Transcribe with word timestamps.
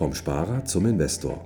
Vom 0.00 0.14
Sparer 0.14 0.64
zum 0.64 0.86
Investor. 0.86 1.44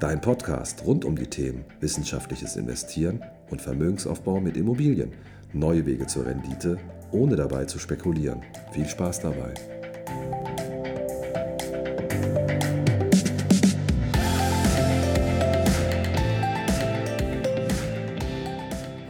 Dein 0.00 0.18
Podcast 0.18 0.86
rund 0.86 1.04
um 1.04 1.16
die 1.16 1.26
Themen 1.26 1.66
wissenschaftliches 1.80 2.56
Investieren 2.56 3.22
und 3.50 3.60
Vermögensaufbau 3.60 4.40
mit 4.40 4.56
Immobilien. 4.56 5.12
Neue 5.52 5.84
Wege 5.84 6.06
zur 6.06 6.24
Rendite, 6.24 6.78
ohne 7.12 7.36
dabei 7.36 7.66
zu 7.66 7.78
spekulieren. 7.78 8.40
Viel 8.72 8.86
Spaß 8.86 9.20
dabei. 9.20 9.52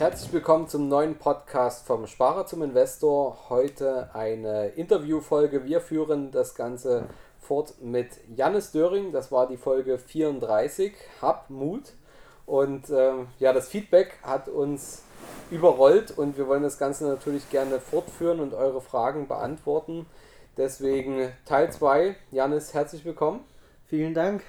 Herzlich 0.00 0.32
willkommen 0.32 0.66
zum 0.66 0.88
neuen 0.88 1.14
Podcast 1.14 1.86
vom 1.86 2.08
Sparer 2.08 2.44
zum 2.46 2.62
Investor. 2.62 3.48
Heute 3.50 4.12
eine 4.14 4.66
Interviewfolge. 4.70 5.64
Wir 5.64 5.80
führen 5.80 6.32
das 6.32 6.56
Ganze 6.56 7.04
fort 7.44 7.74
mit 7.80 8.08
Jannis 8.34 8.72
Döring. 8.72 9.12
Das 9.12 9.30
war 9.30 9.46
die 9.46 9.56
Folge 9.56 9.98
34. 9.98 10.92
Hab 11.22 11.50
Mut. 11.50 11.92
Und 12.46 12.90
äh, 12.90 13.12
ja, 13.38 13.52
das 13.52 13.68
Feedback 13.68 14.18
hat 14.22 14.48
uns 14.48 15.02
überrollt 15.50 16.16
und 16.16 16.36
wir 16.36 16.46
wollen 16.48 16.62
das 16.62 16.78
Ganze 16.78 17.06
natürlich 17.06 17.48
gerne 17.50 17.80
fortführen 17.80 18.40
und 18.40 18.54
eure 18.54 18.80
Fragen 18.80 19.28
beantworten. 19.28 20.06
Deswegen 20.56 21.32
Teil 21.46 21.72
2. 21.72 22.16
Jannis, 22.30 22.74
herzlich 22.74 23.04
willkommen. 23.04 23.40
Vielen 23.86 24.14
Dank. 24.14 24.42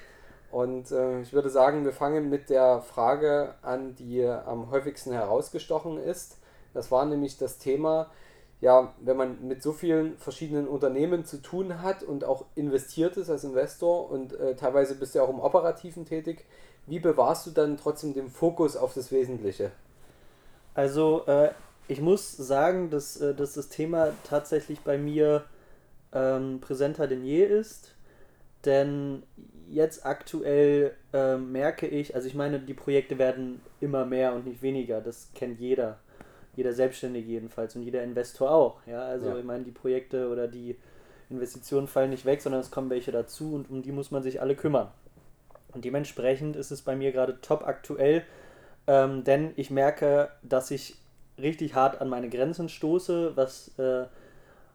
Und 0.50 0.90
äh, 0.90 1.20
ich 1.20 1.32
würde 1.32 1.50
sagen, 1.50 1.84
wir 1.84 1.92
fangen 1.92 2.30
mit 2.30 2.50
der 2.50 2.80
Frage 2.80 3.54
an, 3.62 3.94
die 3.96 4.24
am 4.24 4.70
häufigsten 4.70 5.12
herausgestochen 5.12 5.98
ist. 5.98 6.38
Das 6.74 6.90
war 6.90 7.04
nämlich 7.04 7.38
das 7.38 7.58
Thema, 7.58 8.10
ja, 8.60 8.94
wenn 9.00 9.16
man 9.16 9.46
mit 9.46 9.62
so 9.62 9.72
vielen 9.72 10.16
verschiedenen 10.16 10.66
Unternehmen 10.66 11.24
zu 11.24 11.42
tun 11.42 11.82
hat 11.82 12.02
und 12.02 12.24
auch 12.24 12.46
investiert 12.54 13.16
ist 13.16 13.28
als 13.28 13.44
Investor 13.44 14.10
und 14.10 14.32
äh, 14.32 14.56
teilweise 14.56 14.94
bist 14.94 15.14
du 15.14 15.22
auch 15.22 15.28
im 15.28 15.40
Operativen 15.40 16.06
tätig, 16.06 16.44
wie 16.86 16.98
bewahrst 16.98 17.46
du 17.46 17.50
dann 17.50 17.76
trotzdem 17.76 18.14
den 18.14 18.30
Fokus 18.30 18.76
auf 18.76 18.94
das 18.94 19.12
Wesentliche? 19.12 19.72
Also 20.74 21.26
äh, 21.26 21.50
ich 21.88 22.00
muss 22.00 22.34
sagen, 22.36 22.90
dass, 22.90 23.20
äh, 23.20 23.34
dass 23.34 23.54
das 23.54 23.68
Thema 23.68 24.12
tatsächlich 24.24 24.80
bei 24.80 24.96
mir 24.96 25.44
ähm, 26.12 26.60
präsenter 26.60 27.06
denn 27.08 27.24
je 27.24 27.44
ist, 27.44 27.94
denn 28.64 29.22
jetzt 29.68 30.06
aktuell 30.06 30.96
äh, 31.12 31.36
merke 31.36 31.86
ich, 31.86 32.14
also 32.14 32.26
ich 32.26 32.34
meine, 32.34 32.60
die 32.60 32.74
Projekte 32.74 33.18
werden 33.18 33.60
immer 33.80 34.06
mehr 34.06 34.32
und 34.32 34.46
nicht 34.46 34.62
weniger, 34.62 35.00
das 35.00 35.30
kennt 35.34 35.60
jeder 35.60 35.98
jeder 36.56 36.72
Selbstständige 36.72 37.30
jedenfalls 37.30 37.76
und 37.76 37.82
jeder 37.82 38.02
Investor 38.02 38.50
auch. 38.50 38.80
Ja, 38.86 39.02
also 39.02 39.28
ja. 39.28 39.38
ich 39.38 39.44
meine, 39.44 39.64
die 39.64 39.70
Projekte 39.70 40.28
oder 40.28 40.48
die 40.48 40.76
Investitionen 41.30 41.86
fallen 41.86 42.10
nicht 42.10 42.24
weg, 42.24 42.40
sondern 42.40 42.60
es 42.60 42.70
kommen 42.70 42.90
welche 42.90 43.12
dazu 43.12 43.54
und 43.54 43.70
um 43.70 43.82
die 43.82 43.92
muss 43.92 44.10
man 44.10 44.22
sich 44.22 44.40
alle 44.40 44.56
kümmern. 44.56 44.88
Und 45.72 45.84
dementsprechend 45.84 46.56
ist 46.56 46.70
es 46.70 46.82
bei 46.82 46.96
mir 46.96 47.12
gerade 47.12 47.40
top 47.42 47.66
aktuell, 47.66 48.24
ähm, 48.86 49.24
denn 49.24 49.52
ich 49.56 49.70
merke, 49.70 50.30
dass 50.42 50.70
ich 50.70 50.96
richtig 51.38 51.74
hart 51.74 52.00
an 52.00 52.08
meine 52.08 52.30
Grenzen 52.30 52.68
stoße, 52.68 53.36
was, 53.36 53.76
äh, 53.78 54.06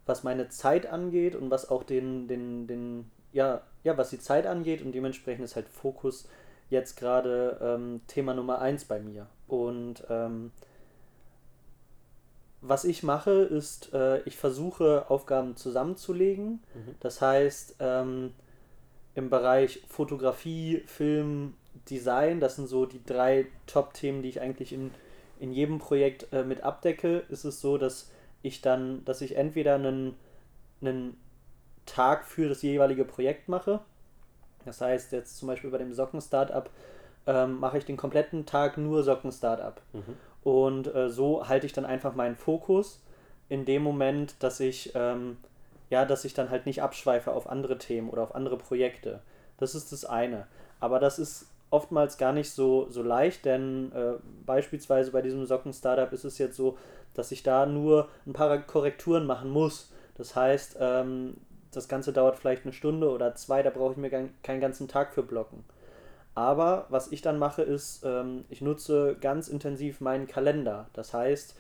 was 0.06 0.24
meine 0.24 0.50
Zeit 0.50 0.86
angeht 0.86 1.36
und 1.36 1.50
was 1.50 1.70
auch 1.70 1.84
den, 1.84 2.28
den, 2.28 2.68
den, 2.68 3.10
ja, 3.32 3.62
ja, 3.84 3.98
was 3.98 4.12
die 4.12 4.20
Zeit 4.20 4.46
angeht 4.46 4.84
und 4.84 4.92
dementsprechend 4.92 5.46
ist 5.46 5.56
halt 5.56 5.68
Fokus 5.68 6.28
jetzt 6.70 6.98
gerade 6.98 7.58
ähm, 7.62 8.02
Thema 8.08 8.34
Nummer 8.34 8.62
eins 8.62 8.86
bei 8.86 9.00
mir. 9.00 9.28
Und 9.48 10.04
ähm, 10.10 10.52
was 12.62 12.86
ich 12.86 13.04
mache, 13.04 13.32
ist, 13.32 13.94
äh, 13.94 14.22
ich 14.22 14.38
versuche 14.38 15.10
Aufgaben 15.10 15.56
zusammenzulegen. 15.56 16.62
Mhm. 16.74 16.96
Das 17.00 17.22
heißt, 17.22 17.76
ähm, 17.80 18.34
im 19.16 19.30
Bereich 19.30 19.82
Fotografie, 19.90 20.84
Film, 20.86 21.56
Design, 21.90 22.40
das 22.40 22.56
sind 22.56 22.68
so 22.68 22.86
die 22.86 23.04
drei 23.04 23.48
Top-Themen, 23.66 24.22
die 24.22 24.30
ich 24.30 24.42
eigentlich 24.42 24.74
in, 24.74 24.92
in 25.40 25.52
jedem 25.52 25.80
Projekt 25.80 26.32
äh, 26.32 26.44
mit 26.44 26.64
abdecke, 26.64 27.24
ist 27.30 27.44
es 27.44 27.60
so, 27.62 27.78
dass 27.78 28.12
ich 28.44 28.62
dann, 28.62 29.04
dass 29.06 29.22
ich 29.22 29.36
entweder 29.36 29.76
einen, 29.76 30.16
einen 30.82 31.18
Tag 31.86 32.26
für 32.26 32.48
das 32.48 32.62
jeweilige 32.62 33.06
Projekt 33.06 33.50
mache. 33.50 33.80
Das 34.66 34.82
heißt, 34.82 35.12
jetzt 35.12 35.38
zum 35.38 35.48
Beispiel 35.48 35.72
bei 35.72 35.80
dem 35.80 35.94
Socken-Startup 35.94 36.70
ähm, 37.26 37.60
mache 37.60 37.80
ich 37.80 37.86
den 37.86 37.98
kompletten 37.98 38.46
Tag 38.46 38.78
nur 38.78 39.04
Socken-Startup. 39.04 39.82
Mhm. 39.94 40.18
Und 40.44 40.94
äh, 40.94 41.10
so 41.10 41.48
halte 41.48 41.66
ich 41.66 41.74
dann 41.74 41.86
einfach 41.86 42.16
meinen 42.16 42.36
Fokus 42.36 43.02
in 43.50 43.66
dem 43.66 43.84
Moment, 43.84 44.36
dass 44.40 44.60
ich, 44.60 44.92
ähm, 44.96 45.38
ja, 45.90 46.06
dass 46.06 46.26
ich 46.26 46.34
dann 46.34 46.50
halt 46.50 46.66
nicht 46.66 46.82
abschweife 46.82 47.32
auf 47.32 47.50
andere 47.50 47.78
Themen 47.78 48.10
oder 48.10 48.24
auf 48.24 48.34
andere 48.34 48.58
Projekte. 48.58 49.22
Das 49.58 49.76
ist 49.76 49.92
das 49.92 50.06
eine. 50.06 50.48
Aber 50.80 51.00
das 51.00 51.20
ist 51.20 51.48
oftmals 51.70 52.18
gar 52.18 52.34
nicht 52.34 52.52
so, 52.52 52.90
so 52.90 53.04
leicht, 53.04 53.46
denn 53.46 53.92
äh, 53.94 54.14
beispielsweise 54.46 55.12
bei 55.12 55.22
diesem 55.22 55.46
Socken-Startup 55.46 56.12
ist 56.12 56.26
es 56.26 56.38
jetzt 56.38 56.58
so, 56.58 56.78
dass 57.14 57.32
ich 57.32 57.44
da 57.44 57.66
nur 57.66 58.10
ein 58.26 58.34
paar 58.34 58.58
Korrekturen 58.60 59.26
machen 59.26 59.50
muss. 59.50 59.92
Das 60.16 60.36
heißt, 60.36 60.78
ähm, 60.80 61.38
das 61.72 61.88
Ganze 61.88 62.14
dauert 62.14 62.38
vielleicht 62.38 62.64
eine 62.64 62.74
Stunde 62.74 63.10
oder 63.10 63.36
zwei, 63.36 63.64
da 63.64 63.70
brauche 63.70 63.94
ich 63.94 63.98
mir 63.98 64.10
keinen 64.44 64.62
ganzen 64.62 64.88
Tag 64.88 65.14
für 65.14 65.24
blocken. 65.24 65.64
Aber 66.34 66.86
was 66.90 67.12
ich 67.12 67.22
dann 67.22 67.38
mache, 67.38 67.62
ist, 67.62 68.04
ähm, 68.06 68.46
ich 68.50 68.62
nutze 68.62 69.18
ganz 69.20 69.48
intensiv 69.48 70.00
meinen 70.00 70.28
Kalender. 70.28 70.88
Das 70.94 71.14
heißt, 71.14 71.56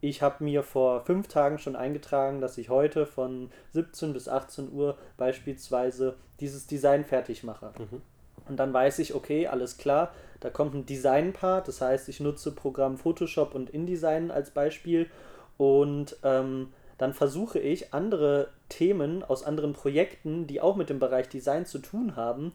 ich 0.00 0.20
habe 0.20 0.44
mir 0.44 0.62
vor 0.62 1.02
fünf 1.02 1.28
Tagen 1.28 1.58
schon 1.58 1.76
eingetragen, 1.76 2.40
dass 2.40 2.58
ich 2.58 2.68
heute 2.68 3.06
von 3.06 3.50
17 3.72 4.12
bis 4.12 4.28
18 4.28 4.72
Uhr 4.72 4.98
beispielsweise 5.16 6.16
dieses 6.40 6.66
Design 6.66 7.04
fertig 7.04 7.44
mache. 7.44 7.72
Mhm. 7.78 8.02
Und 8.48 8.56
dann 8.56 8.72
weiß 8.72 8.98
ich, 8.98 9.14
okay, 9.14 9.46
alles 9.46 9.78
klar, 9.78 10.12
da 10.40 10.50
kommt 10.50 10.74
ein 10.74 10.86
Design-Part. 10.86 11.68
Das 11.68 11.80
heißt, 11.80 12.08
ich 12.08 12.20
nutze 12.20 12.50
Programm 12.50 12.98
Photoshop 12.98 13.54
und 13.54 13.70
InDesign 13.70 14.30
als 14.30 14.50
Beispiel. 14.50 15.08
Und 15.56 16.16
ähm, 16.24 16.72
dann 16.98 17.14
versuche 17.14 17.60
ich, 17.60 17.94
andere 17.94 18.48
Themen 18.68 19.22
aus 19.22 19.44
anderen 19.44 19.72
Projekten, 19.72 20.46
die 20.46 20.60
auch 20.60 20.76
mit 20.76 20.90
dem 20.90 20.98
Bereich 20.98 21.28
Design 21.28 21.64
zu 21.64 21.78
tun 21.78 22.16
haben, 22.16 22.52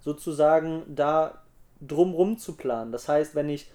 sozusagen 0.00 0.82
da 0.88 1.42
drumrum 1.80 2.38
zu 2.38 2.56
planen. 2.56 2.92
Das 2.92 3.08
heißt, 3.08 3.34
wenn 3.34 3.48
ich 3.48 3.70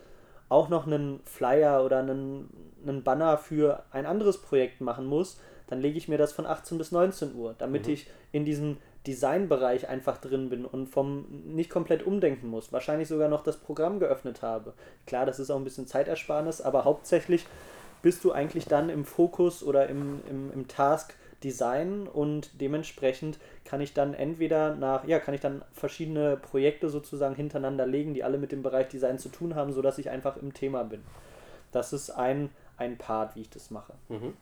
auch 0.49 0.69
noch 0.69 0.85
einen 0.85 1.21
Flyer 1.25 1.83
oder 1.83 1.99
einen, 1.99 2.49
einen 2.85 3.03
Banner 3.03 3.37
für 3.37 3.83
ein 3.91 4.05
anderes 4.05 4.41
Projekt 4.41 4.81
machen 4.81 5.05
muss, 5.05 5.39
dann 5.67 5.81
lege 5.81 5.97
ich 5.97 6.07
mir 6.07 6.17
das 6.17 6.31
von 6.31 6.45
18 6.45 6.77
bis 6.77 6.91
19 6.91 7.33
Uhr, 7.35 7.55
damit 7.57 7.87
mhm. 7.87 7.93
ich 7.93 8.07
in 8.31 8.45
diesem 8.45 8.77
Designbereich 9.07 9.87
einfach 9.87 10.17
drin 10.17 10.49
bin 10.49 10.65
und 10.65 10.87
vom 10.87 11.25
nicht 11.45 11.69
komplett 11.69 12.05
umdenken 12.05 12.47
muss. 12.47 12.71
Wahrscheinlich 12.71 13.07
sogar 13.07 13.29
noch 13.29 13.43
das 13.43 13.57
Programm 13.57 13.99
geöffnet 13.99 14.41
habe. 14.41 14.73
Klar, 15.05 15.25
das 15.25 15.39
ist 15.39 15.49
auch 15.49 15.57
ein 15.57 15.63
bisschen 15.63 15.87
Zeitersparnis, 15.87 16.61
aber 16.61 16.85
hauptsächlich 16.85 17.45
bist 18.01 18.23
du 18.23 18.31
eigentlich 18.31 18.65
dann 18.65 18.89
im 18.89 19.05
Fokus 19.05 19.63
oder 19.63 19.87
im, 19.87 20.21
im, 20.29 20.51
im 20.53 20.67
Task 20.67 21.15
designen 21.45 22.07
und 22.07 22.59
dementsprechend 22.59 23.37
kann 23.63 23.79
ich 23.79 23.93
dann 23.93 24.15
entweder 24.15 24.75
nach, 24.75 25.05
ja, 25.05 25.19
kann 25.19 25.35
ich 25.35 25.41
dann 25.41 25.63
verschiedene 25.71 26.37
Projekte 26.37 26.89
sozusagen 26.89 27.35
hintereinander 27.35 27.85
legen, 27.85 28.15
die 28.15 28.23
alle 28.23 28.39
mit 28.39 28.51
dem 28.51 28.63
Bereich 28.63 28.87
Design 28.89 29.19
zu 29.19 29.29
tun 29.29 29.53
haben, 29.53 29.71
sodass 29.71 29.99
ich 29.99 30.09
einfach 30.09 30.37
im 30.37 30.53
Thema 30.53 30.83
bin. 30.83 31.03
Das 31.71 31.93
ist 31.93 32.09
ein, 32.09 32.49
ein 32.77 32.97
Part, 32.97 33.35
wie 33.35 33.41
ich 33.41 33.49
das 33.51 33.69
mache. 33.69 33.93
Mhm. 34.09 34.33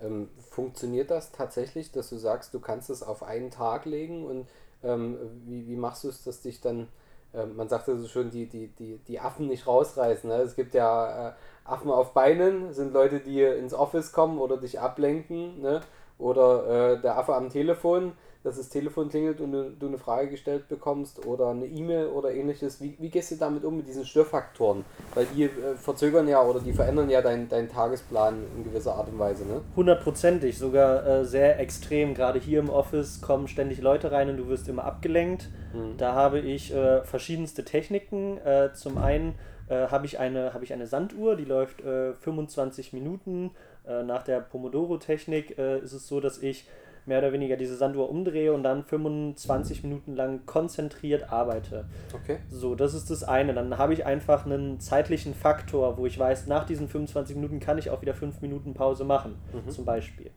Ähm, 0.00 0.28
funktioniert 0.50 1.10
das 1.10 1.32
tatsächlich, 1.32 1.90
dass 1.90 2.10
du 2.10 2.16
sagst, 2.16 2.54
du 2.54 2.60
kannst 2.60 2.90
es 2.90 3.02
auf 3.02 3.24
einen 3.24 3.50
Tag 3.50 3.84
legen 3.84 4.24
und 4.24 4.46
ähm, 4.84 5.18
wie, 5.46 5.66
wie 5.66 5.76
machst 5.76 6.04
du 6.04 6.08
es, 6.08 6.22
dass 6.22 6.42
dich 6.42 6.60
dann, 6.60 6.88
äh, 7.32 7.46
man 7.46 7.68
sagt 7.68 7.88
ja 7.88 7.96
so 7.96 8.06
schön, 8.06 8.30
die, 8.30 8.46
die, 8.46 8.68
die, 8.68 8.98
die 9.08 9.18
Affen 9.18 9.48
nicht 9.48 9.66
rausreißen. 9.66 10.30
Ne? 10.30 10.36
Es 10.36 10.54
gibt 10.54 10.74
ja 10.74 11.30
äh, 11.30 11.32
Affen 11.64 11.90
auf 11.90 12.12
Beinen, 12.12 12.72
sind 12.72 12.92
Leute, 12.92 13.20
die 13.20 13.42
ins 13.42 13.74
Office 13.74 14.12
kommen 14.12 14.38
oder 14.38 14.58
dich 14.58 14.78
ablenken. 14.78 15.60
Ne? 15.60 15.80
Oder 16.18 16.92
äh, 16.92 17.00
der 17.00 17.18
Affe 17.18 17.34
am 17.34 17.50
Telefon, 17.50 18.12
dass 18.44 18.58
das 18.58 18.68
Telefon 18.68 19.08
klingelt 19.08 19.40
und 19.40 19.52
du, 19.52 19.70
du 19.70 19.86
eine 19.86 19.98
Frage 19.98 20.28
gestellt 20.28 20.68
bekommst 20.68 21.26
oder 21.26 21.48
eine 21.48 21.64
E-Mail 21.64 22.08
oder 22.08 22.32
ähnliches. 22.32 22.80
Wie, 22.80 22.94
wie 23.00 23.08
gehst 23.08 23.32
du 23.32 23.36
damit 23.36 23.64
um 23.64 23.78
mit 23.78 23.88
diesen 23.88 24.04
Störfaktoren? 24.04 24.84
Weil 25.14 25.26
die 25.34 25.44
äh, 25.44 25.74
verzögern 25.76 26.28
ja 26.28 26.42
oder 26.42 26.60
die 26.60 26.74
verändern 26.74 27.08
ja 27.08 27.22
deinen 27.22 27.48
dein 27.48 27.70
Tagesplan 27.70 28.44
in 28.54 28.64
gewisser 28.64 28.94
Art 28.94 29.08
und 29.08 29.18
Weise, 29.18 29.46
ne? 29.46 29.62
Hundertprozentig, 29.74 30.58
sogar 30.58 31.06
äh, 31.06 31.24
sehr 31.24 31.58
extrem. 31.58 32.12
Gerade 32.14 32.38
hier 32.38 32.60
im 32.60 32.68
Office 32.68 33.22
kommen 33.22 33.48
ständig 33.48 33.80
Leute 33.80 34.12
rein 34.12 34.28
und 34.28 34.36
du 34.36 34.48
wirst 34.48 34.68
immer 34.68 34.84
abgelenkt. 34.84 35.48
Mhm. 35.72 35.96
Da 35.96 36.12
habe 36.12 36.38
ich 36.38 36.72
äh, 36.74 37.02
verschiedenste 37.02 37.64
Techniken. 37.64 38.36
Äh, 38.44 38.74
zum 38.74 38.98
einen 38.98 39.36
äh, 39.68 39.86
habe 39.86 40.04
ich, 40.04 40.18
eine, 40.18 40.52
hab 40.52 40.62
ich 40.62 40.74
eine 40.74 40.86
Sanduhr, 40.86 41.36
die 41.36 41.46
läuft 41.46 41.80
25 41.80 42.92
Minuten 42.92 43.46
äh, 43.46 43.73
nach 44.04 44.22
der 44.22 44.40
Pomodoro-Technik 44.40 45.58
äh, 45.58 45.78
ist 45.78 45.92
es 45.92 46.08
so, 46.08 46.20
dass 46.20 46.38
ich 46.38 46.66
mehr 47.06 47.18
oder 47.18 47.32
weniger 47.32 47.56
diese 47.56 47.76
Sanduhr 47.76 48.08
umdrehe 48.08 48.52
und 48.52 48.62
dann 48.62 48.84
25 48.84 49.82
Minuten 49.82 50.14
lang 50.14 50.46
konzentriert 50.46 51.30
arbeite. 51.30 51.84
Okay. 52.14 52.38
So, 52.48 52.74
das 52.74 52.94
ist 52.94 53.10
das 53.10 53.24
eine. 53.24 53.52
Dann 53.52 53.76
habe 53.76 53.92
ich 53.92 54.06
einfach 54.06 54.46
einen 54.46 54.80
zeitlichen 54.80 55.34
Faktor, 55.34 55.98
wo 55.98 56.06
ich 56.06 56.18
weiß, 56.18 56.46
nach 56.46 56.64
diesen 56.64 56.88
25 56.88 57.36
Minuten 57.36 57.60
kann 57.60 57.78
ich 57.78 57.90
auch 57.90 58.00
wieder 58.00 58.14
5 58.14 58.40
Minuten 58.40 58.74
Pause 58.74 59.04
machen, 59.04 59.36
mhm. 59.52 59.70
zum 59.70 59.84
Beispiel. 59.84 60.30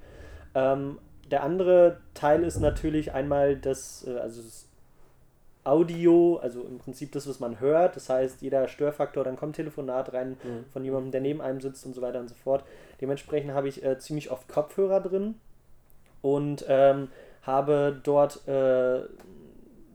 Ähm, 0.55 0.99
der 1.31 1.43
andere 1.43 1.97
Teil 2.13 2.43
ist 2.43 2.59
natürlich 2.59 3.13
einmal 3.13 3.55
das, 3.55 4.05
äh, 4.07 4.17
also 4.17 4.41
Audio, 5.67 6.37
also 6.37 6.63
im 6.63 6.77
Prinzip 6.79 7.11
das, 7.11 7.27
was 7.27 7.39
man 7.39 7.59
hört. 7.59 7.95
Das 7.95 8.09
heißt, 8.09 8.41
jeder 8.41 8.67
Störfaktor, 8.67 9.23
dann 9.23 9.35
kommt 9.35 9.55
Telefonat 9.55 10.13
rein 10.13 10.37
Mhm. 10.43 10.65
von 10.71 10.83
jemandem, 10.85 11.11
der 11.11 11.21
neben 11.21 11.41
einem 11.41 11.61
sitzt 11.61 11.85
und 11.85 11.93
so 11.93 12.01
weiter 12.01 12.19
und 12.19 12.29
so 12.29 12.35
fort. 12.35 12.63
Dementsprechend 13.01 13.51
habe 13.53 13.67
ich 13.67 13.83
äh, 13.83 13.97
ziemlich 13.99 14.31
oft 14.31 14.47
Kopfhörer 14.47 15.01
drin 15.01 15.35
und 16.21 16.65
ähm, 16.67 17.09
habe 17.43 17.99
dort 18.03 18.47
äh, 18.47 19.01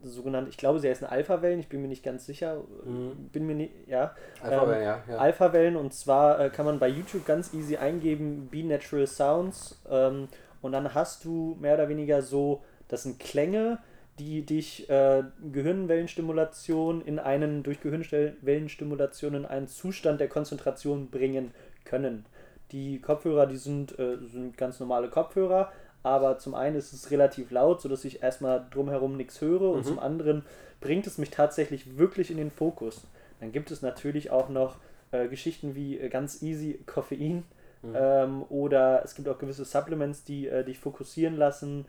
sogenannt, 0.02 0.48
ich 0.48 0.56
glaube, 0.56 0.80
sie 0.80 0.88
heißen 0.88 1.06
Alpha-Wellen, 1.06 1.60
ich 1.60 1.69
bin 1.69 1.80
mir 1.80 1.88
nicht 1.88 2.02
ganz 2.02 2.26
sicher, 2.26 2.56
Mhm. 2.84 3.28
bin 3.32 3.46
mir 3.46 3.54
nicht, 3.54 3.72
ja. 3.86 4.14
Einfach, 4.42 4.62
Ähm, 4.64 4.82
ja, 4.82 5.02
ja. 5.08 5.16
Alpha-Wellen 5.16 5.76
und 5.76 5.94
zwar 5.94 6.40
äh, 6.40 6.50
kann 6.50 6.66
man 6.66 6.78
bei 6.80 6.88
YouTube 6.88 7.24
ganz 7.24 7.54
easy 7.54 7.76
eingeben, 7.76 8.48
Be 8.50 8.64
Natural 8.64 9.06
Sounds 9.06 9.80
ähm, 9.88 10.28
und 10.60 10.72
dann 10.72 10.92
hast 10.94 11.24
du 11.24 11.56
mehr 11.60 11.74
oder 11.74 11.88
weniger 11.88 12.20
so, 12.22 12.62
das 12.88 13.04
sind 13.04 13.20
Klänge, 13.20 13.78
die 14.19 14.43
dich 14.43 14.88
äh, 14.91 15.23
Gehirnwellenstimulation 15.53 17.03
in 17.03 17.19
einen, 17.19 17.62
durch 17.62 17.81
Gehirnwellenstimulation 17.81 19.35
in 19.35 19.47
einen 19.47 19.69
Zustand 19.69 20.20
der 20.20 20.29
Konzentration 20.29 21.09
bringen 21.11 21.53
können. 21.85 22.26
Die 22.73 23.00
Kopfhörer, 23.00 23.47
die 23.47 23.56
sind, 23.56 23.99
äh, 23.99 24.19
sind 24.19 24.56
ganz 24.56 24.81
normale 24.81 25.09
Kopfhörer, 25.09 25.73
aber 26.03 26.38
zum 26.38 26.55
einen 26.55 26.76
ist 26.76 26.93
es 26.93 27.11
relativ 27.11 27.50
laut, 27.50 27.81
sodass 27.81 28.05
ich 28.05 28.23
erstmal 28.23 28.67
drumherum 28.70 29.17
nichts 29.17 29.41
höre 29.41 29.70
und 29.70 29.81
Mhm. 29.81 29.85
zum 29.85 29.99
anderen 29.99 30.44
bringt 30.81 31.06
es 31.06 31.19
mich 31.19 31.31
tatsächlich 31.31 31.97
wirklich 31.97 32.31
in 32.31 32.37
den 32.38 32.50
Fokus. 32.50 33.06
Dann 33.41 33.53
gibt 33.53 33.70
es 33.70 33.82
natürlich 33.82 34.31
auch 34.31 34.49
noch 34.49 34.76
äh, 35.11 35.29
Geschichten 35.29 35.75
wie 35.75 35.99
äh, 35.99 36.08
ganz 36.08 36.43
easy 36.43 36.81
Koffein 36.87 37.44
Mhm. 37.82 37.97
ähm, 37.97 38.44
oder 38.49 39.03
es 39.05 39.15
gibt 39.15 39.29
auch 39.29 39.38
gewisse 39.38 39.65
Supplements, 39.65 40.23
die 40.25 40.47
äh, 40.49 40.65
dich 40.65 40.79
fokussieren 40.79 41.37
lassen. 41.37 41.85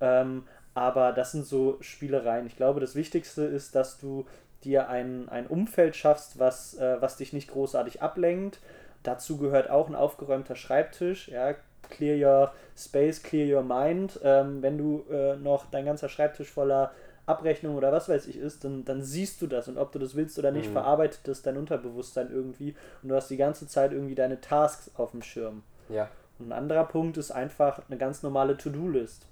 Ähm, 0.00 0.44
aber 0.78 1.12
das 1.12 1.32
sind 1.32 1.44
so 1.44 1.76
Spielereien. 1.80 2.46
Ich 2.46 2.56
glaube, 2.56 2.78
das 2.80 2.94
Wichtigste 2.94 3.42
ist, 3.42 3.74
dass 3.74 3.98
du 3.98 4.26
dir 4.64 4.88
ein, 4.88 5.28
ein 5.28 5.46
Umfeld 5.48 5.96
schaffst, 5.96 6.38
was, 6.38 6.74
äh, 6.78 6.96
was 7.00 7.16
dich 7.16 7.32
nicht 7.32 7.50
großartig 7.50 8.00
ablenkt. 8.00 8.60
Dazu 9.02 9.38
gehört 9.38 9.70
auch 9.70 9.88
ein 9.88 9.94
aufgeräumter 9.96 10.54
Schreibtisch. 10.54 11.28
Ja, 11.28 11.54
clear 11.90 12.16
your 12.16 12.52
space, 12.76 13.22
clear 13.22 13.56
your 13.58 13.64
mind. 13.64 14.20
Ähm, 14.22 14.62
wenn 14.62 14.78
du 14.78 15.04
äh, 15.10 15.36
noch 15.36 15.66
dein 15.70 15.84
ganzer 15.84 16.08
Schreibtisch 16.08 16.50
voller 16.50 16.92
Abrechnung 17.26 17.76
oder 17.76 17.90
was 17.92 18.08
weiß 18.08 18.26
ich 18.28 18.38
ist, 18.38 18.64
dann, 18.64 18.84
dann 18.84 19.02
siehst 19.02 19.42
du 19.42 19.46
das 19.48 19.68
und 19.68 19.78
ob 19.78 19.92
du 19.92 19.98
das 19.98 20.14
willst 20.14 20.38
oder 20.38 20.50
nicht, 20.52 20.68
Mhm. 20.68 20.72
verarbeitet 20.74 21.20
das 21.24 21.42
dein 21.42 21.56
Unterbewusstsein 21.56 22.30
irgendwie 22.30 22.74
und 23.02 23.08
du 23.10 23.14
hast 23.16 23.28
die 23.30 23.36
ganze 23.36 23.66
Zeit 23.66 23.92
irgendwie 23.92 24.14
deine 24.14 24.40
Tasks 24.40 24.90
auf 24.96 25.10
dem 25.10 25.22
Schirm. 25.22 25.62
ja. 25.88 26.08
Und 26.40 26.50
ein 26.50 26.52
anderer 26.52 26.84
Punkt 26.84 27.16
ist 27.16 27.32
einfach 27.32 27.82
eine 27.88 27.98
ganz 27.98 28.22
normale 28.22 28.56
To-Do-List. 28.56 29.26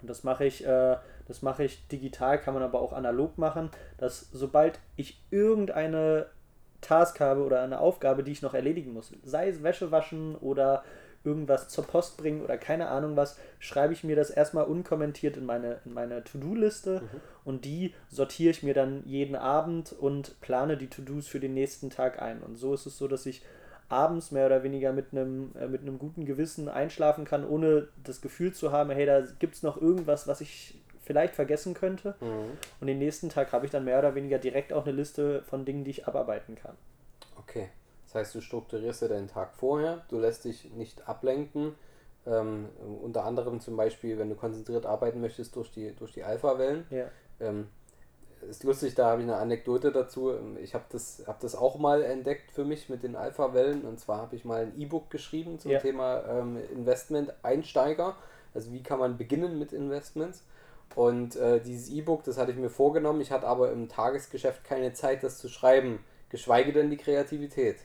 Und 0.00 0.08
das 0.08 0.24
mache 0.24 0.44
ich, 0.44 0.66
äh, 0.66 0.96
das 1.26 1.42
mache 1.42 1.64
ich 1.64 1.86
digital, 1.88 2.38
kann 2.38 2.54
man 2.54 2.62
aber 2.62 2.80
auch 2.80 2.92
analog 2.92 3.38
machen, 3.38 3.70
dass 3.98 4.28
sobald 4.32 4.78
ich 4.96 5.20
irgendeine 5.30 6.26
Task 6.80 7.20
habe 7.20 7.42
oder 7.44 7.62
eine 7.62 7.80
Aufgabe, 7.80 8.22
die 8.22 8.32
ich 8.32 8.42
noch 8.42 8.54
erledigen 8.54 8.92
muss, 8.92 9.12
sei 9.24 9.48
es 9.48 9.62
Wäsche 9.62 9.90
waschen 9.90 10.36
oder 10.36 10.84
irgendwas 11.24 11.68
zur 11.68 11.84
Post 11.84 12.16
bringen 12.16 12.42
oder 12.42 12.56
keine 12.56 12.88
Ahnung 12.88 13.16
was, 13.16 13.36
schreibe 13.58 13.92
ich 13.92 14.04
mir 14.04 14.14
das 14.14 14.30
erstmal 14.30 14.64
unkommentiert 14.64 15.36
in 15.36 15.44
meine, 15.44 15.80
in 15.84 15.92
meine 15.92 16.22
To-Do-Liste 16.22 17.02
und 17.44 17.64
die 17.64 17.94
sortiere 18.08 18.52
ich 18.52 18.62
mir 18.62 18.74
dann 18.74 19.02
jeden 19.04 19.34
Abend 19.34 19.92
und 19.92 20.40
plane 20.40 20.76
die 20.76 20.88
To-Dos 20.88 21.26
für 21.26 21.40
den 21.40 21.54
nächsten 21.54 21.90
Tag 21.90 22.22
ein. 22.22 22.42
Und 22.42 22.56
so 22.56 22.72
ist 22.72 22.86
es 22.86 22.96
so, 22.96 23.08
dass 23.08 23.26
ich 23.26 23.42
abends 23.88 24.30
mehr 24.30 24.46
oder 24.46 24.62
weniger 24.62 24.92
mit 24.92 25.12
einem, 25.12 25.52
äh, 25.58 25.68
mit 25.68 25.82
einem 25.82 25.98
guten 25.98 26.24
Gewissen 26.24 26.68
einschlafen 26.68 27.24
kann, 27.24 27.46
ohne 27.46 27.88
das 28.02 28.20
Gefühl 28.20 28.52
zu 28.52 28.72
haben, 28.72 28.90
hey, 28.90 29.06
da 29.06 29.22
gibt 29.38 29.54
es 29.54 29.62
noch 29.62 29.80
irgendwas, 29.80 30.26
was 30.26 30.40
ich 30.40 30.80
vielleicht 31.00 31.34
vergessen 31.34 31.74
könnte. 31.74 32.16
Mhm. 32.20 32.58
Und 32.80 32.86
den 32.88 32.98
nächsten 32.98 33.28
Tag 33.28 33.52
habe 33.52 33.64
ich 33.64 33.70
dann 33.70 33.84
mehr 33.84 33.98
oder 33.98 34.14
weniger 34.14 34.38
direkt 34.38 34.72
auch 34.72 34.84
eine 34.84 34.94
Liste 34.94 35.42
von 35.42 35.64
Dingen, 35.64 35.84
die 35.84 35.90
ich 35.90 36.08
abarbeiten 36.08 36.56
kann. 36.56 36.76
Okay. 37.38 37.68
Das 38.06 38.14
heißt, 38.14 38.34
du 38.34 38.40
strukturierst 38.40 39.02
ja 39.02 39.08
deinen 39.08 39.28
Tag 39.28 39.54
vorher, 39.54 40.04
du 40.08 40.18
lässt 40.18 40.44
dich 40.44 40.72
nicht 40.72 41.08
ablenken. 41.08 41.74
Ähm, 42.26 42.68
unter 43.02 43.24
anderem 43.24 43.60
zum 43.60 43.76
Beispiel, 43.76 44.18
wenn 44.18 44.28
du 44.28 44.34
konzentriert 44.34 44.84
arbeiten 44.84 45.20
möchtest 45.20 45.54
durch 45.54 45.70
die, 45.70 45.94
durch 45.94 46.12
die 46.12 46.24
Alpha-Wellen. 46.24 46.86
Ja. 46.90 47.06
Ähm, 47.40 47.68
ist 48.42 48.64
lustig, 48.64 48.94
da 48.94 49.10
habe 49.10 49.22
ich 49.22 49.28
eine 49.28 49.36
Anekdote 49.36 49.92
dazu. 49.92 50.32
Ähm, 50.32 50.58
Ich 50.62 50.74
habe 50.74 50.84
das, 50.90 51.24
hab 51.26 51.40
das 51.40 51.54
auch 51.54 51.78
mal 51.78 52.02
entdeckt 52.02 52.50
für 52.50 52.64
mich 52.64 52.88
mit 52.88 53.02
den 53.02 53.16
Alpha-Wellen. 53.16 53.82
Und 53.82 53.98
zwar 54.00 54.18
habe 54.18 54.36
ich 54.36 54.44
mal 54.44 54.62
ein 54.62 54.80
E-Book 54.80 55.10
geschrieben 55.10 55.58
zum 55.58 55.72
Ja. 55.72 55.78
Thema 55.80 56.22
ähm, 56.28 56.58
Investment-Einsteiger. 56.72 58.16
Also 58.54 58.72
wie 58.72 58.82
kann 58.82 58.98
man 58.98 59.16
beginnen 59.16 59.58
mit 59.58 59.72
Investments. 59.72 60.44
Und 60.94 61.36
äh, 61.36 61.60
dieses 61.60 61.90
E-Book, 61.90 62.24
das 62.24 62.38
hatte 62.38 62.52
ich 62.52 62.56
mir 62.56 62.70
vorgenommen. 62.70 63.20
Ich 63.20 63.30
hatte 63.30 63.46
aber 63.46 63.72
im 63.72 63.88
Tagesgeschäft 63.88 64.64
keine 64.64 64.92
Zeit, 64.92 65.22
das 65.22 65.38
zu 65.38 65.48
schreiben, 65.48 65.98
geschweige 66.30 66.72
denn 66.72 66.90
die 66.90 66.96
Kreativität. 66.96 67.76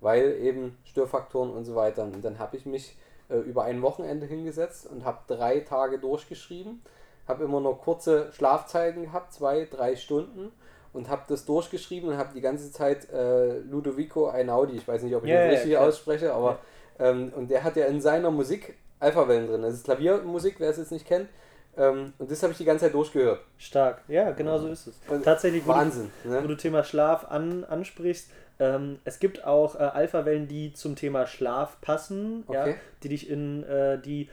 Weil 0.00 0.34
eben 0.40 0.76
Störfaktoren 0.84 1.50
und 1.50 1.64
so 1.64 1.74
weiter. 1.74 2.04
Und 2.04 2.22
dann 2.24 2.38
habe 2.38 2.56
ich 2.56 2.66
mich 2.66 2.96
äh, 3.30 3.36
über 3.36 3.64
ein 3.64 3.80
Wochenende 3.80 4.26
hingesetzt 4.26 4.86
und 4.86 5.04
habe 5.04 5.20
drei 5.26 5.60
Tage 5.60 5.98
durchgeschrieben. 5.98 6.82
Habe 7.28 7.44
immer 7.44 7.60
nur 7.60 7.78
kurze 7.78 8.30
Schlafzeiten 8.32 9.02
gehabt, 9.04 9.32
zwei, 9.32 9.66
drei 9.70 9.96
Stunden. 9.96 10.52
Und 10.92 11.08
habe 11.08 11.22
das 11.26 11.44
durchgeschrieben 11.44 12.10
und 12.10 12.16
habe 12.18 12.30
die 12.34 12.40
ganze 12.40 12.70
Zeit 12.70 13.10
äh, 13.10 13.58
Ludovico 13.58 14.28
Einaudi, 14.28 14.76
ich 14.76 14.86
weiß 14.86 15.02
nicht, 15.02 15.16
ob 15.16 15.24
ich 15.24 15.30
Ja, 15.30 15.38
das 15.38 15.44
ja, 15.46 15.50
richtig 15.54 15.70
klar. 15.72 15.88
ausspreche, 15.88 16.32
aber 16.32 16.58
ähm, 17.00 17.32
und 17.34 17.50
der 17.50 17.64
hat 17.64 17.74
ja 17.74 17.86
in 17.86 18.00
seiner 18.00 18.30
Musik 18.30 18.74
Alpha-Wellen 19.00 19.48
drin. 19.48 19.62
Das 19.62 19.74
ist 19.74 19.84
Klaviermusik, 19.84 20.54
wer 20.60 20.70
es 20.70 20.76
jetzt 20.76 20.92
nicht 20.92 21.04
kennt. 21.04 21.28
Ähm, 21.76 22.12
und 22.20 22.30
das 22.30 22.40
habe 22.44 22.52
ich 22.52 22.58
die 22.58 22.64
ganze 22.64 22.84
Zeit 22.84 22.94
durchgehört. 22.94 23.40
Stark. 23.58 24.02
Ja, 24.06 24.30
genau 24.30 24.56
so 24.58 24.68
ist 24.68 24.86
es. 24.86 25.00
Und 25.08 25.24
Tatsächlich, 25.24 25.66
wo 25.66 25.72
du, 25.72 25.78
Wahnsinn. 25.78 26.10
wo 26.22 26.30
Ne? 26.30 26.42
du 26.46 26.54
Thema 26.56 26.84
Schlaf 26.84 27.24
an, 27.28 27.64
ansprichst, 27.64 28.30
ähm, 28.60 29.00
es 29.04 29.18
gibt 29.18 29.44
auch 29.44 29.74
äh, 29.74 29.78
Alpha-Wellen, 29.78 30.46
die 30.46 30.74
zum 30.74 30.94
Thema 30.94 31.26
Schlaf 31.26 31.80
passen, 31.80 32.44
ja, 32.48 32.60
Okay. 32.62 32.74
die 33.02 33.08
dich 33.08 33.28
in, 33.28 33.64
äh, 33.64 33.98
die, 34.00 34.28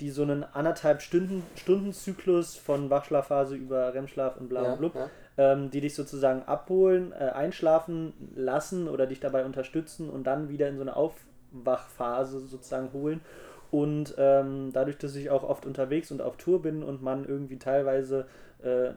die 0.00 0.10
so 0.10 0.22
einen 0.22 0.44
anderthalb 0.44 1.02
Stunden, 1.02 1.42
Stundenzyklus 1.56 2.56
von 2.56 2.90
Wachschlafphase 2.90 3.54
über 3.54 3.94
REM-Schlaf 3.94 4.36
und 4.38 4.48
bla 4.48 4.62
Ja, 4.62 4.72
und 4.72 4.78
blub, 4.78 4.94
ja. 4.94 5.10
ähm, 5.36 5.70
die 5.70 5.80
dich 5.80 5.94
sozusagen 5.94 6.42
abholen, 6.42 7.12
äh, 7.12 7.30
einschlafen 7.30 8.12
lassen 8.34 8.88
oder 8.88 9.06
dich 9.06 9.20
dabei 9.20 9.44
unterstützen 9.44 10.10
und 10.10 10.24
dann 10.26 10.48
wieder 10.48 10.68
in 10.68 10.76
so 10.76 10.82
eine 10.82 10.96
Aufwachphase 10.96 12.40
sozusagen 12.40 12.92
holen. 12.92 13.20
Und 13.70 14.14
ähm, 14.18 14.70
dadurch, 14.72 14.98
dass 14.98 15.16
ich 15.16 15.30
auch 15.30 15.42
oft 15.42 15.66
unterwegs 15.66 16.10
und 16.10 16.22
auf 16.22 16.36
Tour 16.36 16.62
bin 16.62 16.82
und 16.82 17.02
man 17.02 17.24
irgendwie 17.24 17.58
teilweise 17.58 18.26
äh, 18.62 18.90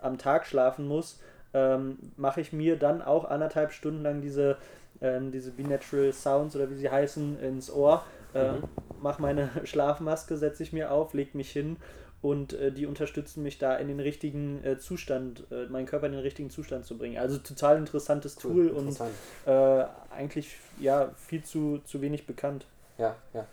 am 0.00 0.18
Tag 0.18 0.46
schlafen 0.46 0.86
muss, 0.86 1.20
ähm, 1.52 1.98
mache 2.16 2.40
ich 2.40 2.52
mir 2.52 2.76
dann 2.78 3.00
auch 3.02 3.24
anderthalb 3.24 3.72
Stunden 3.72 4.02
lang 4.02 4.20
diese, 4.20 4.56
ähm, 5.00 5.30
diese 5.30 5.50
Binatural 5.50 6.12
Sounds 6.12 6.56
oder 6.56 6.70
wie 6.70 6.74
sie 6.74 6.90
heißen 6.90 7.38
ins 7.40 7.70
Ohr, 7.70 8.04
äh, 8.34 8.52
Mhm. 8.52 8.64
mache 9.00 9.20
meine 9.22 9.50
Schlafmaske, 9.64 10.36
setze 10.36 10.62
ich 10.62 10.72
mir 10.72 10.90
auf, 10.90 11.14
leg 11.14 11.34
mich 11.34 11.50
hin 11.50 11.76
und 12.22 12.52
äh, 12.54 12.72
die 12.72 12.86
unterstützen 12.86 13.42
mich 13.42 13.58
da 13.58 13.76
in 13.76 13.88
den 13.88 14.00
richtigen 14.00 14.62
äh, 14.64 14.78
Zustand, 14.78 15.44
äh, 15.50 15.66
meinen 15.66 15.86
Körper 15.86 16.06
in 16.06 16.12
den 16.12 16.22
richtigen 16.22 16.50
Zustand 16.50 16.84
zu 16.86 16.96
bringen. 16.96 17.18
Also 17.18 17.38
total 17.38 17.76
interessantes 17.78 18.36
Cool, 18.42 18.68
Tool 18.68 18.70
und 18.70 19.00
äh, 19.46 19.84
eigentlich 20.10 20.56
ja 20.80 21.10
viel 21.16 21.42
zu, 21.42 21.78
zu 21.84 22.00
wenig 22.00 22.26
bekannt. 22.26 22.66
Ja, 22.98 23.14
ja. 23.34 23.46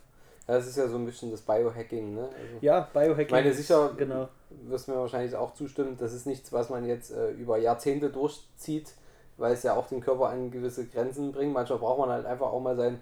Das 0.48 0.68
ist 0.68 0.76
ja 0.78 0.88
so 0.88 0.98
ein 0.98 1.06
bisschen 1.06 1.32
das 1.32 1.42
Biohacking, 1.42 2.16
ne? 2.16 2.22
Also, 2.24 2.58
Ja, 2.62 2.90
Biohacking. 2.94 3.26
Ich 3.28 3.32
meine, 3.32 3.54
sicher- 3.54 3.92
Genau. 3.96 4.28
wirst 4.68 4.88
mir 4.88 4.96
wahrscheinlich 4.96 5.36
auch 5.36 5.54
zustimmen, 5.54 5.96
das 6.00 6.14
ist 6.14 6.26
nichts, 6.26 6.52
was 6.52 6.70
man 6.70 6.86
jetzt 6.86 7.12
äh, 7.12 7.30
über 7.32 7.58
Jahrzehnte 7.58 8.10
durchzieht, 8.10 8.94
weil 9.38 9.54
es 9.54 9.64
ja 9.64 9.74
auch 9.76 9.88
den 9.88 10.02
Körper 10.02 10.30
an 10.30 10.52
gewisse 10.52 10.86
Grenzen 10.88 11.32
bringt. 11.32 11.54
Manchmal 11.54 11.80
braucht 11.80 12.00
man 12.00 12.10
halt 12.10 12.26
einfach 12.26 12.48
auch 12.48 12.60
mal 12.60 12.76
seinen, 12.76 13.02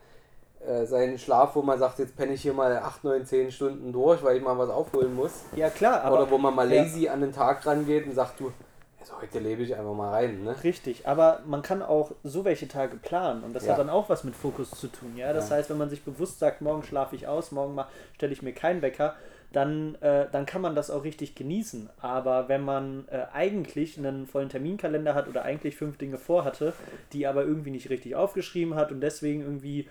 äh, 0.66 0.86
seinen 0.86 1.18
Schlaf, 1.18 1.56
wo 1.56 1.62
man 1.62 1.80
sagt, 1.80 2.00
jetzt 2.00 2.16
penne 2.18 2.34
ich 2.34 2.42
hier 2.42 2.54
mal 2.54 2.76
8, 2.78 3.04
9, 3.04 3.26
10 3.26 3.52
Stunden 3.52 3.94
durch, 3.94 4.22
weil 4.24 4.38
ich 4.38 4.44
mal 4.44 4.58
was 4.58 4.70
aufholen 4.70 5.16
muss. 5.16 5.44
Ja, 5.56 5.70
klar, 5.70 6.02
aber. 6.04 6.22
Oder 6.24 6.32
wo 6.32 6.38
man 6.38 6.54
mal 6.54 6.72
ja. 6.72 6.84
lazy 6.84 7.08
an 7.08 7.22
den 7.22 7.32
Tag 7.32 7.66
rangeht 7.66 8.06
und 8.06 8.14
sagt, 8.14 8.40
du, 8.40 8.52
also 9.00 9.14
heute 9.22 9.40
lebe 9.40 9.64
ich 9.64 9.76
einfach 9.76 9.94
mal 9.94 10.10
rein, 10.10 10.44
ne? 10.44 10.56
Richtig, 10.64 11.08
aber 11.08 11.40
man 11.46 11.62
kann 11.62 11.82
auch 11.82 12.12
so 12.24 12.44
welche 12.44 12.68
Tage 12.68 12.98
planen 12.98 13.44
und 13.44 13.54
das 13.56 13.66
Ja. 13.66 13.72
hat 13.72 13.80
dann 13.80 13.90
auch 13.90 14.10
was 14.10 14.24
mit 14.26 14.36
Fokus 14.36 14.72
zu 14.72 14.88
tun. 14.88 15.16
Ja, 15.16 15.32
das 15.32 15.50
Ja. 15.50 15.56
heißt, 15.56 15.70
wenn 15.70 15.78
man 15.78 15.90
sich 15.90 16.04
bewusst 16.04 16.40
sagt, 16.40 16.62
morgen 16.62 16.84
schlafe 16.84 17.16
ich 17.16 17.28
aus, 17.28 17.52
morgen 17.52 17.80
stelle 18.16 18.34
ich 18.34 18.42
mir 18.42 18.54
keinen 18.54 18.82
Wecker, 18.82 19.16
dann, 19.52 19.96
äh, 20.02 20.28
dann 20.32 20.46
kann 20.46 20.62
man 20.62 20.76
das 20.76 20.92
auch 20.92 21.04
richtig 21.04 21.34
genießen. 21.36 21.90
Aber 22.02 22.50
wenn 22.50 22.62
man 22.64 23.08
äh, 23.10 23.26
eigentlich 23.34 23.98
einen 23.98 24.28
vollen 24.28 24.50
Terminkalender 24.50 25.16
hat 25.16 25.28
oder 25.28 25.44
eigentlich 25.44 25.76
fünf 25.76 25.98
Dinge 25.98 26.18
vorhatte, 26.18 26.74
die 27.14 27.26
aber 27.26 27.44
irgendwie 27.46 27.72
nicht 27.72 27.90
richtig 27.90 28.16
aufgeschrieben 28.16 28.76
hat 28.76 28.92
und 28.92 29.02
deswegen 29.02 29.42
irgendwie 29.42 29.88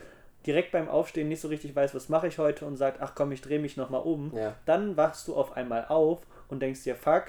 direkt 0.47 0.73
beim 0.73 0.88
Aufstehen 0.88 1.28
nicht 1.28 1.40
so 1.40 1.49
richtig 1.49 1.75
weiß, 1.76 1.95
was 1.95 2.09
mache 2.09 2.26
ich 2.28 2.38
heute 2.38 2.64
und 2.64 2.76
sagt, 2.76 3.00
ach 3.00 3.12
komm, 3.14 3.33
ich 3.33 3.40
drehe 3.42 3.59
mich 3.59 3.76
nochmal 3.76 4.02
um, 4.02 4.33
Ja. 4.35 4.54
dann 4.66 4.97
wachst 4.97 5.28
du 5.28 5.35
auf 5.37 5.57
einmal 5.57 5.87
auf 5.88 6.21
und 6.49 6.61
denkst 6.61 6.85
dir, 6.85 6.95
fuck, 6.97 7.25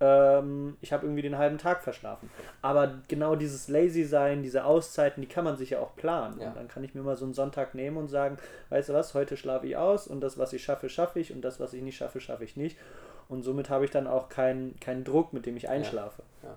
ähm, 0.00 0.76
ich 0.80 0.92
habe 0.92 1.06
irgendwie 1.06 1.22
den 1.22 1.38
halben 1.38 1.58
Tag 1.58 1.82
verschlafen. 1.82 2.30
Aber 2.62 2.98
genau 3.08 3.34
dieses 3.34 3.66
Lazy 3.68 4.04
sein, 4.04 4.42
diese 4.42 4.64
Auszeiten, 4.64 5.20
die 5.22 5.26
kann 5.28 5.44
man 5.44 5.56
sich 5.56 5.70
ja 5.70 5.80
auch 5.80 5.96
planen. 5.96 6.40
Ja. 6.40 6.48
Und 6.48 6.56
dann 6.56 6.68
kann 6.68 6.84
ich 6.84 6.94
mir 6.94 7.02
mal 7.02 7.16
so 7.16 7.24
einen 7.24 7.34
Sonntag 7.34 7.74
nehmen 7.74 7.96
und 7.96 8.06
sagen, 8.08 8.36
weißt 8.68 8.90
du 8.90 8.92
was, 8.92 9.14
heute 9.14 9.36
schlafe 9.36 9.66
ich 9.66 9.76
aus 9.76 10.06
und 10.06 10.20
das, 10.20 10.38
was 10.38 10.52
ich 10.52 10.62
schaffe, 10.62 10.88
schaffe 10.88 11.18
ich 11.18 11.32
und 11.32 11.42
das, 11.42 11.58
was 11.58 11.72
ich 11.72 11.82
nicht 11.82 11.96
schaffe, 11.96 12.20
schaffe 12.20 12.44
ich 12.44 12.56
nicht. 12.56 12.76
und 13.28 13.42
somit 13.42 13.68
habe 13.70 13.84
ich 13.84 13.90
dann 13.90 14.06
auch 14.06 14.28
keinen 14.28 14.78
keinen 14.80 15.04
Druck, 15.04 15.32
mit 15.32 15.44
dem 15.46 15.56
ich 15.56 15.68
einschlafe. 15.68 16.22
Ja. 16.42 16.56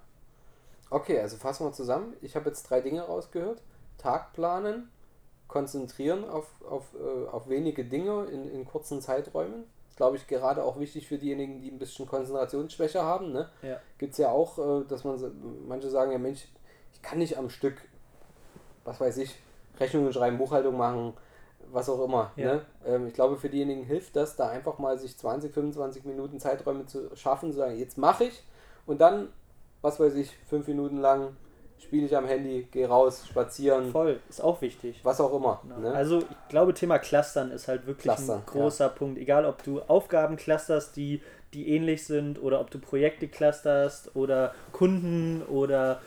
Okay, 0.89 1.19
also 1.19 1.35
fassen 1.37 1.65
wir 1.65 1.73
zusammen. 1.73 2.13
Ich 2.21 2.35
habe 2.35 2.47
jetzt 2.49 2.63
drei 2.69 2.79
Dinge 2.81 3.01
rausgehört. 3.01 3.61
Tag 3.97 4.33
planen, 4.33 4.89
konzentrieren 5.51 6.27
auf, 6.27 6.47
auf, 6.67 6.85
äh, 6.95 7.27
auf 7.29 7.49
wenige 7.49 7.83
Dinge 7.83 8.25
in, 8.31 8.49
in 8.49 8.65
kurzen 8.65 9.01
Zeiträumen. 9.01 9.65
Das 9.89 9.97
glaube 9.97 10.15
ich 10.15 10.25
gerade 10.25 10.63
auch 10.63 10.79
wichtig 10.79 11.07
für 11.07 11.17
diejenigen, 11.17 11.59
die 11.59 11.69
ein 11.69 11.77
bisschen 11.77 12.07
Konzentrationsschwäche 12.07 13.03
haben. 13.03 13.33
Ne? 13.33 13.49
Ja. 13.61 13.77
Gibt 13.97 14.13
es 14.13 14.17
ja 14.17 14.29
auch, 14.31 14.57
äh, 14.57 14.85
dass 14.87 15.03
man 15.03 15.19
manche 15.67 15.89
sagen, 15.89 16.13
ja 16.13 16.17
Mensch, 16.17 16.47
ich 16.93 17.01
kann 17.01 17.19
nicht 17.19 17.37
am 17.37 17.49
Stück, 17.49 17.75
was 18.85 19.01
weiß 19.01 19.17
ich, 19.17 19.37
Rechnungen 19.77 20.13
schreiben, 20.13 20.37
Buchhaltung 20.37 20.77
machen, 20.77 21.13
was 21.69 21.89
auch 21.89 22.03
immer. 22.05 22.31
Ja. 22.37 22.53
Ne? 22.53 22.65
Ähm, 22.85 23.07
ich 23.07 23.13
glaube, 23.13 23.35
für 23.35 23.49
diejenigen 23.49 23.83
hilft 23.83 24.15
das, 24.15 24.37
da 24.37 24.47
einfach 24.47 24.79
mal 24.79 24.97
sich 24.97 25.17
20, 25.17 25.53
25 25.53 26.05
Minuten 26.05 26.39
Zeiträume 26.39 26.85
zu 26.85 27.13
schaffen, 27.17 27.51
zu 27.51 27.57
sagen, 27.57 27.77
jetzt 27.77 27.97
mache 27.97 28.23
ich 28.23 28.41
und 28.85 29.01
dann, 29.01 29.27
was 29.81 29.99
weiß 29.99 30.15
ich, 30.15 30.33
fünf 30.47 30.65
Minuten 30.67 30.97
lang 30.97 31.35
spiele 31.81 32.05
ich 32.05 32.15
am 32.15 32.25
Handy, 32.25 32.67
gehe 32.71 32.87
raus, 32.87 33.25
spazieren. 33.27 33.91
Voll, 33.91 34.19
ist 34.29 34.41
auch 34.41 34.61
wichtig. 34.61 34.99
Was 35.03 35.19
auch 35.19 35.33
immer. 35.33 35.61
Genau. 35.63 35.79
Ne? 35.79 35.93
Also 35.93 36.19
ich 36.19 36.49
glaube, 36.49 36.73
Thema 36.73 36.99
Clustern 36.99 37.51
ist 37.51 37.67
halt 37.67 37.85
wirklich 37.87 38.03
Cluster, 38.03 38.35
ein 38.35 38.45
großer 38.45 38.85
ja. 38.85 38.89
Punkt. 38.89 39.19
Egal, 39.19 39.45
ob 39.45 39.63
du 39.63 39.81
Aufgaben 39.81 40.37
clusterst, 40.37 40.95
die, 40.95 41.21
die 41.53 41.69
ähnlich 41.69 42.05
sind, 42.05 42.41
oder 42.41 42.61
ob 42.61 42.71
du 42.71 42.79
Projekte 42.79 43.27
clusterst 43.27 44.15
oder 44.15 44.53
Kunden 44.71 45.41
oder 45.43 46.01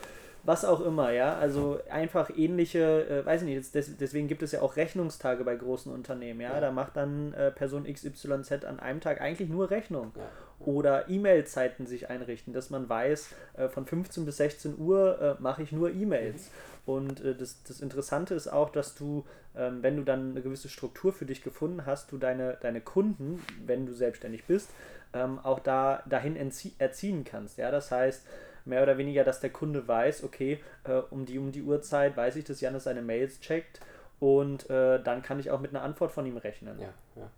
was 0.45 0.65
auch 0.65 0.81
immer, 0.81 1.11
ja. 1.11 1.37
Also 1.37 1.81
einfach 1.91 2.31
ähnliche, 2.37 3.07
äh, 3.09 3.27
weiß 3.27 3.43
ich 3.43 3.49
nicht, 3.49 3.75
des, 3.75 3.97
deswegen 3.97 4.29
gibt 4.29 4.43
es 4.43 4.53
ja 4.53 4.61
auch 4.61 4.77
Rechnungstage 4.77 5.43
bei 5.45 5.57
großen 5.57 5.93
Unternehmen, 5.93 6.41
ja. 6.41 6.53
ja. 6.53 6.61
Da 6.61 6.71
macht 6.71 6.97
dann 6.97 7.33
äh, 7.33 7.51
Person 7.51 7.85
XYZ 7.85 8.65
an 8.65 8.79
einem 8.79 9.01
Tag 9.01 9.21
eigentlich 9.21 9.49
nur 9.49 9.71
Rechnung. 9.71 10.13
Ja. 10.17 10.23
Oder 10.65 11.09
E-Mail-Zeiten 11.09 11.87
sich 11.87 12.11
einrichten, 12.11 12.53
dass 12.53 12.71
man 12.71 12.89
weiß, 12.89 13.29
äh, 13.57 13.69
von 13.69 13.87
15 13.87 14.25
bis 14.25 14.37
16 14.39 14.79
Uhr 14.79 15.21
äh, 15.39 15.43
mache 15.43 15.63
ich 15.63 15.73
nur 15.73 15.91
E-Mails. 15.91 16.51
Und 16.87 17.25
äh, 17.25 17.35
das, 17.35 17.63
das 17.63 17.81
Interessante 17.81 18.35
ist 18.35 18.49
auch, 18.49 18.71
dass 18.71 18.95
du, 18.95 19.25
ähm, 19.57 19.83
wenn 19.83 19.97
du 19.97 20.03
dann 20.03 20.31
eine 20.31 20.43
gewisse 20.43 20.69
Struktur 20.69 21.13
für 21.13 21.27
dich 21.27 21.43
gefunden 21.43 21.87
hast, 21.87 22.13
du 22.13 22.19
deine, 22.19 22.59
deine 22.61 22.81
Kunden, 22.81 23.43
wenn 23.65 23.87
du 23.87 23.93
selbstständig 23.93 24.45
bist, 24.45 24.71
ähm, 25.13 25.39
auch 25.43 25.61
da 25.61 26.03
dahin 26.07 26.37
erziehen 26.79 27.25
kannst. 27.25 27.59
Ja, 27.59 27.71
das 27.71 27.91
heißt, 27.91 28.27
mehr 28.65 28.83
oder 28.83 28.99
weniger, 28.99 29.25
dass 29.25 29.41
der 29.41 29.51
Kunde 29.51 29.87
weiß, 29.87 30.25
okay, 30.25 30.61
äh, 30.85 31.01
um 31.11 31.27
die 31.27 31.39
um 31.39 31.53
die 31.53 31.63
Uhrzeit 31.63 32.17
weiß 32.17 32.37
ich, 32.37 32.45
dass 32.45 32.61
Janis 32.61 32.85
seine 32.85 33.03
Mails 33.03 33.41
checkt 33.41 33.81
und 34.21 34.69
äh, 34.71 35.03
dann 35.03 35.23
kann 35.23 35.39
ich 35.39 35.51
auch 35.51 35.61
mit 35.61 35.71
einer 35.75 35.83
Antwort 35.83 36.13
von 36.13 36.27
ihm 36.27 36.37
rechnen. 36.37 36.79
Ja, 36.81 36.93
ja. 37.17 37.31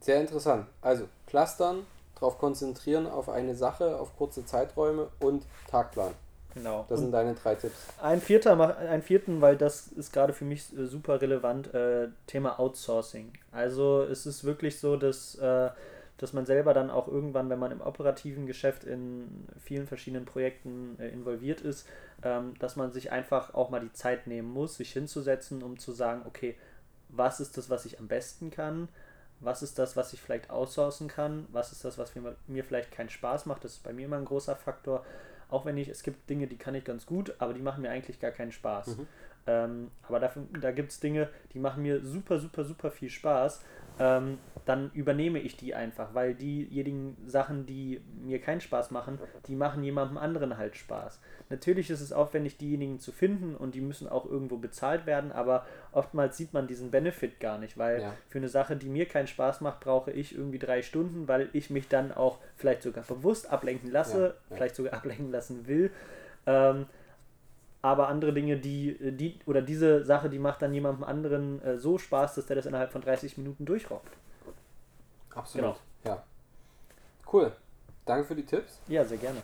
Sehr 0.00 0.20
interessant. 0.20 0.66
Also 0.82 1.08
clustern, 1.26 1.86
darauf 2.16 2.38
konzentrieren 2.38 3.06
auf 3.06 3.28
eine 3.28 3.54
Sache, 3.54 3.98
auf 3.98 4.16
kurze 4.16 4.44
Zeiträume 4.44 5.08
und 5.20 5.44
Tagplan. 5.70 6.12
Genau. 6.54 6.86
Das 6.88 7.00
sind 7.00 7.12
deine 7.12 7.34
drei 7.34 7.54
Tipps. 7.54 7.74
Ein 8.02 8.20
vierter, 8.22 8.78
ein 8.78 9.02
vierten, 9.02 9.42
weil 9.42 9.56
das 9.56 9.88
ist 9.88 10.12
gerade 10.12 10.32
für 10.32 10.46
mich 10.46 10.76
äh, 10.76 10.86
super 10.86 11.20
relevant, 11.20 11.72
äh, 11.74 12.08
Thema 12.26 12.58
Outsourcing. 12.58 13.32
Also 13.52 14.02
es 14.02 14.24
ist 14.24 14.42
wirklich 14.44 14.80
so, 14.80 14.96
dass 14.96 15.34
äh, 15.34 15.68
dass 16.18 16.32
man 16.32 16.46
selber 16.46 16.72
dann 16.72 16.90
auch 16.90 17.08
irgendwann, 17.08 17.50
wenn 17.50 17.58
man 17.58 17.72
im 17.72 17.80
operativen 17.80 18.46
Geschäft 18.46 18.84
in 18.84 19.46
vielen 19.60 19.86
verschiedenen 19.86 20.24
Projekten 20.24 20.96
äh, 20.98 21.08
involviert 21.08 21.60
ist, 21.60 21.86
ähm, 22.22 22.54
dass 22.58 22.76
man 22.76 22.92
sich 22.92 23.12
einfach 23.12 23.54
auch 23.54 23.70
mal 23.70 23.80
die 23.80 23.92
Zeit 23.92 24.26
nehmen 24.26 24.50
muss, 24.50 24.76
sich 24.76 24.92
hinzusetzen, 24.92 25.62
um 25.62 25.78
zu 25.78 25.92
sagen, 25.92 26.22
okay, 26.26 26.56
was 27.08 27.40
ist 27.40 27.56
das, 27.58 27.70
was 27.70 27.84
ich 27.84 27.98
am 28.00 28.08
besten 28.08 28.50
kann? 28.50 28.88
Was 29.40 29.62
ist 29.62 29.78
das, 29.78 29.96
was 29.96 30.12
ich 30.12 30.20
vielleicht 30.20 30.50
outsourcen 30.50 31.08
kann? 31.08 31.46
Was 31.52 31.72
ist 31.72 31.84
das, 31.84 31.98
was 31.98 32.14
mir, 32.14 32.36
mir 32.46 32.64
vielleicht 32.64 32.90
keinen 32.90 33.10
Spaß 33.10 33.46
macht? 33.46 33.64
Das 33.64 33.72
ist 33.72 33.82
bei 33.82 33.92
mir 33.92 34.06
immer 34.06 34.16
ein 34.16 34.24
großer 34.24 34.56
Faktor. 34.56 35.04
Auch 35.48 35.64
wenn 35.64 35.76
ich, 35.76 35.88
es 35.88 36.02
gibt 36.02 36.28
Dinge, 36.28 36.46
die 36.46 36.56
kann 36.56 36.74
ich 36.74 36.84
ganz 36.84 37.06
gut, 37.06 37.34
aber 37.38 37.54
die 37.54 37.60
machen 37.60 37.82
mir 37.82 37.90
eigentlich 37.90 38.18
gar 38.18 38.32
keinen 38.32 38.52
Spaß. 38.52 38.96
Mhm. 38.96 39.06
Ähm, 39.46 39.90
aber 40.02 40.18
dafür, 40.18 40.42
da 40.60 40.72
gibt 40.72 40.90
es 40.90 40.98
Dinge, 40.98 41.28
die 41.52 41.60
machen 41.60 41.82
mir 41.82 42.04
super, 42.04 42.40
super, 42.40 42.64
super 42.64 42.90
viel 42.90 43.10
Spaß 43.10 43.62
ähm, 43.98 44.38
dann 44.66 44.90
übernehme 44.94 45.38
ich 45.38 45.56
die 45.56 45.74
einfach, 45.74 46.12
weil 46.12 46.34
diejenigen 46.34 47.16
Sachen, 47.24 47.66
die 47.66 48.00
mir 48.20 48.40
keinen 48.40 48.60
Spaß 48.60 48.90
machen, 48.90 49.20
die 49.46 49.54
machen 49.54 49.84
jemandem 49.84 50.18
anderen 50.18 50.58
halt 50.58 50.76
Spaß. 50.76 51.20
Natürlich 51.50 51.88
ist 51.88 52.00
es 52.00 52.12
aufwendig, 52.12 52.58
diejenigen 52.58 52.98
zu 52.98 53.12
finden 53.12 53.54
und 53.54 53.76
die 53.76 53.80
müssen 53.80 54.08
auch 54.08 54.26
irgendwo 54.26 54.56
bezahlt 54.56 55.06
werden, 55.06 55.30
aber 55.30 55.64
oftmals 55.92 56.36
sieht 56.36 56.52
man 56.52 56.66
diesen 56.66 56.90
Benefit 56.90 57.38
gar 57.38 57.58
nicht, 57.58 57.78
weil 57.78 58.02
ja. 58.02 58.12
für 58.28 58.38
eine 58.38 58.48
Sache, 58.48 58.74
die 58.74 58.88
mir 58.88 59.06
keinen 59.06 59.28
Spaß 59.28 59.60
macht, 59.60 59.80
brauche 59.80 60.10
ich 60.10 60.36
irgendwie 60.36 60.58
drei 60.58 60.82
Stunden, 60.82 61.28
weil 61.28 61.48
ich 61.52 61.70
mich 61.70 61.88
dann 61.88 62.10
auch 62.10 62.40
vielleicht 62.56 62.82
sogar 62.82 63.04
bewusst 63.04 63.48
ablenken 63.48 63.92
lasse, 63.92 64.18
ja, 64.20 64.26
ja. 64.26 64.56
vielleicht 64.56 64.74
sogar 64.74 64.92
ablenken 64.94 65.30
lassen 65.30 65.68
will. 65.68 65.92
Ähm, 66.44 66.86
aber 67.86 68.08
andere 68.08 68.32
Dinge, 68.32 68.56
die, 68.56 68.90
äh, 68.90 69.12
die 69.12 69.38
oder 69.46 69.62
diese 69.62 70.04
Sache, 70.04 70.28
die 70.28 70.40
macht 70.40 70.60
dann 70.60 70.74
jemandem 70.74 71.04
anderen 71.04 71.62
äh, 71.62 71.78
so 71.78 71.98
Spaß, 71.98 72.34
dass 72.34 72.46
der 72.46 72.56
das 72.56 72.66
innerhalb 72.66 72.90
von 72.90 73.00
30 73.00 73.38
Minuten 73.38 73.64
durchrockt. 73.64 74.12
Absolut. 75.34 75.76
Genau. 76.02 76.16
Ja. 76.16 76.22
Cool. 77.32 77.52
Danke 78.04 78.24
für 78.26 78.34
die 78.34 78.44
Tipps. 78.44 78.80
Ja, 78.88 79.04
sehr 79.04 79.18
gerne. 79.18 79.40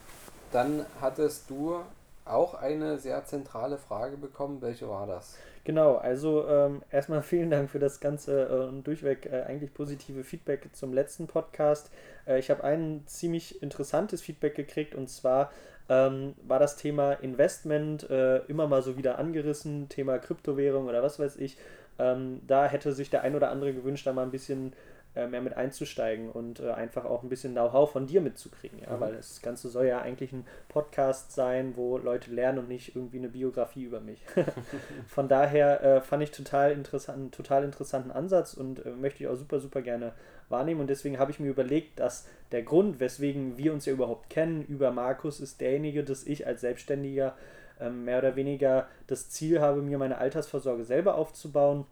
Dann 0.50 0.84
hattest 1.00 1.48
du 1.50 1.80
auch 2.24 2.54
eine 2.54 2.98
sehr 2.98 3.24
zentrale 3.24 3.78
Frage 3.78 4.16
bekommen. 4.16 4.60
Welche 4.60 4.88
war 4.88 5.06
das? 5.06 5.36
Genau, 5.64 5.96
also 5.96 6.48
ähm, 6.48 6.82
erstmal 6.90 7.22
vielen 7.22 7.50
Dank 7.50 7.70
für 7.70 7.78
das 7.78 8.00
ganze 8.00 8.72
äh, 8.72 8.82
durchweg 8.82 9.26
äh, 9.26 9.42
eigentlich 9.42 9.72
positive 9.72 10.24
Feedback 10.24 10.68
zum 10.72 10.92
letzten 10.92 11.28
Podcast. 11.28 11.90
Äh, 12.26 12.40
ich 12.40 12.50
habe 12.50 12.64
ein 12.64 13.04
ziemlich 13.06 13.62
interessantes 13.62 14.20
Feedback 14.20 14.56
gekriegt 14.56 14.96
und 14.96 15.08
zwar 15.08 15.52
ähm, 15.92 16.34
war 16.46 16.58
das 16.58 16.76
Thema 16.76 17.12
Investment 17.12 18.08
äh, 18.08 18.38
immer 18.46 18.66
mal 18.66 18.82
so 18.82 18.96
wieder 18.96 19.18
angerissen, 19.18 19.88
Thema 19.90 20.18
Kryptowährung 20.18 20.86
oder 20.86 21.02
was 21.02 21.18
weiß 21.18 21.36
ich. 21.36 21.58
Ähm, 21.98 22.40
da 22.46 22.66
hätte 22.66 22.92
sich 22.92 23.10
der 23.10 23.22
ein 23.22 23.34
oder 23.36 23.50
andere 23.50 23.74
gewünscht, 23.74 24.06
da 24.06 24.12
mal 24.14 24.22
ein 24.22 24.30
bisschen 24.30 24.72
äh, 25.14 25.26
mehr 25.26 25.42
mit 25.42 25.54
einzusteigen 25.54 26.30
und 26.30 26.60
äh, 26.60 26.70
einfach 26.70 27.04
auch 27.04 27.22
ein 27.22 27.28
bisschen 27.28 27.52
Know-how 27.52 27.92
von 27.92 28.06
dir 28.06 28.22
mitzukriegen. 28.22 28.78
Ja? 28.78 28.96
Mhm. 28.96 29.00
Weil 29.00 29.16
das 29.16 29.42
Ganze 29.42 29.68
soll 29.68 29.84
ja 29.84 30.00
eigentlich 30.00 30.32
ein 30.32 30.46
Podcast 30.68 31.32
sein, 31.32 31.76
wo 31.76 31.98
Leute 31.98 32.30
lernen 32.30 32.60
und 32.60 32.68
nicht 32.68 32.96
irgendwie 32.96 33.18
eine 33.18 33.28
Biografie 33.28 33.84
über 33.84 34.00
mich. 34.00 34.24
von 35.06 35.28
daher 35.28 35.82
äh, 35.82 36.00
fand 36.00 36.22
ich 36.22 36.30
total 36.30 36.72
interessant, 36.72 37.34
total 37.34 37.64
interessanten 37.64 38.10
Ansatz 38.10 38.54
und 38.54 38.86
äh, 38.86 38.92
möchte 38.92 39.22
ich 39.22 39.28
auch 39.28 39.36
super, 39.36 39.60
super 39.60 39.82
gerne 39.82 40.14
wahrnehmen. 40.52 40.80
Und 40.80 40.90
deswegen 40.90 41.18
habe 41.18 41.32
ich 41.32 41.40
mir 41.40 41.48
überlegt, 41.48 41.98
dass 41.98 42.28
der 42.52 42.62
Grund, 42.62 43.00
weswegen 43.00 43.58
wir 43.58 43.72
uns 43.72 43.86
ja 43.86 43.92
überhaupt 43.92 44.30
kennen, 44.30 44.64
über 44.64 44.92
Markus, 44.92 45.40
ist 45.40 45.60
derjenige, 45.60 46.04
dass 46.04 46.24
ich 46.24 46.46
als 46.46 46.60
Selbstständiger 46.60 47.34
ähm, 47.80 48.04
mehr 48.04 48.18
oder 48.18 48.36
weniger 48.36 48.86
das 49.08 49.30
Ziel 49.30 49.60
habe, 49.60 49.82
mir 49.82 49.98
meine 49.98 50.18
Altersvorsorge 50.18 50.84
selber 50.84 51.16
aufzubauen 51.16 51.84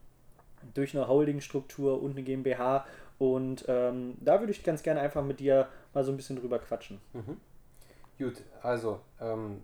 durch 0.75 0.97
eine 0.97 1.09
Holdingstruktur 1.09 2.01
und 2.01 2.13
eine 2.13 2.23
GmbH. 2.23 2.87
Und 3.19 3.65
ähm, 3.69 4.15
da 4.21 4.41
würde 4.41 4.53
ich 4.53 4.63
ganz 4.63 4.83
gerne 4.83 5.01
einfach 5.01 5.25
mit 5.25 5.41
dir 5.41 5.69
mal 5.93 6.05
so 6.05 6.13
ein 6.13 6.17
bisschen 6.17 6.37
drüber 6.37 6.59
quatschen. 6.59 7.01
Mhm. 7.13 7.37
Gut, 8.19 8.43
also 8.63 9.01
ähm, 9.21 9.63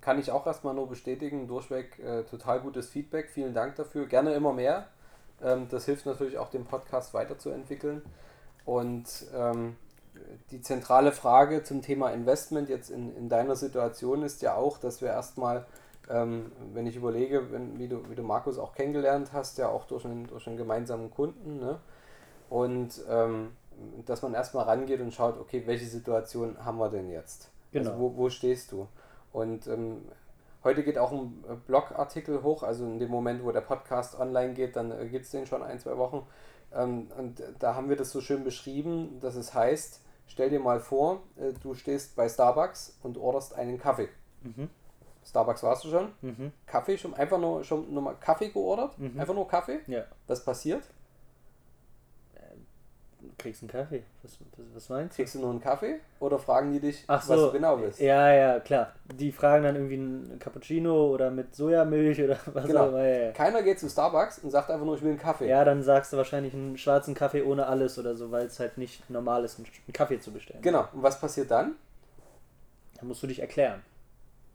kann 0.00 0.18
ich 0.18 0.30
auch 0.30 0.46
erstmal 0.46 0.74
nur 0.74 0.88
bestätigen, 0.88 1.46
durchweg 1.46 1.98
äh, 1.98 2.24
total 2.24 2.60
gutes 2.60 2.88
Feedback. 2.88 3.30
Vielen 3.30 3.54
Dank 3.54 3.76
dafür. 3.76 4.06
Gerne 4.06 4.34
immer 4.34 4.52
mehr. 4.52 4.88
Ähm, 5.42 5.66
das 5.70 5.84
hilft 5.84 6.06
natürlich 6.06 6.38
auch, 6.38 6.50
den 6.50 6.64
Podcast 6.64 7.14
weiterzuentwickeln. 7.14 8.02
Und 8.64 9.26
ähm, 9.34 9.76
die 10.50 10.60
zentrale 10.60 11.12
Frage 11.12 11.62
zum 11.62 11.82
Thema 11.82 12.10
Investment 12.10 12.68
jetzt 12.68 12.90
in, 12.90 13.14
in 13.16 13.28
deiner 13.28 13.56
Situation 13.56 14.22
ist 14.22 14.42
ja 14.42 14.54
auch, 14.54 14.78
dass 14.78 15.00
wir 15.00 15.08
erstmal, 15.08 15.66
ähm, 16.08 16.52
wenn 16.72 16.86
ich 16.86 16.96
überlege, 16.96 17.50
wenn, 17.52 17.78
wie, 17.78 17.88
du, 17.88 18.08
wie 18.08 18.14
du 18.14 18.22
Markus 18.22 18.58
auch 18.58 18.74
kennengelernt 18.74 19.32
hast, 19.32 19.58
ja 19.58 19.68
auch 19.68 19.86
durch 19.86 20.04
einen, 20.04 20.26
durch 20.26 20.46
einen 20.46 20.56
gemeinsamen 20.56 21.10
Kunden, 21.10 21.58
ne? 21.58 21.78
und 22.48 23.02
ähm, 23.08 23.52
dass 24.06 24.22
man 24.22 24.34
erstmal 24.34 24.64
rangeht 24.64 25.00
und 25.00 25.12
schaut, 25.12 25.38
okay, 25.38 25.64
welche 25.66 25.86
Situation 25.86 26.56
haben 26.64 26.78
wir 26.78 26.88
denn 26.88 27.10
jetzt? 27.10 27.50
Also 27.74 27.90
genau. 27.90 27.90
Also 27.90 28.02
wo, 28.02 28.16
wo 28.16 28.30
stehst 28.30 28.72
du? 28.72 28.86
Und 29.32 29.66
ähm, 29.66 30.02
Heute 30.64 30.82
geht 30.82 30.96
auch 30.96 31.12
ein 31.12 31.44
äh, 31.48 31.54
Blogartikel 31.66 32.42
hoch, 32.42 32.62
also 32.62 32.84
in 32.86 32.98
dem 32.98 33.10
Moment, 33.10 33.44
wo 33.44 33.52
der 33.52 33.60
Podcast 33.60 34.18
online 34.18 34.54
geht, 34.54 34.76
dann 34.76 34.90
äh, 34.90 35.06
gibt 35.08 35.26
es 35.26 35.30
den 35.30 35.46
schon 35.46 35.62
ein, 35.62 35.78
zwei 35.78 35.98
Wochen. 35.98 36.26
Ähm, 36.72 37.08
und 37.18 37.42
da 37.58 37.74
haben 37.74 37.90
wir 37.90 37.96
das 37.96 38.10
so 38.10 38.22
schön 38.22 38.44
beschrieben, 38.44 39.20
dass 39.20 39.36
es 39.36 39.52
heißt, 39.52 40.00
stell 40.26 40.48
dir 40.48 40.60
mal 40.60 40.80
vor, 40.80 41.22
äh, 41.36 41.52
du 41.62 41.74
stehst 41.74 42.16
bei 42.16 42.28
Starbucks 42.28 42.98
und 43.02 43.18
orderst 43.18 43.54
einen 43.54 43.78
Kaffee. 43.78 44.08
Mhm. 44.42 44.70
Starbucks 45.22 45.62
warst 45.62 45.84
du 45.84 45.90
schon? 45.90 46.12
Mhm. 46.22 46.52
Kaffee, 46.66 46.96
schon 46.96 47.14
einfach 47.14 47.38
nur, 47.38 47.62
schon 47.62 47.92
nur 47.92 48.02
mal 48.02 48.14
Kaffee 48.14 48.48
geordert? 48.48 48.98
Mhm. 48.98 49.20
Einfach 49.20 49.34
nur 49.34 49.46
Kaffee? 49.46 49.80
Ja. 49.86 50.04
Was 50.26 50.44
passiert? 50.44 50.84
Kriegst 53.38 53.62
einen 53.62 53.70
Kaffee. 53.70 54.02
Was, 54.22 54.38
was, 54.74 54.88
meinst 54.88 55.16
du? 55.18 55.22
Kriegst 55.22 55.34
du 55.34 55.40
nur 55.40 55.50
einen 55.50 55.60
Kaffee 55.60 55.96
oder 56.20 56.38
fragen 56.38 56.72
die 56.72 56.80
dich, 56.80 57.04
Ach 57.06 57.26
was 57.28 57.38
so. 57.38 57.46
du 57.46 57.52
genau 57.52 57.80
willst? 57.80 58.00
Ja, 58.00 58.32
ja, 58.32 58.60
klar. 58.60 58.92
Die 59.14 59.32
fragen 59.32 59.64
dann 59.64 59.74
irgendwie 59.76 59.94
einen 59.94 60.38
Cappuccino 60.38 61.08
oder 61.08 61.30
mit 61.30 61.54
Sojamilch 61.54 62.22
oder 62.22 62.36
was 62.52 62.66
Genau. 62.66 62.84
auch 62.84 62.88
immer. 62.88 63.04
Ja, 63.06 63.24
ja. 63.26 63.32
Keiner 63.32 63.62
geht 63.62 63.78
zu 63.80 63.88
Starbucks 63.88 64.38
und 64.40 64.50
sagt 64.50 64.70
einfach 64.70 64.84
nur, 64.86 64.94
ich 64.96 65.02
will 65.02 65.10
einen 65.10 65.18
Kaffee. 65.18 65.48
ja, 65.48 65.64
dann 65.64 65.82
sagst 65.82 66.12
du 66.12 66.16
wahrscheinlich 66.16 66.54
einen 66.54 66.76
schwarzen 66.78 67.14
Kaffee 67.14 67.42
ohne 67.42 67.66
alles 67.66 67.98
oder 67.98 68.14
so, 68.14 68.30
weil 68.30 68.46
es 68.46 68.58
halt 68.60 68.78
nicht 68.78 69.08
normal 69.10 69.44
ist, 69.44 69.58
einen 69.58 69.68
Kaffee 69.92 70.20
zu 70.20 70.32
bestellen. 70.32 70.62
Genau. 70.62 70.86
Und 70.92 71.02
was 71.02 71.20
passiert 71.20 71.50
dann? 71.50 71.74
Dann 72.98 73.08
musst 73.08 73.22
du 73.22 73.26
dich 73.26 73.40
erklären. 73.40 73.82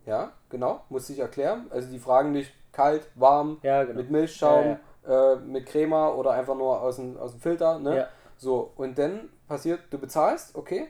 Ja, 0.06 0.32
genau. 0.50 0.82
Muss 0.90 1.10
ich 1.10 1.20
erklären. 1.20 1.68
Also 1.70 1.90
die 1.92 2.00
fragen 2.00 2.34
dich 2.34 2.52
kalt, 2.72 3.08
warm, 3.16 3.58
Ja, 3.64 3.84
genau. 3.84 3.98
mit 4.00 4.10
Milchschaum, 4.10 4.78
Äh, 5.08 5.38
mit 5.38 5.66
Crema 5.66 6.10
oder 6.10 6.32
einfach 6.32 6.56
nur 6.56 6.82
aus 6.82 6.98
dem, 6.98 7.18
aus 7.18 7.32
dem 7.32 7.40
Filter. 7.40 7.80
Ne? 7.80 7.98
Ja. 7.98 8.08
So, 8.40 8.72
und 8.78 8.98
dann 8.98 9.30
passiert, 9.48 9.82
du 9.92 10.00
bezahlst, 10.00 10.56
okay, 10.56 10.88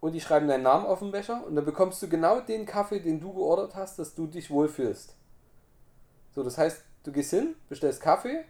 und 0.00 0.12
die 0.12 0.20
schreiben 0.20 0.48
deinen 0.48 0.64
Namen 0.64 0.84
auf 0.84 0.98
den 0.98 1.12
Becher 1.12 1.44
und 1.46 1.54
dann 1.54 1.64
bekommst 1.64 2.02
du 2.02 2.08
genau 2.08 2.40
den 2.40 2.66
Kaffee, 2.66 2.98
den 3.00 3.20
du 3.20 3.32
geordert 3.32 3.74
hast, 3.76 3.98
dass 3.98 4.14
du 4.14 4.26
dich 4.26 4.50
wohlfühlst. 4.50 5.14
So, 6.34 6.42
das 6.42 6.58
heißt, 6.58 6.82
du 7.04 7.12
gehst 7.12 7.30
hin, 7.30 7.54
bestellst 7.68 8.00
Kaffee, 8.00 8.44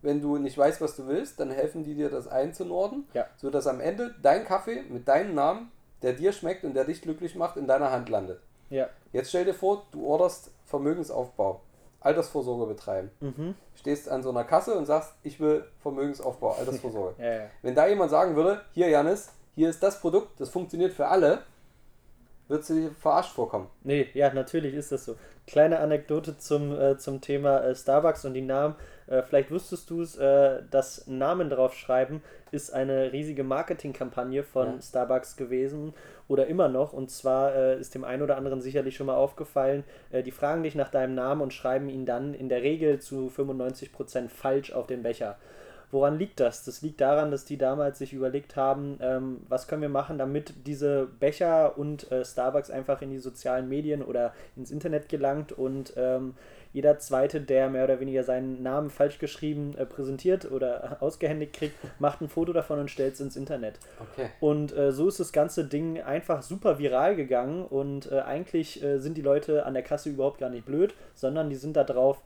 wenn 0.00 0.20
du 0.20 0.38
nicht 0.38 0.56
weißt, 0.56 0.80
was 0.80 0.96
du 0.96 1.06
willst, 1.08 1.38
dann 1.40 1.50
helfen 1.50 1.84
die 1.84 1.94
dir, 1.94 2.08
das 2.08 2.28
einzunorden, 2.28 3.06
Ja. 3.14 3.26
sodass 3.36 3.66
am 3.66 3.80
Ende 3.80 4.14
dein 4.22 4.44
Kaffee 4.44 4.82
mit 4.88 5.06
deinem 5.08 5.34
Namen, 5.34 5.70
der 6.02 6.12
dir 6.12 6.32
schmeckt 6.32 6.64
und 6.64 6.74
der 6.74 6.84
dich 6.84 7.02
glücklich 7.02 7.34
macht, 7.36 7.56
in 7.56 7.66
deiner 7.66 7.90
Hand 7.90 8.08
landet. 8.08 8.40
Ja. 8.70 8.88
Jetzt 9.12 9.28
stell 9.28 9.44
dir 9.44 9.54
vor, 9.54 9.86
du 9.92 10.06
orderst 10.06 10.50
Vermögensaufbau, 10.66 11.60
Altersvorsorge 12.04 12.66
betreiben. 12.66 13.10
Mhm. 13.20 13.54
Stehst 13.74 14.08
an 14.08 14.22
so 14.22 14.30
einer 14.30 14.44
Kasse 14.44 14.74
und 14.74 14.86
sagst, 14.86 15.14
ich 15.22 15.40
will 15.40 15.64
Vermögensaufbau, 15.80 16.52
Altersvorsorge. 16.52 17.14
Ja, 17.22 17.32
ja. 17.32 17.44
Wenn 17.62 17.74
da 17.74 17.86
jemand 17.86 18.10
sagen 18.10 18.36
würde, 18.36 18.60
hier 18.72 18.88
Janis, 18.88 19.30
hier 19.54 19.70
ist 19.70 19.82
das 19.82 20.00
Produkt, 20.00 20.40
das 20.40 20.48
funktioniert 20.48 20.92
für 20.92 21.06
alle, 21.06 21.42
würdest 22.48 22.70
du 22.70 22.74
dir 22.74 22.90
verarscht 22.92 23.32
vorkommen. 23.32 23.68
Nee, 23.82 24.08
ja, 24.14 24.32
natürlich 24.32 24.74
ist 24.74 24.92
das 24.92 25.04
so. 25.04 25.16
Kleine 25.46 25.80
Anekdote 25.80 26.38
zum, 26.38 26.78
äh, 26.78 26.98
zum 26.98 27.20
Thema 27.20 27.60
äh, 27.60 27.74
Starbucks 27.74 28.24
und 28.24 28.34
die 28.34 28.42
Namen. 28.42 28.74
Äh, 29.06 29.22
vielleicht 29.22 29.50
wusstest 29.50 29.90
du 29.90 30.00
es, 30.02 30.16
äh, 30.16 30.62
das 30.70 31.06
Namen 31.06 31.50
draufschreiben 31.50 32.22
ist 32.50 32.72
eine 32.72 33.12
riesige 33.12 33.44
Marketingkampagne 33.44 34.42
von 34.42 34.66
Ja. 34.74 34.82
Starbucks 34.82 35.36
gewesen 35.36 35.94
oder 36.28 36.46
immer 36.46 36.68
noch. 36.68 36.92
Und 36.92 37.10
zwar 37.10 37.54
äh, 37.54 37.80
ist 37.80 37.94
dem 37.94 38.04
einen 38.04 38.22
oder 38.22 38.36
anderen 38.36 38.60
sicherlich 38.60 38.94
schon 38.96 39.06
mal 39.06 39.16
aufgefallen, 39.16 39.84
äh, 40.10 40.22
die 40.22 40.30
fragen 40.32 40.62
dich 40.62 40.74
nach 40.74 40.90
deinem 40.90 41.14
Namen 41.14 41.40
und 41.40 41.54
schreiben 41.54 41.88
ihn 41.88 42.04
dann 42.06 42.34
in 42.34 42.48
der 42.48 42.62
Regel 42.62 42.98
zu 43.00 43.30
95% 43.34 44.28
falsch 44.28 44.72
auf 44.72 44.86
den 44.86 45.02
Becher. 45.02 45.38
Woran 45.90 46.18
liegt 46.18 46.40
das? 46.40 46.64
Das 46.64 46.80
liegt 46.80 47.02
daran, 47.02 47.30
dass 47.30 47.44
die 47.44 47.58
damals 47.58 47.98
sich 47.98 48.14
überlegt 48.14 48.56
haben, 48.56 48.98
ähm, 49.02 49.42
was 49.50 49.68
können 49.68 49.82
wir 49.82 49.90
machen, 49.90 50.16
damit 50.16 50.54
diese 50.66 51.06
Becher 51.20 51.76
und 51.76 52.10
äh, 52.10 52.24
Starbucks 52.24 52.70
einfach 52.70 53.02
in 53.02 53.10
die 53.10 53.18
sozialen 53.18 53.68
Medien 53.68 54.02
oder 54.02 54.32
ins 54.56 54.70
Internet 54.70 55.10
gelangt 55.10 55.52
und 55.52 55.92
ähm, 55.98 56.34
jeder 56.72 56.98
Zweite, 56.98 57.40
der 57.40 57.68
mehr 57.68 57.84
oder 57.84 58.00
weniger 58.00 58.24
seinen 58.24 58.62
Namen 58.62 58.90
falsch 58.90 59.18
geschrieben 59.18 59.74
äh, 59.76 59.86
präsentiert 59.86 60.50
oder 60.50 60.96
ausgehändigt 61.00 61.52
kriegt, 61.52 61.74
macht 61.98 62.20
ein 62.20 62.28
Foto 62.28 62.52
davon 62.52 62.78
und 62.78 62.90
stellt 62.90 63.14
es 63.14 63.20
ins 63.20 63.36
Internet. 63.36 63.78
Okay. 64.12 64.28
Und 64.40 64.76
äh, 64.76 64.92
so 64.92 65.08
ist 65.08 65.20
das 65.20 65.32
ganze 65.32 65.64
Ding 65.64 66.00
einfach 66.00 66.42
super 66.42 66.78
viral 66.78 67.16
gegangen 67.16 67.64
und 67.64 68.10
äh, 68.10 68.20
eigentlich 68.20 68.82
äh, 68.82 68.98
sind 68.98 69.16
die 69.16 69.22
Leute 69.22 69.66
an 69.66 69.74
der 69.74 69.82
Kasse 69.82 70.10
überhaupt 70.10 70.38
gar 70.38 70.50
nicht 70.50 70.64
blöd, 70.64 70.94
sondern 71.14 71.50
die 71.50 71.56
sind 71.56 71.76
da 71.76 71.84
drauf 71.84 72.22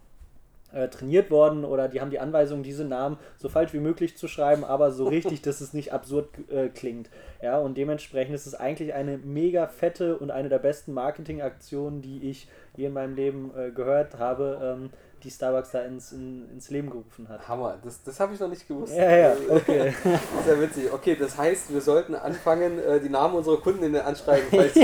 äh, 0.76 0.88
trainiert 0.88 1.30
worden 1.30 1.64
oder 1.64 1.88
die 1.88 2.00
haben 2.00 2.11
die 2.11 2.18
Anweisung, 2.18 2.62
diese 2.62 2.85
Namen 2.85 3.18
so 3.38 3.49
falsch 3.49 3.73
wie 3.73 3.80
möglich 3.80 4.16
zu 4.16 4.28
schreiben, 4.28 4.64
aber 4.64 4.92
so 4.92 5.09
richtig, 5.09 5.42
dass 5.42 5.61
es 5.61 5.73
nicht 5.73 5.92
absurd 5.92 6.28
äh, 6.50 6.68
klingt. 6.68 7.09
Ja, 7.42 7.59
und 7.59 7.76
dementsprechend 7.76 8.35
ist 8.35 8.47
es 8.47 8.54
eigentlich 8.54 8.95
eine 8.95 9.18
mega 9.18 9.66
fette 9.66 10.18
und 10.18 10.30
eine 10.30 10.49
der 10.49 10.59
besten 10.59 10.92
Marketingaktionen, 10.92 12.02
die 12.02 12.28
ich 12.28 12.49
je 12.76 12.87
in 12.87 12.92
meinem 12.92 13.14
Leben 13.14 13.52
äh, 13.56 13.71
gehört 13.71 14.18
habe, 14.18 14.59
ähm, 14.62 14.90
die 15.23 15.30
Starbucks 15.30 15.71
da 15.73 15.83
ins, 15.83 16.12
in, 16.12 16.49
ins 16.50 16.71
Leben 16.71 16.90
gerufen 16.90 17.28
hat. 17.28 17.49
Hammer, 17.49 17.78
das, 17.83 18.02
das 18.02 18.21
habe 18.21 18.35
ich 18.35 18.40
noch 18.40 18.49
nicht 18.49 18.68
gewusst. 18.68 18.95
Ja, 18.95 19.16
ja, 19.16 19.37
okay. 19.49 19.92
Sehr 20.45 20.61
witzig. 20.61 20.92
Okay, 20.92 21.16
das 21.18 21.37
heißt, 21.37 21.72
wir 21.72 21.81
sollten 21.81 22.14
anfangen, 22.14 22.79
äh, 22.79 23.00
die 23.00 23.09
Namen 23.09 23.35
unserer 23.35 23.57
Kunden 23.57 23.83
in 23.83 23.94
den 23.94 24.03
Anschreiben 24.03 24.46
falls 24.50 24.74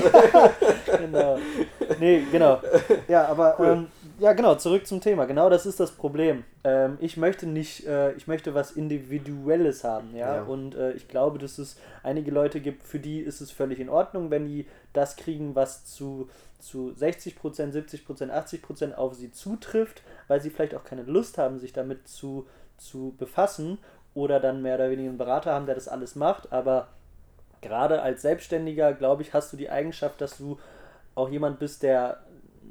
genau. 0.98 1.38
Nee, 2.00 2.26
genau. 2.32 2.60
Ja, 3.08 3.26
aber 3.26 3.60
ähm, 3.60 3.88
ja, 4.18 4.32
genau, 4.32 4.54
zurück 4.54 4.86
zum 4.86 5.00
Thema. 5.00 5.26
Genau 5.26 5.50
das 5.50 5.66
ist 5.66 5.80
das 5.80 5.92
Problem. 5.92 6.44
Ähm, 6.64 6.98
ich 7.00 7.16
möchte 7.16 7.46
nicht, 7.46 7.86
äh, 7.86 8.12
ich 8.12 8.26
möchte 8.26 8.54
was 8.54 8.72
Individuelles 8.72 9.84
haben, 9.84 10.14
ja. 10.14 10.36
Ja. 10.36 10.42
Und 10.42 10.74
äh, 10.74 10.92
ich 10.92 11.08
glaube, 11.08 11.38
dass 11.38 11.58
es 11.58 11.76
einige 12.02 12.30
Leute 12.30 12.60
gibt, 12.60 12.82
für 12.82 12.98
die 12.98 13.20
ist 13.20 13.40
es 13.40 13.50
völlig 13.50 13.80
in 13.80 13.88
Ordnung, 13.88 14.30
wenn 14.30 14.46
die 14.46 14.66
das 14.92 15.16
kriegen, 15.16 15.54
was 15.54 15.84
zu, 15.84 16.28
zu 16.58 16.94
60%, 16.98 17.36
70%, 17.72 18.30
80% 18.30 18.94
auf 18.94 19.14
sie 19.14 19.32
zutrifft, 19.32 20.02
weil 20.28 20.40
sie 20.40 20.50
vielleicht 20.50 20.74
auch 20.74 20.84
keine 20.84 21.02
Lust 21.02 21.38
haben, 21.38 21.58
sich 21.58 21.72
damit 21.72 22.08
zu, 22.08 22.46
zu 22.76 23.14
befassen 23.18 23.78
oder 24.14 24.40
dann 24.40 24.62
mehr 24.62 24.74
oder 24.76 24.90
weniger 24.90 25.08
einen 25.08 25.18
Berater 25.18 25.52
haben, 25.52 25.66
der 25.66 25.74
das 25.74 25.88
alles 25.88 26.16
macht, 26.16 26.52
aber 26.52 26.88
gerade 27.62 28.02
als 28.02 28.22
Selbstständiger, 28.22 28.92
glaube 28.92 29.22
ich, 29.22 29.32
hast 29.32 29.52
du 29.52 29.56
die 29.56 29.70
Eigenschaft, 29.70 30.20
dass 30.20 30.36
du 30.36 30.58
auch 31.14 31.28
jemand 31.28 31.58
bist, 31.58 31.82
der 31.82 32.22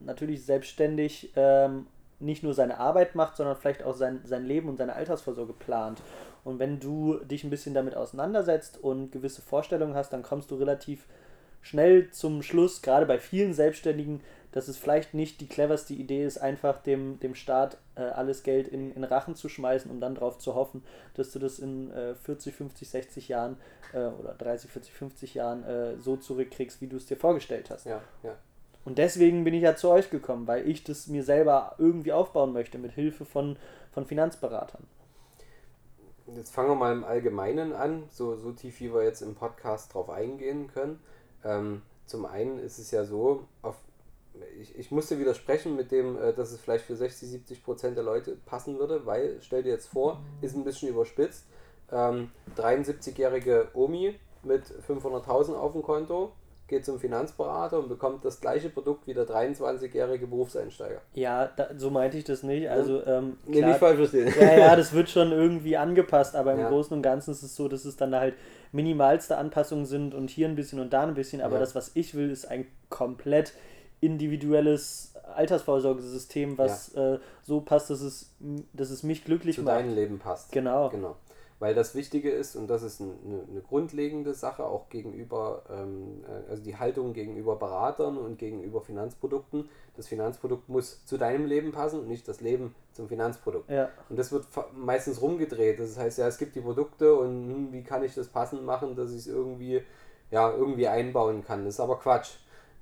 natürlich 0.05 0.45
selbstständig 0.45 1.31
ähm, 1.35 1.87
nicht 2.19 2.43
nur 2.43 2.53
seine 2.53 2.79
Arbeit 2.79 3.15
macht, 3.15 3.35
sondern 3.35 3.55
vielleicht 3.55 3.83
auch 3.83 3.95
sein, 3.95 4.21
sein 4.23 4.45
Leben 4.45 4.69
und 4.69 4.77
seine 4.77 4.93
Altersvorsorge 4.93 5.53
plant. 5.53 6.01
Und 6.43 6.59
wenn 6.59 6.79
du 6.79 7.17
dich 7.19 7.43
ein 7.43 7.49
bisschen 7.49 7.73
damit 7.73 7.95
auseinandersetzt 7.95 8.77
und 8.81 9.11
gewisse 9.11 9.41
Vorstellungen 9.41 9.95
hast, 9.95 10.13
dann 10.13 10.23
kommst 10.23 10.51
du 10.51 10.55
relativ 10.55 11.05
schnell 11.61 12.09
zum 12.09 12.41
Schluss, 12.41 12.81
gerade 12.81 13.05
bei 13.05 13.19
vielen 13.19 13.53
Selbstständigen, 13.53 14.21
dass 14.51 14.67
es 14.67 14.77
vielleicht 14.77 15.13
nicht 15.13 15.39
die 15.39 15.47
cleverste 15.47 15.93
Idee 15.93 16.25
ist, 16.25 16.37
einfach 16.37 16.81
dem, 16.81 17.19
dem 17.19 17.35
Staat 17.35 17.77
äh, 17.95 18.01
alles 18.01 18.43
Geld 18.43 18.67
in, 18.67 18.91
in 18.91 19.03
Rachen 19.03 19.35
zu 19.35 19.47
schmeißen, 19.47 19.89
um 19.89 20.01
dann 20.01 20.15
darauf 20.15 20.39
zu 20.39 20.55
hoffen, 20.55 20.83
dass 21.13 21.31
du 21.31 21.39
das 21.39 21.59
in 21.59 21.91
äh, 21.91 22.15
40, 22.15 22.53
50, 22.55 22.89
60 22.89 23.27
Jahren 23.29 23.57
äh, 23.93 24.07
oder 24.07 24.33
30, 24.33 24.69
40, 24.69 24.93
50 24.93 25.33
Jahren 25.35 25.63
äh, 25.63 25.97
so 25.99 26.17
zurückkriegst, 26.17 26.81
wie 26.81 26.87
du 26.87 26.97
es 26.97 27.05
dir 27.05 27.17
vorgestellt 27.17 27.69
hast. 27.69 27.85
Ja, 27.85 28.01
ja. 28.23 28.35
Und 28.83 28.97
deswegen 28.97 29.43
bin 29.43 29.53
ich 29.53 29.61
ja 29.61 29.75
zu 29.75 29.89
euch 29.89 30.09
gekommen, 30.09 30.47
weil 30.47 30.67
ich 30.67 30.83
das 30.83 31.07
mir 31.07 31.23
selber 31.23 31.75
irgendwie 31.77 32.13
aufbauen 32.13 32.51
möchte, 32.51 32.77
mit 32.77 32.93
Hilfe 32.93 33.25
von, 33.25 33.57
von 33.91 34.05
Finanzberatern. 34.05 34.83
Jetzt 36.35 36.53
fangen 36.53 36.69
wir 36.69 36.75
mal 36.75 36.93
im 36.93 37.03
Allgemeinen 37.03 37.73
an, 37.73 38.03
so, 38.09 38.35
so 38.35 38.51
tief 38.51 38.79
wie 38.79 38.93
wir 38.93 39.03
jetzt 39.03 39.21
im 39.21 39.35
Podcast 39.35 39.93
drauf 39.93 40.09
eingehen 40.09 40.67
können. 40.67 40.99
Ähm, 41.43 41.81
zum 42.05 42.25
einen 42.25 42.59
ist 42.59 42.79
es 42.79 42.91
ja 42.91 43.03
so, 43.03 43.45
auf, 43.61 43.75
ich, 44.59 44.77
ich 44.77 44.91
musste 44.91 45.19
widersprechen 45.19 45.75
mit 45.75 45.91
dem, 45.91 46.17
äh, 46.17 46.33
dass 46.33 46.51
es 46.51 46.59
vielleicht 46.59 46.85
für 46.85 46.95
60, 46.95 47.29
70 47.29 47.63
Prozent 47.63 47.97
der 47.97 48.03
Leute 48.03 48.37
passen 48.45 48.79
würde, 48.79 49.05
weil, 49.05 49.37
stell 49.41 49.63
dir 49.63 49.71
jetzt 49.71 49.87
vor, 49.87 50.21
ist 50.41 50.55
ein 50.55 50.63
bisschen 50.63 50.89
überspitzt, 50.89 51.45
ähm, 51.91 52.31
73-jährige 52.55 53.69
Omi 53.73 54.15
mit 54.43 54.63
500.000 54.87 55.53
auf 55.53 55.73
dem 55.73 55.83
Konto 55.83 56.31
geht 56.71 56.83
zum 56.85 56.99
Finanzberater 56.99 57.77
und 57.77 57.87
bekommt 57.89 58.25
das 58.25 58.39
gleiche 58.41 58.69
Produkt 58.69 59.05
wie 59.05 59.13
der 59.13 59.27
23-jährige 59.27 60.25
Berufseinsteiger. 60.25 61.01
Ja, 61.13 61.47
da, 61.55 61.67
so 61.77 61.91
meinte 61.91 62.17
ich 62.17 62.23
das 62.23 62.41
nicht. 62.41 62.67
Also, 62.69 63.05
ähm, 63.05 63.37
Nee, 63.45 63.57
klar- 63.59 63.69
nicht 63.69 63.79
falsch 63.79 63.97
verstehen. 63.97 64.33
ja, 64.41 64.57
ja, 64.57 64.75
das 64.75 64.93
wird 64.93 65.09
schon 65.09 65.31
irgendwie 65.31 65.77
angepasst, 65.77 66.35
aber 66.35 66.53
im 66.53 66.61
Ja. 66.61 66.69
Großen 66.69 66.95
und 66.97 67.03
Ganzen 67.03 67.31
ist 67.31 67.43
es 67.43 67.55
so, 67.55 67.67
dass 67.67 67.85
es 67.85 67.95
dann 67.97 68.15
halt 68.15 68.33
minimalste 68.71 69.37
Anpassungen 69.37 69.85
sind 69.85 70.15
und 70.15 70.29
hier 70.31 70.47
ein 70.47 70.55
bisschen 70.55 70.79
und 70.79 70.91
da 70.93 71.03
ein 71.03 71.13
bisschen, 71.13 71.41
aber 71.41 71.55
Ja. 71.55 71.59
das, 71.59 71.75
was 71.75 71.91
ich 71.93 72.15
will, 72.15 72.31
ist 72.31 72.49
ein 72.49 72.65
komplett 72.89 73.53
individuelles 73.99 75.13
Altersvorsorgesystem, 75.35 76.57
was 76.57 76.93
äh, 76.95 77.19
so 77.43 77.61
passt, 77.61 77.89
dass 77.89 78.01
es, 78.01 78.29
dass 78.73 78.89
es 78.89 79.03
mich 79.03 79.23
glücklich 79.25 79.55
zu 79.57 79.63
macht. 79.63 79.75
deinem 79.75 79.93
Leben 79.95 80.19
passt. 80.19 80.51
Genau. 80.51 80.89
Genau. 80.89 81.15
Weil 81.61 81.75
das 81.75 81.93
Wichtige 81.93 82.31
ist, 82.31 82.55
und 82.55 82.67
das 82.71 82.81
ist 82.81 82.99
ein- 83.01 83.13
eine, 83.23 83.43
eine 83.51 83.61
grundlegende 83.61 84.33
Sache, 84.33 84.65
auch 84.65 84.89
gegenüber, 84.89 85.61
ähm, 85.69 86.23
äh, 86.27 86.49
also 86.49 86.63
die 86.63 86.75
Haltung 86.75 87.13
gegenüber 87.13 87.55
Beratern 87.55 88.17
und 88.17 88.39
gegenüber 88.39 88.81
Finanzprodukten. 88.81 89.69
Das 89.95 90.07
Finanzprodukt 90.07 90.69
muss 90.69 91.05
zu 91.05 91.19
deinem 91.19 91.45
Leben 91.45 91.71
passen 91.71 91.99
und 91.99 92.07
nicht 92.07 92.27
das 92.27 92.41
Leben 92.41 92.73
zum 92.93 93.07
Finanzprodukt. 93.07 93.69
Ja, 93.69 93.89
Und 94.09 94.17
das 94.17 94.31
wird 94.31 94.47
meistens 94.75 95.21
rumgedreht. 95.21 95.79
Das 95.79 95.97
heißt, 95.99 96.17
ja, 96.17 96.27
es 96.27 96.39
gibt 96.39 96.55
die 96.55 96.61
Produkte 96.61 97.13
und 97.13 97.29
hm, 97.49 97.71
wie 97.73 97.83
kann 97.83 98.03
ich 98.03 98.15
das 98.15 98.27
passend 98.27 98.65
machen, 98.65 98.95
dass 98.95 99.11
ich 99.11 99.17
es 99.19 99.27
irgendwie, 99.27 99.83
ja, 100.31 100.51
irgendwie 100.51 100.87
einbauen 100.87 101.43
kann. 101.43 101.63
Das 101.65 101.75
ist 101.75 101.79
aber 101.79 101.99
Quatsch. 101.99 102.37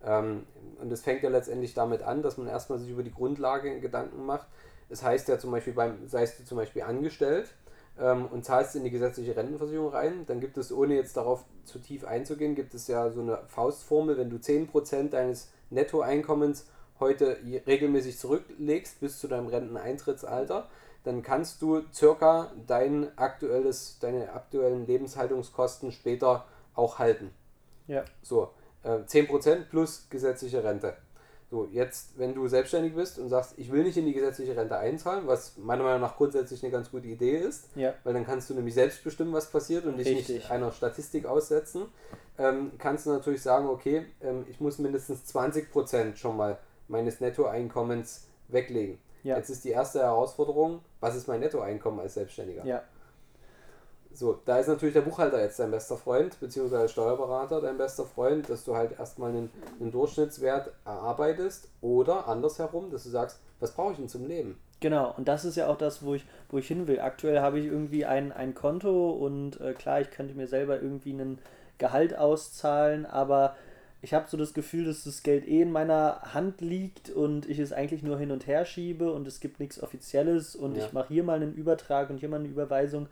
Ähm, 0.05 0.45
und 0.81 0.89
es 0.89 1.01
fängt 1.01 1.21
ja 1.23 1.29
letztendlich 1.29 1.73
damit 1.73 2.01
an, 2.01 2.21
dass 2.21 2.37
man 2.37 2.47
erstmal 2.47 2.79
sich 2.79 2.89
über 2.89 3.03
die 3.03 3.11
Grundlage 3.13 3.81
Gedanken 3.81 4.25
macht. 4.25 4.47
Es 4.91 5.03
heißt 5.03 5.27
ja 5.27 5.37
zum 5.37 5.51
Beispiel 5.51 5.73
beim, 5.73 6.07
seist 6.07 6.39
du 6.39 6.45
zum 6.45 6.57
Beispiel 6.57 6.81
angestellt 6.83 7.53
ähm, 7.99 8.27
und 8.27 8.45
zahlst 8.45 8.75
in 8.75 8.83
die 8.83 8.89
gesetzliche 8.89 9.35
Rentenversicherung 9.35 9.89
rein, 9.89 10.25
dann 10.25 10.39
gibt 10.39 10.57
es, 10.57 10.71
ohne 10.71 10.95
jetzt 10.95 11.17
darauf 11.17 11.45
zu 11.65 11.79
tief 11.79 12.05
einzugehen, 12.05 12.55
gibt 12.55 12.73
es 12.73 12.87
ja 12.87 13.11
so 13.11 13.21
eine 13.21 13.39
Faustformel, 13.47 14.17
wenn 14.17 14.29
du 14.29 14.37
10% 14.37 15.09
deines 15.09 15.51
Nettoeinkommens 15.69 16.67
heute 16.99 17.37
regelmäßig 17.67 18.17
zurücklegst 18.17 18.99
bis 18.99 19.19
zu 19.19 19.27
deinem 19.27 19.47
Renteneintrittsalter, 19.47 20.67
dann 21.03 21.21
kannst 21.21 21.61
du 21.61 21.81
circa 21.93 22.51
dein 22.67 23.17
aktuelles, 23.17 23.99
deine 23.99 24.33
aktuellen 24.33 24.85
Lebenshaltungskosten 24.85 25.91
später 25.91 26.45
auch 26.75 26.99
halten. 26.99 27.31
Ja. 27.87 28.03
So, 28.21 28.51
äh, 28.83 28.99
10% 29.05 29.69
plus 29.69 30.07
gesetzliche 30.09 30.63
Rente. 30.63 30.95
So, 31.51 31.67
jetzt, 31.71 32.17
wenn 32.19 32.35
du 32.35 32.47
selbstständig 32.47 32.93
bist 32.93 33.17
und 33.17 33.27
sagst, 33.29 33.55
ich 33.57 33.71
will 33.71 33.83
nicht 33.83 33.97
in 33.97 34.05
die 34.05 34.13
gesetzliche 34.13 34.55
Rente 34.55 34.77
einzahlen, 34.77 35.25
was 35.25 35.57
meiner 35.57 35.83
Meinung 35.83 36.01
nach 36.01 36.15
grundsätzlich 36.15 36.61
eine 36.63 36.71
ganz 36.71 36.91
gute 36.91 37.07
Idee 37.07 37.37
ist, 37.37 37.69
Ja. 37.75 37.95
weil 38.03 38.13
dann 38.13 38.23
kannst 38.23 38.51
du 38.51 38.53
nämlich 38.53 38.75
selbst 38.75 39.03
bestimmen, 39.03 39.33
was 39.33 39.49
passiert 39.49 39.85
und 39.85 39.97
dich 39.97 40.07
Richtig. 40.07 40.27
nicht 40.35 40.51
einer 40.51 40.71
Statistik 40.71 41.25
aussetzen, 41.25 41.85
ähm, 42.37 42.73
kannst 42.77 43.07
du 43.07 43.09
natürlich 43.09 43.41
sagen, 43.41 43.67
okay, 43.67 44.05
ähm, 44.21 44.45
ich 44.47 44.59
muss 44.59 44.77
mindestens 44.77 45.25
20% 45.25 46.17
schon 46.17 46.37
mal 46.37 46.59
meines 46.87 47.19
Nettoeinkommens 47.19 48.27
weglegen. 48.47 48.99
Ja. 49.23 49.37
Jetzt 49.37 49.49
ist 49.49 49.63
die 49.65 49.69
erste 49.71 49.99
Herausforderung, 49.99 50.81
was 50.99 51.15
ist 51.15 51.27
mein 51.27 51.39
Nettoeinkommen 51.39 51.99
als 51.99 52.13
Selbstständiger? 52.13 52.63
Ja. 52.63 52.83
So, 54.11 54.39
da 54.45 54.57
ist 54.59 54.67
natürlich 54.67 54.93
der 54.93 55.01
Buchhalter 55.01 55.39
jetzt 55.41 55.59
dein 55.59 55.71
bester 55.71 55.95
Freund, 55.95 56.39
beziehungsweise 56.39 56.81
der 56.83 56.87
Steuerberater 56.89 57.61
dein 57.61 57.77
bester 57.77 58.05
Freund, 58.05 58.49
dass 58.49 58.65
du 58.65 58.75
halt 58.75 58.97
erstmal 58.99 59.29
einen, 59.29 59.51
einen 59.79 59.91
Durchschnittswert 59.91 60.71
erarbeitest 60.83 61.69
oder 61.81 62.27
andersherum, 62.27 62.89
dass 62.89 63.03
du 63.03 63.09
sagst, 63.09 63.39
was 63.59 63.71
brauche 63.71 63.91
ich 63.91 63.97
denn 63.97 64.09
zum 64.09 64.25
Leben? 64.27 64.57
Genau, 64.79 65.13
und 65.15 65.27
das 65.27 65.45
ist 65.45 65.57
ja 65.57 65.67
auch 65.67 65.77
das, 65.77 66.03
wo 66.03 66.15
ich, 66.15 66.25
wo 66.49 66.57
ich 66.57 66.67
hin 66.67 66.87
will. 66.87 66.99
Aktuell 67.01 67.39
habe 67.41 67.59
ich 67.59 67.65
irgendwie 67.65 68.05
ein, 68.05 68.31
ein 68.31 68.55
Konto 68.55 69.11
und 69.11 69.59
äh, 69.59 69.73
klar, 69.73 70.01
ich 70.01 70.09
könnte 70.09 70.33
mir 70.33 70.47
selber 70.47 70.81
irgendwie 70.81 71.13
einen 71.13 71.39
Gehalt 71.77 72.17
auszahlen, 72.17 73.05
aber 73.05 73.55
ich 74.01 74.13
habe 74.13 74.29
so 74.29 74.37
das 74.37 74.53
Gefühl, 74.53 74.85
dass 74.85 75.03
das 75.03 75.23
Geld 75.23 75.45
eh 75.47 75.61
in 75.61 75.71
meiner 75.71 76.21
Hand 76.33 76.61
liegt 76.61 77.09
und 77.09 77.49
ich 77.49 77.59
es 77.59 77.73
eigentlich 77.73 78.03
nur 78.03 78.17
hin 78.17 78.31
und 78.31 78.47
her 78.47 78.63
schiebe 78.65 79.11
und 79.11 79.27
es 79.27 79.41
gibt 79.41 79.59
nichts 79.59 79.83
Offizielles 79.83 80.55
und 80.55 80.77
Ja. 80.77 80.85
ich 80.85 80.93
mache 80.93 81.09
hier 81.13 81.23
mal 81.23 81.35
einen 81.35 81.53
Übertrag 81.53 82.09
und 82.09 82.17
hier 82.17 82.29
mal 82.29 82.39
eine 82.39 82.47
Überweisung. 82.47 83.07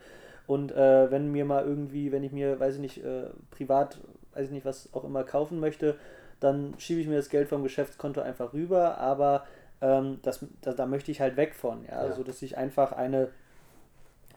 Und 0.48 0.72
äh, 0.72 1.10
wenn 1.10 1.30
mir 1.30 1.44
mal 1.44 1.62
irgendwie, 1.62 2.10
wenn 2.10 2.24
ich 2.24 2.32
mir, 2.32 2.58
weiß 2.58 2.76
ich 2.76 2.80
nicht, 2.80 3.04
äh, 3.04 3.26
privat, 3.50 3.98
weiß 4.32 4.46
ich 4.46 4.50
nicht, 4.50 4.64
was 4.64 4.88
auch 4.94 5.04
immer 5.04 5.22
kaufen 5.22 5.60
möchte, 5.60 5.96
dann 6.40 6.72
schiebe 6.78 7.02
ich 7.02 7.06
mir 7.06 7.16
das 7.16 7.28
Geld 7.28 7.50
vom 7.50 7.62
Geschäftskonto 7.62 8.22
einfach 8.22 8.54
rüber, 8.54 8.96
aber 8.96 9.44
ähm, 9.82 10.20
das, 10.22 10.44
da, 10.62 10.72
da 10.72 10.86
möchte 10.86 11.10
ich 11.10 11.20
halt 11.20 11.36
weg 11.36 11.54
von, 11.54 11.84
ja, 11.84 12.06
Ja. 12.06 12.12
so 12.14 12.22
dass 12.24 12.40
ich 12.40 12.56
einfach 12.56 12.92
eine, 12.92 13.28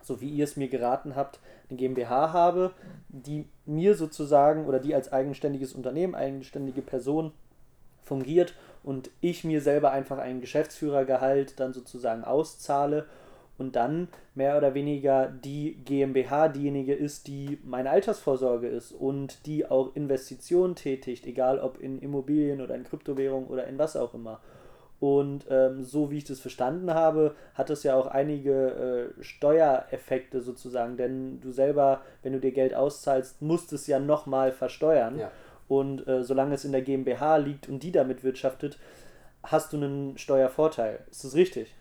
so 0.03 0.19
wie 0.19 0.29
ihr 0.29 0.43
es 0.43 0.57
mir 0.57 0.67
geraten 0.67 1.15
habt, 1.15 1.39
eine 1.69 1.77
GmbH 1.77 2.33
habe, 2.33 2.71
die 3.07 3.47
mir 3.65 3.95
sozusagen 3.95 4.65
oder 4.65 4.79
die 4.79 4.93
als 4.93 5.13
eigenständiges 5.13 5.71
Unternehmen, 5.71 6.13
eigenständige 6.13 6.81
Person 6.81 7.31
fungiert 8.03 8.53
und 8.83 9.11
ich 9.21 9.45
mir 9.45 9.61
selber 9.61 9.91
einfach 9.91 10.17
ein 10.17 10.41
Geschäftsführergehalt 10.41 11.57
dann 11.61 11.71
sozusagen 11.71 12.25
auszahle 12.25 13.05
und 13.61 13.75
dann 13.75 14.07
mehr 14.33 14.57
oder 14.57 14.73
weniger 14.73 15.27
die 15.27 15.75
GmbH 15.85 16.49
diejenige 16.49 16.95
ist, 16.95 17.27
die 17.27 17.59
meine 17.63 17.91
Altersvorsorge 17.91 18.67
ist 18.67 18.91
und 18.91 19.45
die 19.45 19.69
auch 19.69 19.95
Investitionen 19.95 20.73
tätigt, 20.75 21.27
egal 21.27 21.59
ob 21.59 21.79
in 21.79 21.99
Immobilien 21.99 22.59
oder 22.59 22.73
in 22.73 22.83
Kryptowährung 22.83 23.47
oder 23.47 23.67
in 23.67 23.77
was 23.77 23.95
auch 23.95 24.15
immer. 24.15 24.39
Und 24.99 25.45
ähm, 25.49 25.83
so 25.83 26.11
wie 26.11 26.17
ich 26.17 26.25
das 26.25 26.39
verstanden 26.39 26.91
habe, 26.93 27.35
hat 27.53 27.69
es 27.69 27.83
ja 27.83 27.95
auch 27.95 28.07
einige 28.07 29.13
äh, 29.19 29.23
Steuereffekte 29.23 30.41
sozusagen, 30.41 30.97
denn 30.97 31.39
du 31.39 31.51
selber, 31.51 32.01
wenn 32.23 32.33
du 32.33 32.39
dir 32.39 32.51
Geld 32.51 32.73
auszahlst, 32.73 33.41
musst 33.41 33.73
es 33.73 33.87
ja 33.87 33.99
nochmal 33.99 34.51
versteuern. 34.51 35.19
Ja. 35.19 35.31
Und 35.67 36.07
äh, 36.07 36.23
solange 36.23 36.55
es 36.55 36.65
in 36.65 36.71
der 36.71 36.81
GmbH 36.81 37.37
liegt 37.37 37.69
und 37.69 37.83
die 37.83 37.91
damit 37.91 38.23
wirtschaftet, 38.23 38.77
hast 39.43 39.71
du 39.73 39.77
einen 39.77 40.17
Steuervorteil. 40.17 40.99
Ist 41.09 41.23
das 41.23 41.35
richtig? 41.35 41.73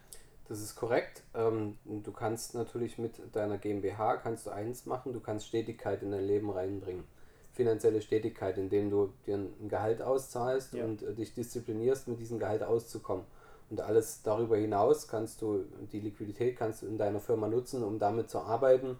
Das 0.51 0.61
ist 0.61 0.75
korrekt. 0.75 1.23
Ähm, 1.33 1.79
du 1.85 2.11
kannst 2.11 2.57
natürlich 2.57 2.99
mit 2.99 3.15
deiner 3.37 3.57
GmbH 3.57 4.17
kannst 4.17 4.47
du 4.47 4.51
eins 4.51 4.85
machen, 4.85 5.13
du 5.13 5.21
kannst 5.21 5.47
Stetigkeit 5.47 6.03
in 6.03 6.11
dein 6.11 6.25
Leben 6.27 6.51
reinbringen. 6.51 7.05
Finanzielle 7.53 8.03
Stetigkeit, 8.03 8.59
indem 8.59 8.91
du 8.91 9.13
dir 9.27 9.37
ein 9.37 9.69
Gehalt 9.69 10.03
auszahlst 10.03 10.75
Ja. 10.75 10.85
und 10.85 11.05
äh, 11.05 11.15
dich 11.15 11.35
disziplinierst, 11.35 12.09
mit 12.09 12.19
diesem 12.19 12.41
Gehalt 12.41 12.65
auszukommen. 12.65 13.25
Und 13.71 13.81
alles 13.81 14.23
darüber 14.25 14.57
hinaus 14.57 15.07
kannst 15.07 15.41
du, 15.41 15.67
die 15.93 16.01
Liquidität 16.01 16.57
kannst 16.57 16.83
du 16.83 16.87
in 16.87 16.99
deiner 16.99 17.21
Firma 17.21 17.47
nutzen, 17.47 17.85
um 17.85 18.01
damit 18.01 18.29
zu 18.29 18.41
arbeiten, 18.41 18.99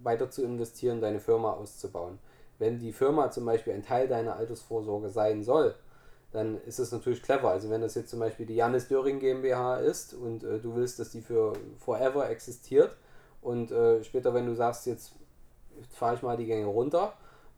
weiter 0.00 0.30
zu 0.30 0.44
investieren, 0.44 1.00
deine 1.00 1.18
Firma 1.18 1.54
auszubauen. 1.54 2.20
Wenn 2.60 2.78
die 2.78 2.92
Firma 2.92 3.32
zum 3.32 3.46
Beispiel 3.46 3.72
ein 3.72 3.82
Teil 3.82 4.06
deiner 4.06 4.36
Altersvorsorge 4.36 5.08
sein 5.08 5.42
soll, 5.42 5.74
dann 6.34 6.60
ist 6.66 6.80
es 6.80 6.90
natürlich 6.90 7.22
clever. 7.22 7.50
Also 7.50 7.70
wenn 7.70 7.80
das 7.80 7.94
jetzt 7.94 8.10
zum 8.10 8.18
Beispiel 8.18 8.44
die 8.44 8.56
Janis 8.56 8.88
Döring 8.88 9.20
GmbH 9.20 9.76
ist 9.76 10.14
und 10.14 10.42
äh, 10.42 10.58
du 10.58 10.74
willst, 10.74 10.98
dass 10.98 11.10
die 11.10 11.20
für 11.20 11.54
forever 11.78 12.28
existiert 12.28 12.96
und 13.40 13.70
äh, 13.70 14.02
später, 14.02 14.34
wenn 14.34 14.46
du 14.46 14.54
sagst, 14.54 14.86
jetzt 14.86 15.12
fahre 15.90 16.16
ich 16.16 16.22
mal 16.22 16.36
die 16.36 16.46
Gänge 16.46 16.66
runter, 16.66 17.14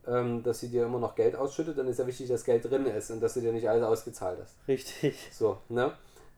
ähm, 0.07 0.43
dass 0.43 0.61
sie 0.61 0.69
dir 0.69 0.85
immer 0.85 0.99
noch 0.99 1.15
Geld 1.15 1.37
ausschüttet, 1.37 1.79
dann 1.79 1.89
ist 1.89 1.99
ja 1.99 2.07
wichtig, 2.07 2.29
dass 2.29 2.45
Geld 2.45 2.69
drin 2.69 2.85
ist 2.87 3.11
und 3.11 3.21
dass 3.21 3.35
sie 3.35 3.41
dir 3.41 3.53
nicht 3.53 3.69
alles 3.69 3.83
ausgezahlt 3.83 4.39
hast. 4.43 4.57
Richtig. 4.69 5.31
So, 5.33 5.59
ne? 5.71 5.93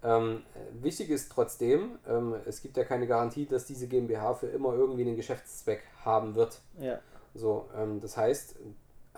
Ähm, 0.04 0.42
äh, 0.54 0.84
wichtig 0.84 1.10
ist 1.10 1.32
trotzdem, 1.32 1.98
ähm, 2.08 2.36
es 2.46 2.62
gibt 2.62 2.76
ja 2.76 2.84
keine 2.84 3.08
Garantie, 3.08 3.46
dass 3.46 3.64
diese 3.64 3.88
GmbH 3.88 4.34
für 4.34 4.46
immer 4.46 4.72
irgendwie 4.74 5.02
einen 5.02 5.16
Geschäftszweck 5.16 5.82
haben 6.04 6.36
wird. 6.36 6.60
Ja. 6.78 7.00
So, 7.34 7.68
ähm, 7.76 8.00
das 8.00 8.16
heißt, 8.16 8.54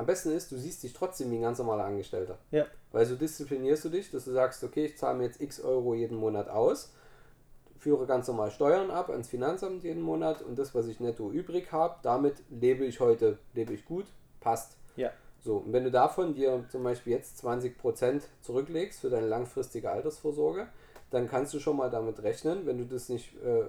am 0.01 0.07
besten 0.07 0.31
ist, 0.33 0.51
du 0.51 0.57
siehst 0.57 0.83
dich 0.83 0.95
trotzdem 0.95 1.31
wie 1.31 1.37
ein 1.37 1.43
ganz 1.43 1.59
normaler 1.59 1.85
Angestellter. 1.85 2.39
Ja. 2.51 2.65
Weil 2.91 3.05
so 3.05 3.17
disziplinierst 3.17 3.85
du 3.85 3.91
dich, 3.91 4.11
dass 4.11 4.25
du 4.25 4.33
sagst, 4.33 4.65
okay, 4.65 4.87
ich 4.87 4.97
zahle 4.97 5.19
mir 5.19 5.25
jetzt 5.25 5.43
x 5.43 5.61
Euro 5.61 5.95
jeden 5.95 6.17
Monat 6.17 6.49
aus, 6.49 6.95
führe 7.79 8.07
ganz 8.07 8.27
normal 8.27 8.51
Steuern 8.51 8.91
ab 8.91 9.11
ans 9.11 9.29
Finanzamt 9.29 9.85
jeden 9.85 10.01
Monat 10.01 10.41
und 10.41 10.59
das, 10.59 10.75
was 10.75 10.87
ich 10.87 11.01
netto 11.01 11.31
übrig 11.31 11.71
habe, 11.71 11.97
damit 12.03 12.37
lebe 12.49 12.87
ich 12.87 12.99
heute, 13.01 13.37
lebe 13.53 13.75
ich 13.75 13.85
gut, 13.85 14.07
passt. 14.41 14.79
Ja. 14.97 15.11
So, 15.45 15.59
und 15.59 15.75
wenn 15.75 15.85
du 15.85 15.91
davon 15.91 16.35
dir 16.35 16.65
zum 16.71 16.83
Beispiel 16.83 17.13
jetzt 17.13 17.45
20% 17.45 18.23
zurücklegst 18.41 19.01
für 19.01 19.11
deine 19.11 19.27
langfristige 19.27 19.91
Altersvorsorge, 19.91 20.67
dann 21.11 21.29
kannst 21.29 21.53
du 21.53 21.61
schon 21.61 21.77
mal 21.77 21.91
damit 21.91 22.23
rechnen, 22.23 22.65
wenn 22.65 22.79
du 22.79 22.87
das 22.87 23.11
nicht, 23.11 23.35
äh, 23.45 23.61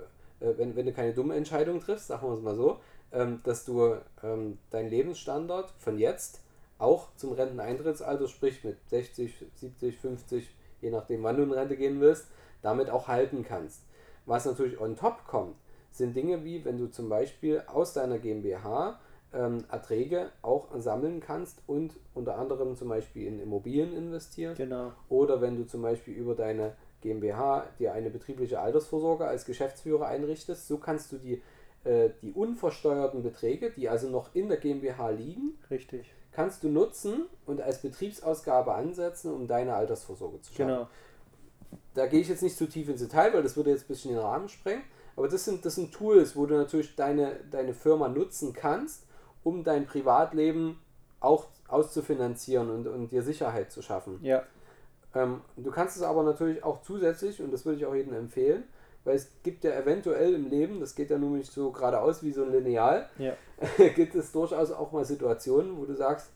äh, 0.46 0.58
wenn, 0.58 0.78
wenn 0.78 0.86
du 0.86 0.94
keine 0.94 1.14
dumme 1.14 1.36
Entscheidung 1.36 1.82
triffst, 1.82 2.08
sagen 2.08 2.26
wir 2.26 2.36
es 2.36 2.42
mal 2.42 2.56
so, 2.56 2.80
ähm, 3.14 3.42
dass 3.44 3.66
du 3.66 3.96
ähm, 4.24 4.58
deinen 4.70 4.90
Lebensstandard 4.90 5.72
von 5.78 5.98
jetzt 5.98 6.42
auch 6.78 7.10
zum 7.16 7.34
Renteneintrittsalter, 7.34 8.28
sprich 8.28 8.64
mit 8.64 8.78
60, 8.90 9.46
70, 9.56 9.98
50, 9.98 10.56
je 10.82 10.90
nachdem 10.90 11.24
wann 11.24 11.38
du 11.38 11.44
in 11.44 11.52
Rente 11.52 11.78
gehen 11.78 12.02
willst, 12.02 12.28
damit 12.62 12.90
auch 12.90 13.08
halten 13.08 13.44
kannst. 13.48 13.82
Was 14.26 14.46
natürlich 14.46 14.80
on 14.80 14.96
top 14.96 15.26
kommt, 15.28 15.56
sind 15.92 16.16
Dinge 16.16 16.44
wie, 16.44 16.64
wenn 16.66 16.78
du 16.78 16.88
zum 16.88 17.10
Beispiel 17.10 17.64
aus 17.68 17.94
deiner 17.94 18.18
GmbH 18.18 19.00
ähm, 19.34 19.64
Erträge 19.70 20.32
auch 20.42 20.68
sammeln 20.78 21.20
kannst 21.20 21.62
und 21.68 21.94
unter 22.14 22.38
anderem 22.38 22.76
zum 22.76 22.90
Beispiel 22.90 23.28
in 23.28 23.40
Immobilien 23.40 23.96
investieren 23.96 24.56
Genau. 24.56 24.92
oder 25.10 25.42
wenn 25.42 25.58
du 25.58 25.66
zum 25.66 25.82
Beispiel 25.82 26.14
über 26.14 26.36
deine 26.36 26.76
GmbH 27.02 27.66
dir 27.80 27.94
eine 27.94 28.10
betriebliche 28.10 28.60
Altersvorsorge 28.60 29.26
als 29.26 29.46
Geschäftsführer 29.46 30.08
einrichtest, 30.08 30.68
so 30.68 30.78
kannst 30.78 31.12
du 31.12 31.18
die, 31.18 31.42
die 31.84 32.32
unversteuerten 32.34 33.24
Beträge, 33.24 33.72
die 33.72 33.90
also 33.90 34.08
noch 34.08 34.36
in 34.36 34.50
der 34.50 34.58
GmbH 34.58 35.10
liegen, 35.10 35.58
Richtig. 35.70 36.14
kannst 36.32 36.64
du 36.64 36.70
nutzen 36.70 37.26
und 37.46 37.60
als 37.60 37.82
Betriebsausgabe 37.82 38.74
ansetzen, 38.74 39.34
um 39.34 39.48
deine 39.48 39.74
Altersvorsorge 39.74 40.42
zu 40.42 40.54
schaffen. 40.54 40.68
Genau. 40.68 40.88
Da 41.94 42.06
gehe 42.06 42.22
ich 42.22 42.30
jetzt 42.30 42.44
nicht 42.44 42.58
zu 42.58 42.68
tief 42.68 42.88
ins 42.88 43.02
Detail, 43.02 43.34
weil 43.34 43.44
das 43.44 43.56
würde 43.56 43.72
jetzt 43.72 43.86
ein 43.86 43.88
bisschen 43.88 44.12
den 44.12 44.20
Rahmen 44.20 44.48
sprengen. 44.48 44.84
Aber 45.16 45.28
das 45.28 45.44
sind, 45.44 45.66
das 45.66 45.76
sind 45.76 45.94
Tools, 45.94 46.36
wo 46.36 46.46
du 46.46 46.56
natürlich 46.56 46.96
deine, 46.96 47.36
deine 47.50 47.74
Firma 47.74 48.08
nutzen 48.08 48.54
kannst, 48.54 49.06
um 49.44 49.64
dein 49.64 49.86
Privatleben 49.86 50.80
auch 51.20 51.48
auszufinanzieren 51.68 52.70
und, 52.70 52.88
und 52.88 53.12
dir 53.12 53.24
Sicherheit 53.24 53.72
zu 53.72 53.82
schaffen. 53.82 54.20
Ja. 54.22 54.44
Ähm, 55.14 55.42
du 55.58 55.72
kannst 55.72 55.98
es 55.98 56.04
aber 56.04 56.24
natürlich 56.24 56.64
auch 56.64 56.82
zusätzlich, 56.82 57.42
und 57.42 57.52
das 57.52 57.66
würde 57.66 57.80
ich 57.80 57.86
auch 57.86 57.96
jedem 57.96 58.14
empfehlen, 58.14 58.64
weil 59.04 59.16
es 59.16 59.30
gibt 59.44 59.64
ja 59.64 59.72
eventuell 59.72 60.34
im 60.36 60.50
Leben, 60.50 60.80
das 60.80 60.96
geht 60.96 61.10
ja 61.10 61.18
nun 61.18 61.38
nicht 61.38 61.52
so 61.52 61.72
geradeaus 61.72 62.22
wie 62.24 62.32
so 62.32 62.44
ein 62.44 62.52
Lineal, 62.52 63.10
Ja. 63.18 63.34
gibt 63.96 64.16
es 64.16 64.32
durchaus 64.32 64.72
auch 64.72 64.92
mal 64.92 65.06
Situationen, 65.06 65.78
wo 65.78 65.86
du 65.86 65.96
sagst, 65.96 66.30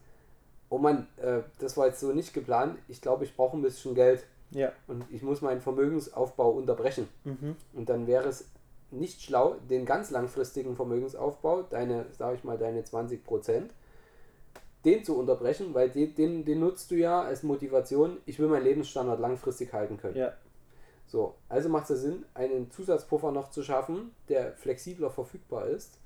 oh 0.69 0.78
Mann, 0.78 1.08
äh, 1.17 1.39
das 1.60 1.78
war 1.78 1.88
jetzt 1.88 1.99
so 1.99 2.12
nicht 2.12 2.34
geplant, 2.34 2.78
ich 2.88 3.01
glaube, 3.01 3.23
ich 3.23 3.36
brauche 3.36 3.56
ein 3.58 3.62
bisschen 3.62 3.93
Geld 3.95 4.25
Ja. 4.51 4.71
und 4.88 5.04
ich 5.12 5.21
muss 5.21 5.41
meinen 5.41 5.62
Vermögensaufbau 5.62 6.51
unterbrechen. 6.51 7.08
Mhm. 7.23 7.56
Und 7.73 7.89
dann 7.89 8.08
wäre 8.08 8.28
es 8.28 8.45
nicht 8.91 9.21
schlau, 9.21 9.56
den 9.69 9.86
ganz 9.86 10.10
langfristigen 10.12 10.75
Vermögensaufbau, 10.75 11.63
deine, 11.63 12.06
sage 12.17 12.36
ich 12.38 12.43
mal, 12.43 12.58
deine 12.58 12.84
20 12.84 13.23
Prozent, 13.23 13.71
den 14.86 15.04
zu 15.04 15.17
unterbrechen, 15.17 15.73
weil 15.73 15.89
den, 15.89 16.13
den, 16.15 16.45
den 16.45 16.60
nutzt 16.60 16.91
du 16.91 16.95
ja 16.95 17.21
als 17.23 17.41
Motivation, 17.43 18.17
ich 18.25 18.38
will 18.39 18.47
meinen 18.47 18.63
Lebensstandard 18.63 19.19
langfristig 19.19 19.73
halten 19.73 19.97
können. 19.97 20.15
Ja. 20.15 20.34
So, 21.07 21.35
also 21.49 21.69
macht 21.69 21.89
es 21.89 22.01
Sinn, 22.01 22.25
einen 22.33 22.71
Zusatzpuffer 22.71 23.31
noch 23.31 23.49
zu 23.51 23.63
schaffen, 23.63 24.11
der 24.27 24.53
flexibler 24.53 25.09
verfügbar 25.11 25.67
ist. 25.67 25.99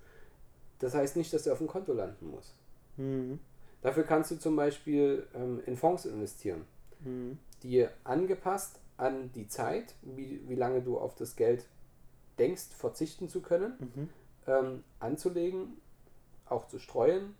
Das 0.79 0.93
heißt 0.93 1.15
nicht, 1.15 1.33
dass 1.33 1.47
er 1.47 1.53
auf 1.53 1.59
dem 1.59 1.67
Konto 1.67 1.93
landen 1.93 2.29
muss. 2.29 2.53
Mhm. 2.97 3.39
Dafür 3.81 4.03
kannst 4.03 4.31
du 4.31 4.35
zum 4.37 4.55
Beispiel 4.55 5.25
ähm, 5.33 5.61
in 5.65 5.77
Fonds 5.77 6.05
investieren, 6.05 6.65
Mhm. 7.01 7.39
die 7.63 7.87
angepasst 8.03 8.79
an 8.97 9.31
die 9.33 9.47
Zeit, 9.47 9.95
wie, 10.01 10.41
wie 10.49 10.55
lange 10.55 10.81
du 10.81 10.97
auf 10.99 11.15
das 11.15 11.37
Geld 11.37 11.65
denkst, 12.37 12.73
verzichten 12.77 13.29
zu 13.29 13.41
können, 13.41 13.73
Mhm. 13.79 14.09
ähm, 14.47 14.83
anzulegen, 14.99 15.77
auch 16.45 16.67
zu 16.67 16.77
streuen 16.77 17.35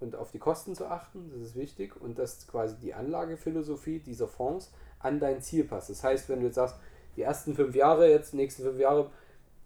und 0.00 0.16
auf 0.16 0.32
die 0.32 0.40
Kosten 0.40 0.74
zu 0.74 0.86
achten, 0.86 1.30
das 1.32 1.40
ist 1.40 1.56
wichtig 1.56 2.00
und 2.00 2.18
dass 2.18 2.46
quasi 2.48 2.74
die 2.80 2.94
Anlagephilosophie 2.94 4.00
dieser 4.00 4.26
Fonds 4.26 4.72
an 4.98 5.20
dein 5.20 5.40
Ziel 5.42 5.64
passt. 5.64 5.90
Das 5.90 6.02
heißt, 6.02 6.28
wenn 6.28 6.40
du 6.40 6.46
jetzt 6.46 6.56
sagst, 6.56 6.76
die 7.16 7.22
ersten 7.22 7.54
fünf 7.54 7.74
Jahre, 7.74 8.08
jetzt 8.10 8.32
die 8.32 8.36
nächsten 8.36 8.62
fünf 8.62 8.78
Jahre, 8.78 9.10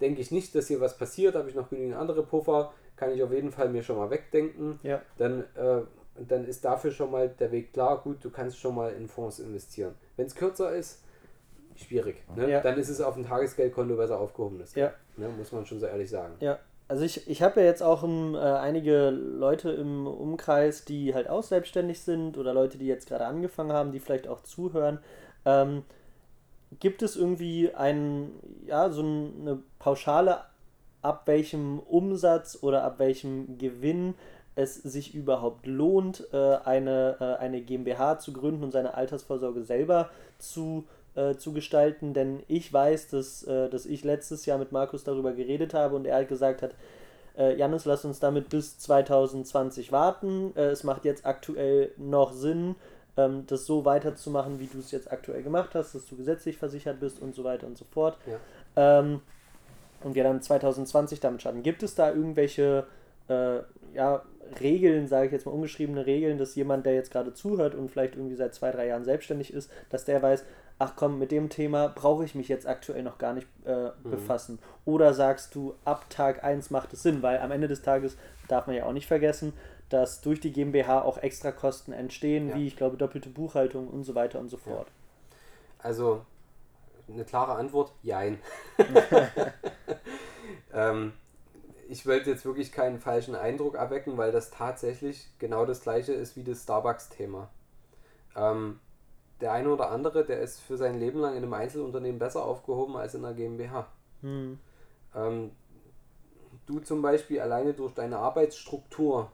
denke 0.01 0.21
ich 0.21 0.31
nicht, 0.31 0.55
dass 0.55 0.69
hier 0.69 0.81
was 0.81 0.97
passiert, 0.97 1.35
habe 1.35 1.49
ich 1.49 1.55
noch 1.55 1.69
genügend 1.69 1.97
andere 1.97 2.23
Puffer, 2.23 2.73
kann 2.97 3.13
ich 3.13 3.23
auf 3.23 3.33
jeden 3.33 3.51
Fall 3.51 3.69
mir 3.69 3.83
schon 3.83 3.97
mal 3.97 4.11
wegdenken, 4.11 4.79
Ja. 4.83 5.01
dann, 5.19 5.43
äh, 5.55 5.83
dann 6.27 6.45
ist 6.47 6.65
dafür 6.65 6.91
schon 6.91 7.11
mal 7.11 7.29
der 7.29 7.51
Weg 7.53 7.73
klar, 7.73 8.01
gut, 8.03 8.25
du 8.25 8.31
kannst 8.31 8.59
schon 8.59 8.75
mal 8.75 8.93
in 8.93 9.09
Fonds 9.09 9.39
investieren. 9.39 9.95
Wenn 10.17 10.27
es 10.27 10.35
kürzer 10.35 10.75
ist, 10.75 11.03
schwierig. 11.77 12.17
Ne? 12.37 12.51
Ja. 12.51 12.61
Dann 12.61 12.79
ist 12.79 12.89
es 12.89 13.01
auf 13.01 13.15
dem 13.15 13.25
Tagesgeldkonto 13.27 13.97
besser 13.97 14.19
aufgehoben. 14.19 14.59
Das 14.59 14.75
Ja. 14.75 14.93
ne? 15.17 15.29
Muss 15.31 15.53
man 15.53 15.65
schon 15.67 15.81
so 15.81 15.87
ehrlich 15.87 16.11
sagen. 16.11 16.35
Ja, 16.41 16.59
also 16.89 17.05
ich, 17.05 17.29
ich 17.31 17.43
habe 17.43 17.61
ja 17.61 17.67
jetzt 17.67 17.83
auch 17.83 18.03
ähm, 18.05 18.35
äh, 18.35 18.39
einige 18.39 19.11
Leute 19.11 19.71
im 19.71 20.07
Umkreis, 20.07 20.85
die 20.85 21.15
halt 21.15 21.29
auch 21.29 21.43
selbstständig 21.43 22.01
sind 22.01 22.37
oder 22.37 22.53
Leute, 22.53 22.77
die 22.79 22.87
jetzt 22.87 23.09
gerade 23.09 23.25
angefangen 23.27 23.73
haben, 23.73 23.93
die 23.93 24.01
vielleicht 24.01 24.29
auch 24.29 24.43
zuhören. 24.43 24.99
Ähm, 25.47 25.85
gibt 26.79 27.03
es 27.03 27.17
irgendwie 27.17 27.75
ein, 27.75 28.31
ja, 28.67 28.91
so 28.91 29.03
ein- 29.03 29.33
eine 29.41 29.59
Pauschale, 29.79 30.43
ab 31.03 31.23
welchem 31.27 31.79
Umsatz 31.81 32.59
oder 32.63 32.85
ab 32.85 32.99
welchem 32.99 33.59
Gewinn 33.59 34.15
es 34.55 34.75
sich 34.75 35.15
überhaupt 35.15 35.67
lohnt, 35.67 36.27
äh, 36.33 36.57
eine, 36.65 37.17
äh, 37.21 37.43
eine 37.43 37.61
GmbH 37.63 38.19
zu 38.19 38.33
gründen 38.33 38.65
und 38.65 38.73
seine 38.73 38.95
Altersvorsorge 38.95 39.63
selber 39.63 40.11
zu, 40.39 40.85
äh, 41.15 41.35
zu 41.37 41.53
gestalten. 41.53 42.13
Denn 42.15 42.43
ich 42.49 42.73
weiß, 42.73 43.09
dass, 43.09 43.41
dass 43.45 43.87
ich 43.87 44.05
letztes 44.05 44.47
Jahr 44.47 44.59
mit 44.59 44.73
Markus 44.73 45.03
darüber 45.05 45.33
geredet 45.33 45.73
habe 45.75 45.97
und 45.97 46.07
er 46.07 46.17
halt 46.17 46.29
gesagt 46.29 46.63
hat, 46.63 46.73
äh, 47.39 47.57
Janis, 47.57 47.85
lass 47.85 48.05
uns 48.05 48.21
damit 48.21 48.49
bis 48.49 48.79
2020 48.79 49.93
warten. 49.93 50.53
Es 50.57 50.85
macht 50.85 51.05
jetzt 51.05 51.25
aktuell 51.25 51.93
noch 51.97 52.33
Sinn, 52.33 52.75
ähm, 53.17 53.45
das 53.47 53.67
so 53.67 53.85
weiterzumachen, 53.85 54.61
wie 54.61 54.67
du 54.67 54.79
es 54.79 54.91
jetzt 54.91 55.11
aktuell 55.11 55.43
gemacht 55.43 55.71
hast, 55.75 55.95
dass 55.95 56.07
du 56.07 56.17
gesetzlich 56.17 56.57
versichert 56.57 57.01
bist 57.01 57.21
und 57.21 57.35
so 57.35 57.45
weiter 57.45 57.67
und 57.67 57.77
so 57.77 57.85
fort. 57.85 58.17
Ja. 58.27 59.01
Ähm, 59.01 59.21
und 60.03 60.15
wir 60.15 60.25
dann 60.25 60.41
2020 60.41 61.21
damit 61.21 61.43
starten. 61.43 61.63
Gibt 61.63 61.83
es 61.83 61.95
da 61.95 62.11
irgendwelche 62.11 62.87
äh, 63.29 63.59
ja, 63.95 64.23
Regeln, 64.61 65.07
sage 65.07 65.27
ich 65.27 65.33
jetzt 65.33 65.47
mal 65.47 65.53
ungeschriebene 65.53 66.07
Regeln, 66.07 66.39
dass 66.39 66.55
jemand, 66.55 66.87
der 66.87 66.95
jetzt 66.95 67.11
gerade 67.11 67.35
zuhört 67.35 67.75
und 67.75 67.91
vielleicht 67.91 68.17
irgendwie 68.17 68.35
seit 68.35 68.55
zwei, 68.55 68.71
drei 68.71 68.89
Jahren 68.89 69.05
selbstständig 69.05 69.53
ist, 69.53 69.71
dass 69.91 70.05
der 70.05 70.23
weiß, 70.23 70.45
ach 70.79 70.95
komm, 70.97 71.19
mit 71.19 71.31
dem 71.31 71.51
Thema 71.51 71.89
brauche 71.89 72.25
ich 72.25 72.35
mich 72.35 72.49
jetzt 72.49 72.67
aktuell 72.67 73.03
noch 73.03 73.19
gar 73.19 73.35
nicht 73.35 73.47
äh, 73.65 73.91
befassen. 74.03 74.59
Oder 74.87 75.13
sagst 75.13 75.55
du, 75.55 75.75
ab 75.85 76.07
Tag 76.09 76.43
1 76.43 76.71
macht 76.71 76.93
es 76.95 77.03
Sinn, 77.03 77.23
weil 77.23 77.39
am 77.39 77.51
Ende 77.51 77.69
des 77.69 77.83
Tages 77.83 78.17
darf 78.49 78.67
man 78.67 78.75
ja 78.75 78.87
auch 78.87 78.93
nicht 78.93 79.07
vergessen, 79.07 79.53
dass 79.91 80.21
durch 80.21 80.41
die 80.41 80.53
GmbH 80.53 81.03
auch 81.03 81.19
Extrakosten 81.19 81.93
entstehen, 81.93 82.49
Ja. 82.49 82.57
wie 82.57 82.67
ich 82.67 82.77
glaube 82.77 82.97
doppelte 82.97 83.29
Buchhaltung 83.29 83.89
und 83.89 84.05
so 84.05 84.15
weiter 84.15 84.39
und 84.39 84.49
so 84.49 84.57
fort. 84.57 84.89
Also 85.79 86.25
eine 87.13 87.25
klare 87.25 87.53
Antwort, 87.53 87.93
jein. 88.03 88.39
ähm, 90.73 91.13
ich 91.89 92.07
wollte 92.07 92.31
jetzt 92.31 92.45
wirklich 92.45 92.71
keinen 92.71 93.01
falschen 93.01 93.35
Eindruck 93.35 93.75
erwecken, 93.75 94.17
weil 94.17 94.31
das 94.31 94.51
tatsächlich 94.51 95.27
genau 95.39 95.67
das 95.67 95.81
gleiche 95.81 96.13
ist 96.13 96.37
wie 96.37 96.45
das 96.45 96.63
Starbucks-Thema. 96.63 97.49
Ähm, 98.37 98.79
der 99.41 99.53
eine 99.53 99.71
oder 99.71 99.91
andere, 99.91 100.25
der 100.25 100.41
ist 100.41 100.61
für 100.61 100.77
sein 100.77 101.01
Leben 101.01 101.19
lang 101.19 101.33
in 101.33 101.43
einem 101.43 101.55
Einzelunternehmen 101.55 102.19
besser 102.19 102.45
aufgehoben 102.45 102.97
als 102.97 103.15
in 103.15 103.25
einer 103.25 103.35
GmbH. 103.35 103.87
Hm. 104.21 104.61
Ähm, 105.17 105.51
du 106.67 106.79
zum 106.79 107.03
Beispiel 107.03 107.41
alleine 107.41 107.75
durch 107.75 107.95
deine 107.95 108.19
Arbeitsstruktur 108.19 109.33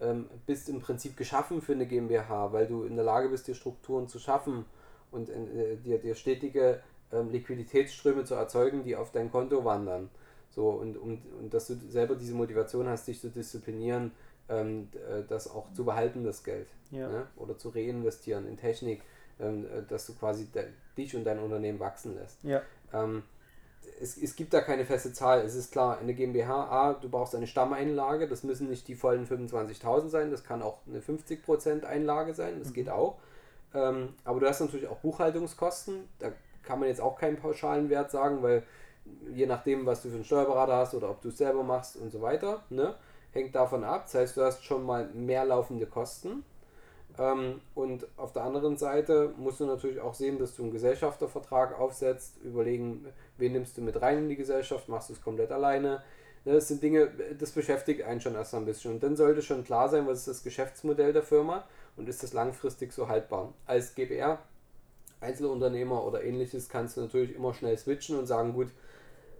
ähm, 0.00 0.26
bist 0.46 0.68
im 0.68 0.80
Prinzip 0.80 1.16
geschaffen 1.16 1.60
für 1.60 1.72
eine 1.72 1.86
GmbH, 1.86 2.52
weil 2.52 2.66
du 2.66 2.84
in 2.84 2.96
der 2.96 3.04
Lage 3.04 3.28
bist, 3.28 3.48
dir 3.48 3.54
Strukturen 3.54 4.08
zu 4.08 4.18
schaffen 4.18 4.64
und 5.10 5.28
äh, 5.28 5.76
dir, 5.76 5.98
dir 5.98 6.14
stetige 6.14 6.80
ähm, 7.12 7.30
Liquiditätsströme 7.30 8.24
zu 8.24 8.34
erzeugen, 8.34 8.84
die 8.84 8.96
auf 8.96 9.12
dein 9.12 9.30
Konto 9.30 9.64
wandern. 9.64 10.10
So, 10.50 10.70
und, 10.70 10.96
und, 10.96 11.22
und 11.38 11.54
dass 11.54 11.66
du 11.68 11.74
selber 11.88 12.14
diese 12.16 12.34
Motivation 12.34 12.88
hast, 12.88 13.06
dich 13.06 13.20
zu 13.20 13.30
disziplinieren, 13.30 14.12
ähm, 14.48 14.88
äh, 14.94 15.22
das 15.28 15.50
auch 15.50 15.72
zu 15.72 15.84
behalten, 15.84 16.24
das 16.24 16.42
Geld. 16.42 16.68
Ja. 16.90 17.08
Ne? 17.08 17.26
Oder 17.36 17.58
zu 17.58 17.68
reinvestieren 17.68 18.46
in 18.48 18.56
Technik, 18.56 19.02
ähm, 19.40 19.66
äh, 19.66 19.82
dass 19.88 20.06
du 20.06 20.14
quasi 20.14 20.46
de 20.46 20.64
dich 20.96 21.14
und 21.14 21.24
dein 21.24 21.38
Unternehmen 21.38 21.78
wachsen 21.78 22.16
lässt. 22.16 22.42
Ja. 22.42 22.62
Ähm, 22.92 23.22
es, 24.00 24.16
es 24.16 24.36
gibt 24.36 24.54
da 24.54 24.60
keine 24.60 24.84
feste 24.84 25.12
Zahl. 25.12 25.40
Es 25.40 25.54
ist 25.54 25.72
klar, 25.72 25.98
eine 25.98 26.14
GmbH, 26.14 26.68
A, 26.70 26.92
du 26.94 27.08
brauchst 27.08 27.34
eine 27.34 27.46
Stammeinlage, 27.46 28.28
das 28.28 28.42
müssen 28.42 28.68
nicht 28.68 28.88
die 28.88 28.94
vollen 28.94 29.26
25.000 29.26 30.08
sein, 30.08 30.30
das 30.30 30.44
kann 30.44 30.62
auch 30.62 30.78
eine 30.86 31.00
50% 31.00 31.84
Einlage 31.84 32.34
sein, 32.34 32.58
das 32.58 32.72
geht 32.72 32.88
auch. 32.88 33.18
Ähm, 33.74 34.14
aber 34.24 34.40
du 34.40 34.48
hast 34.48 34.60
natürlich 34.60 34.88
auch 34.88 34.98
Buchhaltungskosten, 34.98 36.08
da 36.18 36.32
kann 36.62 36.80
man 36.80 36.88
jetzt 36.88 37.00
auch 37.00 37.18
keinen 37.18 37.36
pauschalen 37.36 37.90
Wert 37.90 38.10
sagen, 38.10 38.42
weil 38.42 38.62
je 39.32 39.46
nachdem, 39.46 39.86
was 39.86 40.02
du 40.02 40.08
für 40.08 40.16
einen 40.16 40.24
Steuerberater 40.24 40.76
hast 40.76 40.94
oder 40.94 41.10
ob 41.10 41.22
du 41.22 41.28
es 41.28 41.38
selber 41.38 41.62
machst 41.62 41.96
und 41.96 42.10
so 42.10 42.20
weiter, 42.20 42.62
ne, 42.70 42.94
hängt 43.32 43.54
davon 43.54 43.84
ab. 43.84 44.04
Das 44.04 44.14
heißt, 44.14 44.36
du 44.36 44.42
hast 44.42 44.64
schon 44.64 44.84
mal 44.84 45.08
mehr 45.14 45.44
laufende 45.44 45.86
Kosten. 45.86 46.44
Ähm, 47.18 47.60
und 47.74 48.06
auf 48.16 48.32
der 48.32 48.44
anderen 48.44 48.76
Seite 48.76 49.32
musst 49.36 49.60
du 49.60 49.66
natürlich 49.66 50.00
auch 50.00 50.14
sehen, 50.14 50.38
dass 50.38 50.54
du 50.54 50.62
einen 50.62 50.72
Gesellschaftervertrag 50.72 51.78
aufsetzt, 51.78 52.36
überlegen, 52.44 53.06
wen 53.36 53.52
nimmst 53.52 53.76
du 53.76 53.82
mit 53.82 54.00
rein 54.00 54.18
in 54.18 54.28
die 54.28 54.36
Gesellschaft, 54.36 54.88
machst 54.88 55.08
du 55.08 55.14
es 55.14 55.22
komplett 55.22 55.50
alleine. 55.50 56.02
Ne, 56.44 56.54
Das 56.54 56.68
sind 56.68 56.82
Dinge, 56.82 57.10
das 57.38 57.50
beschäftigt 57.50 58.02
einen 58.02 58.20
schon 58.20 58.34
erst 58.34 58.54
ein 58.54 58.64
bisschen. 58.64 58.92
Und 58.92 59.02
dann 59.02 59.16
sollte 59.16 59.42
schon 59.42 59.64
klar 59.64 59.88
sein, 59.88 60.06
was 60.06 60.20
ist 60.20 60.28
das 60.28 60.42
Geschäftsmodell 60.44 61.12
der 61.12 61.22
Firma 61.22 61.64
und 61.96 62.08
ist 62.08 62.22
das 62.22 62.32
langfristig 62.32 62.92
so 62.92 63.08
haltbar. 63.08 63.52
Als 63.66 63.94
GBR, 63.94 64.38
Einzelunternehmer 65.20 66.04
oder 66.04 66.22
ähnliches 66.22 66.68
kannst 66.68 66.96
du 66.96 67.00
natürlich 67.00 67.34
immer 67.34 67.52
schnell 67.52 67.76
switchen 67.76 68.16
und 68.16 68.26
sagen, 68.26 68.52
gut, 68.52 68.68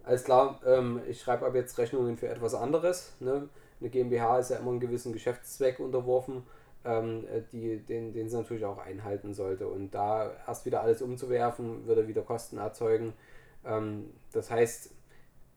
alles 0.03 0.23
klar, 0.23 0.59
ähm, 0.65 1.01
ich 1.07 1.21
schreibe 1.21 1.45
ab 1.45 1.55
jetzt 1.55 1.77
Rechnungen 1.77 2.17
für 2.17 2.27
etwas 2.27 2.53
anderes. 2.53 3.13
Ne? 3.19 3.47
Eine 3.79 3.89
GmbH 3.89 4.39
ist 4.39 4.49
ja 4.49 4.57
immer 4.57 4.71
einem 4.71 4.79
gewissen 4.79 5.13
Geschäftszweck 5.13 5.79
unterworfen, 5.79 6.43
ähm, 6.85 7.25
äh, 7.25 7.41
die, 7.51 7.77
den, 7.79 8.13
den 8.13 8.29
sie 8.29 8.37
natürlich 8.37 8.65
auch 8.65 8.77
einhalten 8.77 9.33
sollte. 9.33 9.67
Und 9.67 9.93
da 9.93 10.31
erst 10.47 10.65
wieder 10.65 10.81
alles 10.81 11.01
umzuwerfen, 11.01 11.85
würde 11.87 12.07
wieder 12.07 12.21
Kosten 12.21 12.57
erzeugen. 12.57 13.13
Ähm, 13.65 14.11
das 14.31 14.49
heißt, 14.49 14.91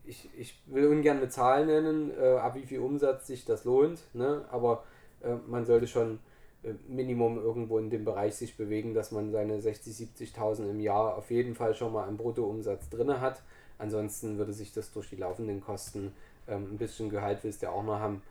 ich, 0.04 0.28
ich 0.37 0.61
will 0.66 0.87
ungern 0.88 1.18
eine 1.18 1.28
Zahl 1.28 1.66
nennen, 1.66 2.11
äh, 2.18 2.37
ab 2.37 2.56
wie 2.56 2.66
viel 2.66 2.80
Umsatz 2.80 3.26
sich 3.26 3.44
das 3.44 3.64
lohnt, 3.64 4.02
ne? 4.14 4.44
aber 4.50 4.85
äh, 5.22 5.35
man 5.46 5.64
sollte 5.64 5.87
schon 5.87 6.18
äh, 6.64 6.72
Minimum 6.88 7.38
irgendwo 7.38 7.78
in 7.78 7.90
dem 7.90 8.04
Bereich 8.04 8.35
sich 8.35 8.56
bewegen, 8.56 8.94
dass 8.94 9.12
man 9.12 9.30
seine 9.30 9.58
60.000, 9.58 10.35
70.000 10.35 10.70
im 10.70 10.80
Jahr 10.80 11.16
auf 11.16 11.30
jeden 11.30 11.54
Fall 11.54 11.74
schon 11.74 11.92
mal 11.92 12.08
im 12.08 12.16
Bruttoumsatz 12.16 12.88
drin 12.88 13.20
hat. 13.20 13.42
Ansonsten 13.78 14.38
würde 14.38 14.52
sich 14.52 14.72
das 14.72 14.92
durch 14.92 15.11
die 15.11 15.16
laufenden 15.16 15.61
Kosten 15.61 16.12
ähm, 16.48 16.72
ein 16.72 16.78
bisschen 16.78 17.08
Gehalt 17.08 17.44
willst 17.44 17.62
du 17.62 17.66
ja 17.66 17.72
auch 17.72 17.85
noch 17.85 17.98
haben, 17.98 18.22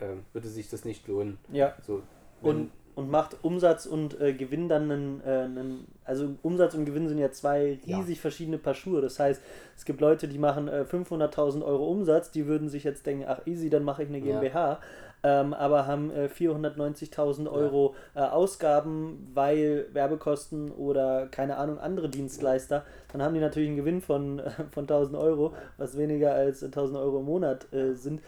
ähm, 0.00 0.24
würde 0.32 0.48
sich 0.48 0.68
das 0.68 0.84
nicht 0.84 1.06
lohnen. 1.08 1.38
Ja. 1.52 1.74
So, 1.86 2.02
Und, 2.48 2.70
und 2.94 3.10
macht 3.10 3.36
Umsatz 3.42 3.86
und 3.86 4.20
äh, 4.20 4.32
Gewinn 4.34 4.68
dann 4.68 4.90
einen, 4.90 5.20
äh, 5.24 5.30
einen, 5.44 5.86
also 6.04 6.30
Umsatz 6.42 6.74
und 6.74 6.84
Gewinn 6.84 7.08
sind 7.08 7.18
ja 7.18 7.30
zwei 7.30 7.78
Ja. 7.84 7.98
riesig 7.98 8.20
verschiedene 8.20 8.58
Paar 8.58 8.74
Schuhe. 8.74 9.00
Das 9.00 9.18
heißt, 9.18 9.40
es 9.76 9.84
gibt 9.84 10.00
Leute, 10.00 10.28
die 10.28 10.38
machen 10.38 10.68
äh, 10.68 10.84
500.000 10.90 11.64
Euro 11.64 11.86
Umsatz, 11.88 12.30
die 12.30 12.46
würden 12.46 12.68
sich 12.68 12.84
jetzt 12.84 13.06
denken, 13.06 13.24
ach 13.28 13.46
easy, 13.46 13.70
dann 13.70 13.84
mache 13.84 14.02
ich 14.02 14.08
eine 14.08 14.18
Ja. 14.18 14.40
GmbH, 14.40 14.80
ähm, 15.22 15.52
aber 15.54 15.86
haben 15.86 16.10
äh, 16.10 16.28
490.000 16.34 17.50
Euro 17.50 17.94
äh, 18.14 18.20
Ausgaben, 18.20 19.30
weil 19.34 19.86
Werbekosten 19.92 20.70
oder 20.72 21.26
keine 21.26 21.56
Ahnung, 21.58 21.78
andere 21.78 22.08
Dienstleister, 22.08 22.84
dann 23.12 23.22
haben 23.22 23.34
die 23.34 23.40
natürlich 23.40 23.68
einen 23.68 23.76
Gewinn 23.76 24.00
von, 24.00 24.38
äh, 24.40 24.50
von 24.70 24.84
1000 24.84 25.16
Euro, 25.16 25.52
was 25.76 25.96
weniger 25.96 26.34
als 26.34 26.62
1000 26.62 26.98
Euro 26.98 27.20
im 27.20 27.26
Monat 27.26 27.72
äh, 27.72 27.92
sind. 27.94 28.20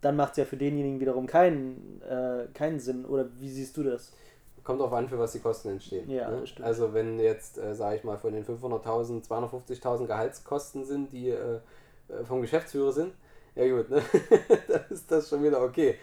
Dann 0.00 0.16
macht 0.16 0.32
es 0.32 0.36
ja 0.38 0.44
für 0.44 0.56
denjenigen 0.56 1.00
wiederum 1.00 1.26
keinen, 1.26 2.02
äh, 2.02 2.46
keinen 2.54 2.80
Sinn. 2.80 3.04
Oder 3.04 3.26
wie 3.38 3.50
siehst 3.50 3.76
du 3.76 3.82
das? 3.82 4.12
Kommt 4.62 4.80
darauf 4.80 4.92
an, 4.92 5.08
für 5.08 5.18
was 5.18 5.32
die 5.32 5.38
Kosten 5.38 5.70
entstehen. 5.70 6.10
Ja, 6.10 6.30
ne? 6.30 6.44
Also 6.62 6.92
wenn 6.92 7.18
jetzt, 7.20 7.58
äh, 7.58 7.74
sage 7.74 7.96
ich 7.96 8.04
mal, 8.04 8.18
von 8.18 8.32
den 8.32 8.44
500.000, 8.44 9.26
250.000 9.26 10.06
Gehaltskosten 10.06 10.84
sind, 10.84 11.12
die 11.12 11.30
äh, 11.30 11.60
äh, 12.08 12.24
vom 12.24 12.40
Geschäftsführer 12.40 12.92
sind, 12.92 13.12
ja 13.54 13.68
gut, 13.68 13.88
ne? 13.90 14.02
dann 14.68 14.84
ist 14.90 15.10
das 15.10 15.28
schon 15.28 15.42
wieder 15.42 15.62
okay. 15.62 15.96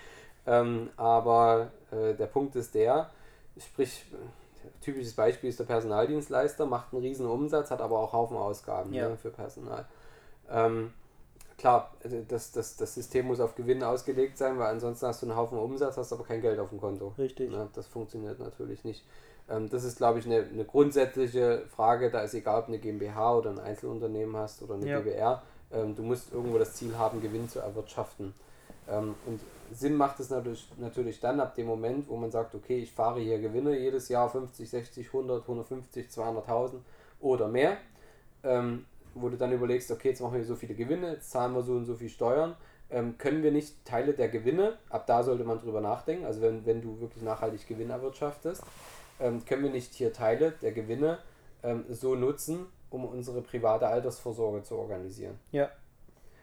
Ähm, 0.46 0.90
aber 0.98 1.72
äh, 1.92 2.14
der 2.14 2.28
Punkt 2.28 2.56
ist 2.56 2.74
der, 2.74 3.10
sprich, 3.58 4.06
typisches 4.82 5.14
Beispiel 5.14 5.50
ist 5.50 5.60
der 5.60 5.66
Personaldienstleister, 5.66 6.66
macht 6.66 6.94
einen 6.94 7.02
riesen 7.02 7.26
Umsatz, 7.28 7.72
hat 7.72 7.82
aber 7.82 8.00
auch 8.00 8.14
Haufen 8.14 8.38
Ausgaben 8.38 8.94
Ja. 8.94 9.10
ne, 9.10 9.18
für 9.18 9.30
Personal. 9.30 9.86
Ähm, 10.50 10.94
klar, 11.64 11.92
also 12.04 12.18
das, 12.28 12.52
das, 12.52 12.76
das 12.76 12.94
System 12.94 13.28
muss 13.28 13.40
auf 13.40 13.56
Gewinn 13.56 13.84
ausgelegt 13.84 14.38
sein, 14.38 14.60
weil 14.60 14.68
ansonsten 14.68 15.08
hast 15.08 15.22
du 15.22 15.28
einen 15.28 15.38
Haufen 15.38 15.58
Umsatz, 15.58 15.96
hast 15.96 16.12
aber 16.12 16.26
kein 16.26 16.42
Geld 16.42 16.60
auf 16.60 16.70
dem 16.70 16.82
Konto. 16.82 17.14
Richtig. 17.18 17.54
Ja, 17.54 17.70
das 17.74 17.88
funktioniert 17.88 18.38
natürlich 18.40 18.84
nicht. 18.84 19.06
Ähm, 19.50 19.70
das 19.70 19.86
ist, 19.86 19.96
glaube 19.96 20.20
ich, 20.20 20.26
eine, 20.26 20.44
eine 20.44 20.66
grundsätzliche 20.66 21.64
Frage. 21.74 22.12
Da 22.12 22.20
ist 22.20 22.34
egal, 22.34 22.60
ob 22.64 22.68
eine 22.68 22.80
GmbH 22.80 23.38
oder 23.38 23.52
ein 23.52 23.60
Einzelunternehmen 23.60 24.36
hast 24.36 24.62
oder 24.62 24.74
eine 24.74 24.86
Ja. 24.86 25.00
GbR. 25.00 25.42
Ähm, 25.72 25.96
du 25.96 26.04
musst 26.04 26.34
irgendwo 26.34 26.58
das 26.58 26.74
Ziel 26.74 26.98
haben, 26.98 27.22
Gewinn 27.22 27.48
zu 27.48 27.60
erwirtschaften. 27.60 28.34
Ähm, 28.90 29.16
und 29.26 29.40
Sinn 29.72 29.96
macht 29.96 30.20
es 30.20 30.30
natürlich, 30.30 30.68
natürlich 30.78 31.22
dann 31.22 31.40
ab 31.40 31.56
dem 31.56 31.68
Moment, 31.68 32.10
wo 32.10 32.18
man 32.18 32.30
sagt, 32.30 32.56
okay, 32.56 32.80
ich 32.80 32.92
fahre 32.92 33.22
hier 33.22 33.40
Gewinne 33.40 33.80
jedes 33.80 34.10
Jahr 34.10 34.30
50, 34.30 34.70
60, 34.70 35.08
100, 35.08 35.44
150, 35.44 36.08
200.000 36.10 36.74
oder 37.22 37.48
mehr, 37.48 37.78
ähm, 38.44 38.86
wo 39.16 39.30
du 39.30 39.38
dann 39.38 39.52
überlegst, 39.52 39.92
okay, 39.92 40.10
jetzt 40.10 40.22
machen 40.22 40.38
wir 40.38 40.46
so 40.46 40.56
viele 40.56 40.76
Gewinne, 40.76 41.14
jetzt 41.14 41.32
zahlen 41.32 41.54
wir 41.54 41.62
so 41.62 41.74
und 41.74 41.86
so 41.86 41.96
viel 41.96 42.10
Steuern, 42.10 42.56
ähm, 42.90 43.18
können 43.18 43.44
wir 43.44 43.52
nicht 43.52 43.86
Teile 43.86 44.14
der 44.14 44.30
Gewinne, 44.30 44.78
ab 44.90 45.08
da 45.08 45.24
sollte 45.24 45.44
man 45.44 45.60
drüber 45.60 45.82
nachdenken, 45.82 46.26
also 46.26 46.42
wenn, 46.42 46.66
wenn 46.66 46.82
du 46.82 47.00
wirklich 47.00 47.24
nachhaltig 47.24 47.68
Gewinn 47.68 47.90
erwirtschaftest, 47.90 48.64
ähm, 49.20 49.44
können 49.46 49.64
wir 49.64 49.72
nicht 49.72 49.94
hier 49.94 50.14
Teile 50.14 50.54
der 50.62 50.72
Gewinne 50.72 51.20
ähm, 51.64 51.86
so 51.90 52.16
nutzen, 52.16 52.68
um 52.90 53.06
unsere 53.06 53.42
private 53.42 53.88
Altersvorsorge 53.88 54.64
zu 54.64 54.78
organisieren. 54.78 55.40
Ja. 55.52 55.70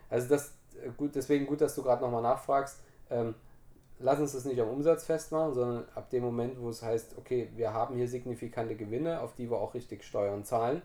Also 0.08 0.28
das 0.28 0.54
äh, 0.82 0.90
gut, 0.96 1.14
deswegen 1.14 1.46
gut, 1.46 1.60
dass 1.60 1.74
du 1.74 1.82
gerade 1.82 2.02
nochmal 2.02 2.22
nachfragst. 2.22 2.80
Ähm, 3.10 3.34
lass 3.98 4.18
uns 4.18 4.32
das 4.32 4.44
nicht 4.44 4.60
am 4.60 4.68
Umsatz 4.68 5.04
festmachen, 5.04 5.54
sondern 5.54 5.84
ab 5.94 6.10
dem 6.10 6.24
Moment, 6.24 6.60
wo 6.60 6.68
es 6.70 6.82
heißt, 6.82 7.16
okay, 7.18 7.48
wir 7.54 7.72
haben 7.72 7.96
hier 7.96 8.08
signifikante 8.08 8.74
Gewinne, 8.74 9.20
auf 9.20 9.34
die 9.34 9.50
wir 9.50 9.58
auch 9.58 9.74
richtig 9.74 10.04
Steuern 10.04 10.44
zahlen. 10.44 10.82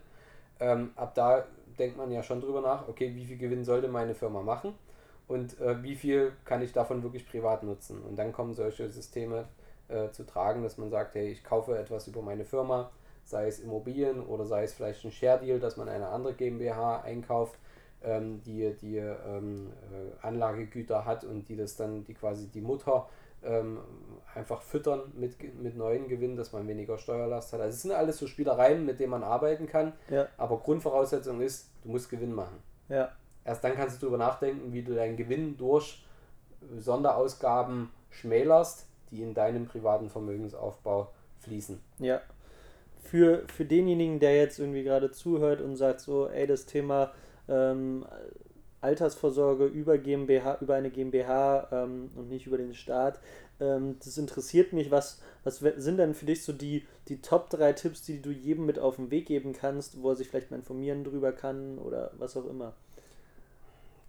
Ähm, 0.60 0.92
ab 0.96 1.14
da 1.14 1.46
denkt 1.78 1.96
man 1.96 2.10
ja 2.10 2.22
schon 2.22 2.40
drüber 2.40 2.60
nach, 2.60 2.88
okay, 2.88 3.14
wie 3.14 3.24
viel 3.24 3.38
Gewinn 3.38 3.64
sollte 3.64 3.88
meine 3.88 4.14
Firma 4.14 4.42
machen 4.42 4.74
und 5.28 5.60
äh, 5.60 5.82
wie 5.82 5.94
viel 5.94 6.32
kann 6.44 6.62
ich 6.62 6.72
davon 6.72 7.02
wirklich 7.02 7.28
privat 7.28 7.62
nutzen. 7.62 8.02
Und 8.02 8.16
dann 8.16 8.32
kommen 8.32 8.54
solche 8.54 8.88
Systeme 8.90 9.46
äh, 9.88 10.10
zu 10.10 10.24
tragen, 10.24 10.62
dass 10.62 10.78
man 10.78 10.90
sagt, 10.90 11.14
hey, 11.14 11.28
ich 11.28 11.44
kaufe 11.44 11.76
etwas 11.76 12.06
über 12.08 12.22
meine 12.22 12.44
Firma, 12.44 12.90
sei 13.24 13.48
es 13.48 13.60
Immobilien 13.60 14.24
oder 14.24 14.44
sei 14.44 14.64
es 14.64 14.74
vielleicht 14.74 15.04
ein 15.04 15.10
Share 15.10 15.40
Deal, 15.40 15.58
dass 15.58 15.76
man 15.76 15.88
eine 15.88 16.08
andere 16.08 16.34
GmbH 16.34 17.00
einkauft, 17.00 17.58
ähm, 18.02 18.40
die, 18.42 18.72
die 18.80 18.98
ähm, 18.98 19.72
äh, 19.92 20.26
Anlagegüter 20.26 21.04
hat 21.04 21.24
und 21.24 21.48
die 21.48 21.56
das 21.56 21.76
dann, 21.76 22.04
die 22.04 22.14
quasi 22.14 22.48
die 22.48 22.60
Mutter 22.60 23.08
ähm, 23.46 23.78
einfach 24.34 24.60
füttern 24.62 25.12
mit, 25.14 25.36
mit 25.62 25.76
neuen 25.76 26.08
Gewinnen, 26.08 26.36
dass 26.36 26.52
man 26.52 26.68
weniger 26.68 26.98
Steuerlast 26.98 27.52
hat. 27.52 27.60
Also 27.60 27.74
es 27.74 27.82
sind 27.82 27.92
alles 27.92 28.18
so 28.18 28.26
Spielereien, 28.26 28.84
mit 28.84 29.00
denen 29.00 29.10
man 29.10 29.22
arbeiten 29.22 29.66
kann, 29.66 29.92
Ja. 30.10 30.28
aber 30.36 30.58
Grundvoraussetzung 30.58 31.40
ist, 31.40 31.70
du 31.82 31.88
musst 31.90 32.10
Gewinn 32.10 32.34
machen. 32.34 32.58
Ja. 32.88 33.12
Erst 33.44 33.64
dann 33.64 33.74
kannst 33.74 33.96
du 33.96 34.00
darüber 34.06 34.18
nachdenken, 34.18 34.72
wie 34.72 34.82
du 34.82 34.94
deinen 34.94 35.16
Gewinn 35.16 35.56
durch 35.56 36.04
Sonderausgaben 36.76 37.90
schmälerst, 38.10 38.86
die 39.10 39.22
in 39.22 39.34
deinem 39.34 39.66
privaten 39.66 40.10
Vermögensaufbau 40.10 41.10
fließen. 41.40 41.80
Ja. 41.98 42.20
Für, 43.02 43.44
für 43.48 43.64
denjenigen, 43.64 44.18
der 44.18 44.36
jetzt 44.36 44.58
irgendwie 44.58 44.82
gerade 44.82 45.12
zuhört 45.12 45.60
und 45.60 45.76
sagt 45.76 46.00
so, 46.00 46.28
ey, 46.28 46.46
das 46.46 46.66
Thema 46.66 47.12
ähm, 47.48 48.04
Altersvorsorge 48.80 49.66
über 49.66 49.98
GmbH, 49.98 50.58
über 50.60 50.74
eine 50.74 50.90
GmbH 50.90 51.68
ähm, 51.72 52.10
und 52.14 52.28
nicht 52.28 52.46
über 52.46 52.58
den 52.58 52.74
Staat, 52.74 53.20
ähm, 53.60 53.96
das 54.04 54.18
interessiert 54.18 54.72
mich. 54.72 54.90
Was, 54.90 55.20
was 55.44 55.58
sind 55.58 55.96
denn 55.98 56.14
für 56.14 56.26
dich 56.26 56.44
so 56.44 56.52
die, 56.52 56.86
die 57.08 57.20
Top 57.20 57.50
3 57.50 57.72
Tipps, 57.72 58.02
die 58.02 58.20
du 58.20 58.30
jedem 58.30 58.66
mit 58.66 58.78
auf 58.78 58.96
den 58.96 59.10
Weg 59.10 59.26
geben 59.26 59.52
kannst, 59.52 60.02
wo 60.02 60.10
er 60.10 60.16
sich 60.16 60.28
vielleicht 60.28 60.50
mal 60.50 60.58
informieren 60.58 61.04
drüber 61.04 61.32
kann 61.32 61.78
oder 61.78 62.12
was 62.18 62.36
auch 62.36 62.46
immer? 62.46 62.74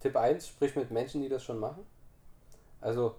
Tipp 0.00 0.16
1, 0.16 0.46
sprich 0.46 0.76
mit 0.76 0.90
Menschen, 0.90 1.22
die 1.22 1.28
das 1.28 1.42
schon 1.42 1.58
machen. 1.58 1.84
Also 2.80 3.14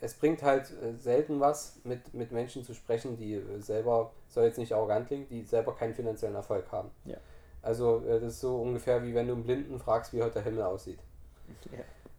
es 0.00 0.14
bringt 0.14 0.42
halt 0.42 0.72
äh, 0.82 0.96
selten 0.96 1.40
was, 1.40 1.80
mit, 1.84 2.14
mit 2.14 2.32
Menschen 2.32 2.64
zu 2.64 2.74
sprechen, 2.74 3.16
die 3.16 3.34
äh, 3.34 3.60
selber, 3.60 4.12
soll 4.28 4.44
jetzt 4.44 4.58
nicht 4.58 4.72
arrogant 4.72 5.06
klingen, 5.06 5.28
die 5.28 5.42
selber 5.42 5.74
keinen 5.74 5.94
finanziellen 5.94 6.34
Erfolg 6.34 6.70
haben. 6.72 6.90
Ja. 7.04 7.18
Also 7.64 8.02
äh, 8.06 8.20
das 8.20 8.34
ist 8.34 8.40
so 8.40 8.56
ungefähr 8.56 9.02
wie 9.02 9.14
wenn 9.14 9.26
du 9.26 9.34
einen 9.34 9.44
Blinden 9.44 9.78
fragst, 9.78 10.12
wie 10.12 10.22
heute 10.22 10.34
der 10.34 10.42
Himmel 10.42 10.62
aussieht. 10.62 10.98
Ja. 11.72 11.78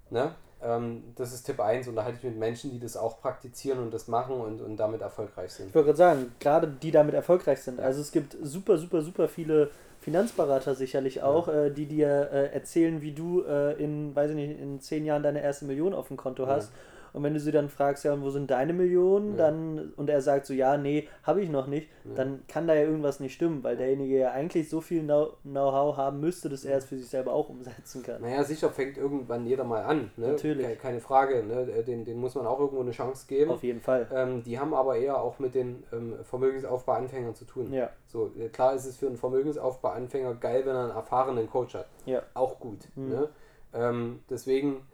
Ne? 0.09 0.35
Ähm, 0.61 1.03
das 1.15 1.33
ist 1.33 1.43
Tipp 1.43 1.59
1 1.59 1.87
und 1.87 1.95
da 1.95 2.03
halte 2.03 2.17
ich 2.17 2.23
mit 2.23 2.37
Menschen, 2.37 2.71
die 2.71 2.79
das 2.79 2.97
auch 2.97 3.21
praktizieren 3.21 3.79
und 3.79 3.93
das 3.93 4.07
machen 4.07 4.35
und, 4.35 4.61
und 4.61 4.77
damit 4.77 5.01
erfolgreich 5.01 5.51
sind. 5.51 5.67
Ich 5.69 5.75
wollte 5.75 5.87
gerade 5.87 5.97
sagen, 5.97 6.35
gerade 6.39 6.67
die 6.67 6.91
damit 6.91 7.13
erfolgreich 7.13 7.61
sind. 7.61 7.79
Ja. 7.79 7.85
Also 7.85 8.01
es 8.01 8.11
gibt 8.11 8.35
super, 8.41 8.77
super, 8.77 9.01
super 9.01 9.27
viele 9.27 9.69
Finanzberater 10.01 10.75
sicherlich 10.75 11.23
auch, 11.23 11.47
äh, 11.47 11.71
die 11.71 11.85
dir 11.85 12.29
äh, 12.31 12.53
erzählen, 12.53 13.01
wie 13.01 13.11
du 13.11 13.43
äh, 13.43 13.73
in, 13.73 14.15
weiß 14.15 14.31
ich 14.31 14.35
nicht, 14.35 14.59
in 14.59 14.79
zehn 14.79 15.05
Jahren 15.05 15.23
deine 15.23 15.41
erste 15.41 15.65
Million 15.65 15.93
auf 15.93 16.07
dem 16.07 16.17
Konto 16.17 16.47
hast. 16.47 16.71
Und 17.15 17.23
wenn 17.23 17.33
du 17.33 17.39
sie 17.39 17.53
dann 17.53 17.69
fragst, 17.69 18.03
ja, 18.03 18.11
und 18.11 18.23
wo 18.23 18.29
sind 18.29 18.51
deine 18.51 18.73
Millionen, 18.73 19.37
Ja. 19.37 19.45
dann 19.45 19.93
und 19.95 20.09
er 20.09 20.21
sagt 20.21 20.45
so, 20.45 20.53
ja, 20.53 20.75
nee, 20.77 21.07
habe 21.23 21.41
ich 21.41 21.49
noch 21.49 21.65
nicht, 21.67 21.89
Ja. 22.03 22.11
dann 22.15 22.43
kann 22.49 22.67
da 22.67 22.73
ja 22.75 22.81
irgendwas 22.81 23.21
nicht 23.21 23.33
stimmen, 23.33 23.63
weil 23.63 23.77
derjenige 23.77 24.17
ja 24.17 24.31
eigentlich 24.31 24.69
so 24.69 24.81
viel 24.81 25.01
Know- 25.01 25.37
Know-how 25.43 25.95
haben 25.95 26.19
müsste, 26.19 26.49
dass 26.49 26.65
er 26.65 26.77
es 26.77 26.85
für 26.85 26.97
sich 26.97 27.07
selber 27.07 27.31
auch 27.31 27.47
umsetzen 27.47 28.03
kann. 28.03 28.21
Naja, 28.21 28.43
sicher 28.43 28.69
fängt 28.69 28.97
irgendwann 28.97 29.45
jeder 29.45 29.63
mal 29.63 29.83
an. 29.83 30.11
Ne? 30.17 30.27
Natürlich. 30.27 30.67
Ke- 30.67 30.75
Keine 30.75 30.99
Frage. 30.99 31.41
Ne? 31.43 31.83
Den, 31.83 32.03
den 32.03 32.19
muss 32.19 32.35
man 32.35 32.45
auch 32.45 32.59
irgendwo 32.59 32.81
eine 32.81 32.91
Chance 32.91 33.25
geben. 33.27 33.51
Auf 33.51 33.63
jeden 33.63 33.79
Fall. 33.79 34.07
Ähm, 34.13 34.43
die 34.43 34.59
haben 34.59 34.73
aber 34.73 34.97
eher 34.97 35.21
auch 35.21 35.39
mit 35.39 35.55
den 35.55 35.83
ähm, 35.93 36.15
Vermögensaufbau-Anfängern 36.23 37.33
zu 37.33 37.45
tun. 37.45 37.71
Ja, 37.71 37.89
So, 38.07 38.29
äh, 38.37 38.49
klar 38.49 38.73
ist 38.75 38.85
es 38.85 38.97
für 38.97 39.07
einen 39.07 39.15
Vermögensaufbau-Anfänger 39.17 40.35
geil, 40.35 40.63
wenn 40.65 40.75
er 40.75 40.81
einen 40.83 40.91
erfahrenen 40.91 41.49
Coach 41.49 41.75
hat. 41.75 41.87
ja, 42.05 42.21
Auch 42.33 42.59
gut. 42.59 42.79
Mhm. 42.95 43.09
Ne? 43.09 43.29
Ähm, 43.73 44.19
deswegen, 44.29 44.85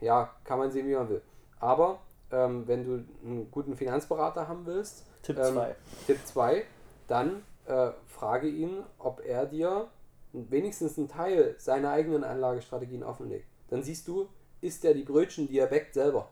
ja, 0.00 0.30
kann 0.44 0.58
man 0.58 0.70
sehen, 0.70 0.86
wie 0.88 0.94
man 0.94 1.08
will. 1.08 1.22
Aber 1.60 2.00
ähm, 2.30 2.66
wenn 2.66 2.84
du 2.84 3.04
einen 3.24 3.50
guten 3.50 3.76
Finanzberater 3.76 4.48
haben 4.48 4.66
willst, 4.66 5.04
Tipp 5.22 5.38
Ähm, 5.38 5.54
2. 5.54 5.76
Tipp 6.06 6.18
2, 6.24 6.64
dann 7.06 7.42
äh, 7.66 7.90
frage 8.06 8.48
ihn, 8.48 8.82
ob 8.98 9.24
er 9.24 9.46
dir 9.46 9.88
wenigstens 10.32 10.98
einen 10.98 11.08
Teil 11.08 11.54
seiner 11.58 11.90
eigenen 11.90 12.22
Anlagestrategien 12.24 13.02
offenlegt. 13.02 13.46
Dann 13.68 13.82
siehst 13.82 14.06
du, 14.08 14.28
isst 14.60 14.84
er 14.84 14.94
die 14.94 15.02
Brötchen, 15.04 15.48
die 15.48 15.58
er 15.58 15.66
backt, 15.66 15.94
selber. 15.94 16.28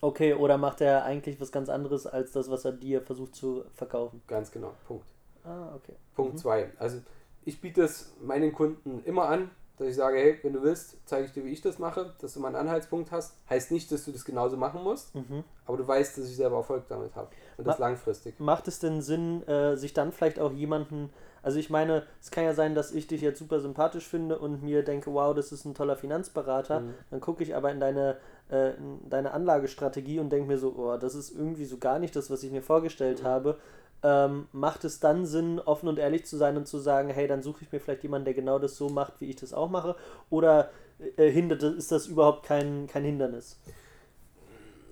Okay, 0.00 0.34
oder 0.34 0.58
macht 0.58 0.80
er 0.80 1.04
eigentlich 1.04 1.40
was 1.40 1.52
ganz 1.52 1.68
anderes 1.68 2.06
als 2.08 2.32
das, 2.32 2.50
was 2.50 2.64
er 2.64 2.72
dir 2.72 3.02
versucht 3.02 3.36
zu 3.36 3.64
verkaufen? 3.74 4.20
Ganz 4.26 4.50
genau. 4.50 4.72
Punkt. 4.86 5.06
Ah, 5.44 5.74
okay. 5.76 5.94
Punkt 6.14 6.34
Mhm. 6.34 6.38
2. 6.38 6.70
Also 6.78 6.98
ich 7.44 7.60
biete 7.60 7.82
es 7.82 8.12
meinen 8.20 8.52
Kunden 8.52 9.02
immer 9.04 9.26
an, 9.28 9.50
dass 9.82 9.90
ich 9.90 9.96
sage, 9.96 10.16
hey, 10.18 10.38
wenn 10.42 10.52
du 10.52 10.62
willst, 10.62 10.96
zeige 11.04 11.26
ich 11.26 11.32
dir, 11.32 11.44
wie 11.44 11.50
ich 11.50 11.60
das 11.60 11.78
mache, 11.78 12.12
dass 12.20 12.34
du 12.34 12.40
mal 12.40 12.48
einen 12.48 12.56
Anhaltspunkt 12.56 13.10
hast. 13.10 13.34
Heißt 13.50 13.70
nicht, 13.70 13.90
dass 13.92 14.04
du 14.04 14.12
das 14.12 14.24
genauso 14.24 14.56
machen 14.56 14.82
musst, 14.82 15.14
Mhm. 15.14 15.44
aber 15.66 15.76
du 15.76 15.86
weißt, 15.86 16.18
dass 16.18 16.26
ich 16.28 16.36
selber 16.36 16.56
Erfolg 16.56 16.84
damit 16.88 17.14
habe. 17.14 17.28
Und 17.56 17.66
das 17.66 17.78
Ma- 17.78 17.86
langfristig. 17.88 18.38
Macht 18.40 18.68
es 18.68 18.78
denn 18.78 19.02
Sinn, 19.02 19.46
äh, 19.46 19.76
sich 19.76 19.92
dann 19.92 20.12
vielleicht 20.12 20.38
auch 20.40 20.52
jemanden, 20.52 21.10
also 21.42 21.58
ich 21.58 21.70
meine, 21.70 22.04
es 22.20 22.30
kann 22.30 22.44
ja 22.44 22.54
sein, 22.54 22.74
dass 22.74 22.92
ich 22.92 23.08
dich 23.08 23.20
jetzt 23.20 23.38
super 23.38 23.60
sympathisch 23.60 24.06
finde 24.06 24.38
und 24.38 24.62
mir 24.62 24.84
denke, 24.84 25.12
wow, 25.12 25.34
das 25.34 25.50
ist 25.52 25.64
ein 25.64 25.74
toller 25.74 25.96
Finanzberater, 25.96 26.80
Mhm. 26.80 26.94
dann 27.10 27.20
gucke 27.20 27.42
ich 27.42 27.54
aber 27.54 27.70
in 27.72 27.80
deine, 27.80 28.16
äh, 28.50 28.74
in 28.76 29.08
deine 29.10 29.32
Anlagestrategie 29.32 30.20
und 30.20 30.30
denke 30.30 30.46
mir 30.48 30.58
so, 30.58 30.74
oh, 30.76 30.96
das 30.96 31.14
ist 31.16 31.30
irgendwie 31.30 31.64
so 31.64 31.78
gar 31.78 31.98
nicht 31.98 32.14
das, 32.14 32.30
was 32.30 32.42
ich 32.44 32.52
mir 32.52 32.62
vorgestellt 32.62 33.22
Mhm. 33.22 33.26
habe. 33.26 33.58
Ähm, 34.04 34.48
macht 34.52 34.84
es 34.84 35.00
dann 35.00 35.26
Sinn, 35.26 35.60
offen 35.60 35.88
und 35.88 35.98
ehrlich 35.98 36.26
zu 36.26 36.36
sein 36.36 36.56
und 36.56 36.66
zu 36.66 36.78
sagen, 36.78 37.08
hey, 37.08 37.28
dann 37.28 37.42
suche 37.42 37.62
ich 37.62 37.72
mir 37.72 37.80
vielleicht 37.80 38.02
jemanden, 38.02 38.24
der 38.24 38.34
genau 38.34 38.58
das 38.58 38.76
so 38.76 38.88
macht, 38.88 39.20
wie 39.20 39.30
ich 39.30 39.36
das 39.36 39.52
auch 39.52 39.70
mache? 39.70 39.96
Oder 40.30 40.70
äh, 41.16 41.30
hindert, 41.30 41.62
ist 41.62 41.92
das 41.92 42.06
überhaupt 42.08 42.44
kein, 42.44 42.86
kein 42.88 43.04
Hindernis? 43.04 43.58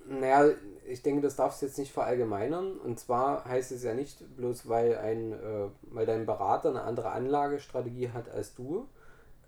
Naja, 0.05 0.49
ich 0.85 1.01
denke, 1.03 1.21
das 1.21 1.35
darfst 1.35 1.61
du 1.61 1.65
jetzt 1.65 1.77
nicht 1.77 1.91
verallgemeinern. 1.91 2.77
Und 2.77 2.99
zwar 2.99 3.45
heißt 3.45 3.71
es 3.71 3.83
ja 3.83 3.93
nicht 3.93 4.35
bloß, 4.35 4.67
weil 4.67 4.97
ein, 4.97 5.33
äh, 5.33 5.67
weil 5.83 6.05
dein 6.05 6.25
Berater 6.25 6.69
eine 6.69 6.81
andere 6.83 7.11
Anlagestrategie 7.11 8.09
hat 8.09 8.29
als 8.29 8.55
du, 8.55 8.87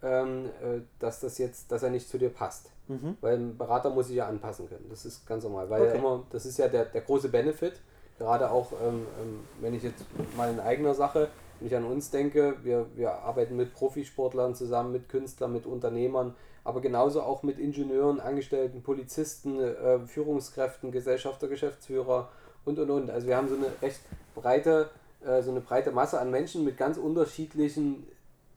ähm, 0.01 0.45
äh, 0.61 0.81
dass 0.99 1.19
das 1.19 1.37
jetzt, 1.37 1.71
dass 1.71 1.83
er 1.83 1.89
nicht 1.89 2.09
zu 2.09 2.17
dir 2.17 2.29
passt. 2.29 2.71
Mhm. 2.87 3.17
Weil 3.21 3.37
ein 3.37 3.57
Berater 3.57 3.89
muss 3.89 4.07
sich 4.07 4.17
ja 4.17 4.27
anpassen 4.27 4.69
können. 4.69 4.87
Das 4.89 5.05
ist 5.05 5.25
ganz 5.25 5.43
normal. 5.43 5.69
Weil 5.69 5.83
Okay. 5.83 5.97
immer, 5.97 6.25
das 6.31 6.45
ist 6.45 6.57
ja 6.57 6.67
der, 6.67 6.85
der 6.85 7.01
große 7.01 7.29
Benefit. 7.29 7.81
Gerade 8.17 8.51
auch, 8.51 8.71
ähm, 8.73 9.07
ähm, 9.21 9.39
wenn 9.59 9.73
ich 9.73 9.83
jetzt 9.83 10.05
mal 10.37 10.51
in 10.51 10.59
eigener 10.59 10.93
Sache, 10.93 11.29
wenn 11.59 11.67
ich 11.67 11.75
an 11.75 11.85
uns 11.85 12.11
denke, 12.11 12.55
wir, 12.63 12.85
wir 12.95 13.11
arbeiten 13.11 13.55
mit 13.55 13.73
Profisportlern 13.73 14.55
zusammen, 14.55 14.91
mit 14.91 15.09
Künstlern, 15.09 15.51
mit 15.51 15.65
Unternehmern, 15.65 16.35
aber 16.63 16.81
genauso 16.81 17.21
auch 17.21 17.43
mit 17.43 17.59
Ingenieuren, 17.59 18.19
Angestellten, 18.19 18.83
Polizisten, 18.83 19.59
äh, 19.59 19.99
Führungskräften, 20.07 20.91
Gesellschafter, 20.91 21.47
Geschäftsführer 21.47 22.29
und 22.65 22.79
und 22.79 22.89
und. 22.89 23.09
Also 23.09 23.27
wir 23.27 23.35
haben 23.35 23.49
so 23.49 23.55
eine 23.55 23.67
recht 23.81 23.99
breite, 24.35 24.89
äh, 25.25 25.41
so 25.41 25.51
eine 25.51 25.61
breite 25.61 25.91
Masse 25.91 26.19
an 26.19 26.31
Menschen 26.31 26.63
mit 26.63 26.77
ganz 26.77 26.97
unterschiedlichen 26.97 28.07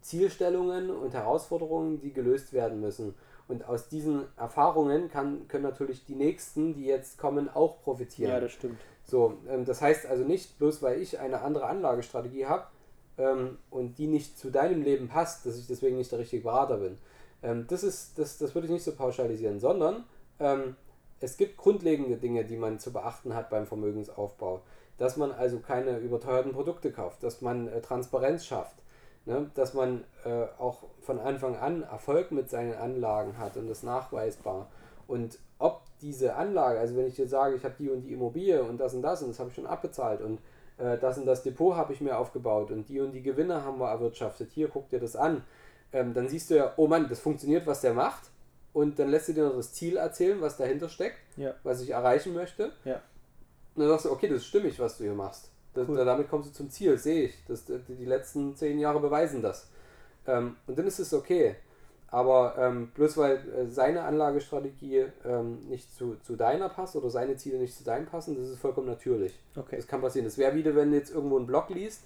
Zielstellungen 0.02 0.90
und 0.90 1.14
Herausforderungen, 1.14 2.00
die 2.00 2.12
gelöst 2.12 2.52
werden 2.52 2.80
müssen. 2.80 3.14
Und 3.49 3.64
aus 3.68 3.88
diesen 3.88 4.24
Erfahrungen 4.36 5.09
kann, 5.09 5.47
können 5.49 5.62
natürlich 5.62 6.05
die 6.05 6.16
nächsten, 6.16 6.74
die 6.74 6.84
jetzt 6.84 7.16
kommen, 7.18 7.49
auch 7.49 7.80
profitieren. 7.82 8.32
Ja, 8.32 8.40
das 8.40 8.53
stimmt. 8.53 8.78
So, 9.05 9.38
ähm, 9.49 9.64
das 9.64 9.80
heißt 9.80 10.07
also 10.07 10.24
nicht, 10.24 10.59
bloß 10.59 10.82
weil 10.82 11.01
ich 11.01 11.20
eine 11.20 11.42
andere 11.42 11.66
Anlagestrategie 11.66 12.47
habe 12.47 12.66
ähm, 13.18 13.59
und 13.70 13.99
die 13.99 14.09
nicht 14.09 14.38
zu 14.38 14.51
deinem 14.51 14.82
Leben 14.82 15.09
passt, 15.09 15.47
dass 15.47 15.57
ich 15.57 15.66
deswegen 15.66 15.97
nicht 15.97 16.11
der 16.11 16.18
richtige 16.18 16.42
Berater 16.42 16.78
bin. 16.78 16.99
Ähm, 17.42 17.66
das, 17.68 17.84
ist, 17.84 18.18
das, 18.18 18.38
das 18.38 18.55
würde 18.55 18.66
ich 18.66 18.72
nicht 18.72 18.84
so 18.84 18.92
pauschalisieren, 18.92 19.61
sondern 19.61 20.05
ähm, 20.40 20.74
es 21.20 21.36
gibt 21.36 21.57
grundlegende 21.57 22.16
Dinge, 22.16 22.44
die 22.44 22.57
man 22.57 22.78
zu 22.78 22.92
beachten 22.92 23.34
hat 23.34 23.49
beim 23.51 23.66
Vermögensaufbau. 23.66 24.62
Dass 24.99 25.16
man 25.16 25.30
also 25.30 25.59
keine 25.61 25.99
überteuerten 25.99 26.53
Produkte 26.53 26.90
kauft, 26.90 27.22
dass 27.22 27.42
man 27.42 27.68
äh, 27.68 27.80
Transparenz 27.82 28.47
schafft, 28.47 28.76
Ne? 29.26 29.50
Dass 29.54 29.74
man 29.74 30.04
äh, 30.24 30.46
auch 30.58 30.84
von 31.00 31.18
Anfang 31.18 31.56
an 31.56 31.82
Erfolg 31.82 32.32
mit 32.32 32.48
seinen 32.48 32.74
Anlagen 32.74 33.38
hat 33.38 33.56
und 33.56 33.68
das 33.68 33.82
nachweisbar. 33.82 34.68
Und 35.08 35.38
ob 35.58 35.82
diese 36.00 36.34
Anlage, 36.36 36.78
also 36.78 36.96
wenn 36.96 37.06
ich 37.06 37.16
dir 37.16 37.26
sage, 37.28 37.56
ich 37.56 37.64
habe 37.64 37.74
die 37.78 37.90
und 37.90 38.02
die 38.02 38.12
Immobilie 38.12 38.62
und 38.62 38.78
das 38.78 38.94
und 38.94 39.02
das 39.02 39.22
und 39.22 39.28
das 39.30 39.38
habe 39.38 39.50
ich 39.50 39.54
schon 39.56 39.66
abbezahlt 39.66 40.20
und 40.20 40.40
äh, 40.78 40.98
das 40.98 41.18
und 41.18 41.26
das 41.26 41.42
Depot 41.42 41.74
habe 41.74 41.92
ich 41.92 42.00
mir 42.00 42.18
aufgebaut 42.18 42.70
und 42.70 42.88
die 42.88 43.00
und 43.00 43.12
die 43.12 43.22
Gewinne 43.22 43.64
haben 43.64 43.78
wir 43.78 43.88
erwirtschaftet, 43.88 44.50
hier 44.52 44.68
guck 44.68 44.88
dir 44.90 45.00
das 45.00 45.16
an, 45.16 45.42
ähm, 45.92 46.12
dann 46.14 46.28
siehst 46.28 46.50
du 46.50 46.56
ja, 46.56 46.72
oh 46.76 46.86
Mann, 46.86 47.08
das 47.08 47.20
funktioniert, 47.20 47.66
was 47.66 47.80
der 47.80 47.94
macht 47.94 48.30
und 48.72 48.98
dann 48.98 49.08
lässt 49.08 49.28
du 49.28 49.32
dir 49.32 49.44
noch 49.44 49.56
das 49.56 49.72
Ziel 49.72 49.96
erzählen, 49.96 50.40
was 50.40 50.56
dahinter 50.56 50.88
steckt, 50.88 51.18
Ja. 51.36 51.54
was 51.62 51.80
ich 51.80 51.90
erreichen 51.90 52.34
möchte. 52.34 52.72
Ja. 52.84 53.00
Und 53.74 53.82
dann 53.82 53.88
sagst 53.88 54.04
du, 54.06 54.10
okay, 54.12 54.28
das 54.28 54.38
ist 54.38 54.46
stimmig, 54.46 54.78
was 54.78 54.98
du 54.98 55.04
hier 55.04 55.14
machst. 55.14 55.50
Das, 55.76 55.88
Cool. 55.88 56.04
Damit 56.04 56.28
kommst 56.28 56.50
du 56.50 56.54
zum 56.54 56.70
Ziel, 56.70 56.96
sehe 56.96 57.24
ich. 57.24 57.44
Das, 57.46 57.64
die, 57.64 57.94
die 57.94 58.04
letzten 58.04 58.56
zehn 58.56 58.78
Jahre 58.78 58.98
beweisen 58.98 59.42
das. 59.42 59.68
Ähm, 60.26 60.56
und 60.66 60.78
dann 60.78 60.86
ist 60.86 60.98
es 60.98 61.12
okay. 61.12 61.56
Aber 62.08 62.54
ähm, 62.58 62.90
bloß 62.94 63.16
weil 63.18 63.36
äh, 63.36 63.66
seine 63.66 64.02
Anlagestrategie 64.02 65.06
ähm, 65.24 65.68
nicht 65.68 65.94
zu, 65.94 66.16
zu 66.22 66.36
deiner 66.36 66.68
passt 66.68 66.96
oder 66.96 67.10
seine 67.10 67.36
Ziele 67.36 67.58
nicht 67.58 67.76
zu 67.76 67.84
deinem 67.84 68.06
passen, 68.06 68.36
das 68.36 68.48
ist 68.48 68.58
vollkommen 68.58 68.86
natürlich. 68.86 69.38
Okay. 69.54 69.76
Das 69.76 69.86
kann 69.86 70.00
passieren. 70.00 70.24
Das 70.24 70.38
wäre 70.38 70.54
wieder, 70.54 70.74
wenn 70.74 70.90
du 70.90 70.96
jetzt 70.96 71.12
irgendwo 71.12 71.36
einen 71.36 71.46
Blog 71.46 71.68
liest 71.68 72.04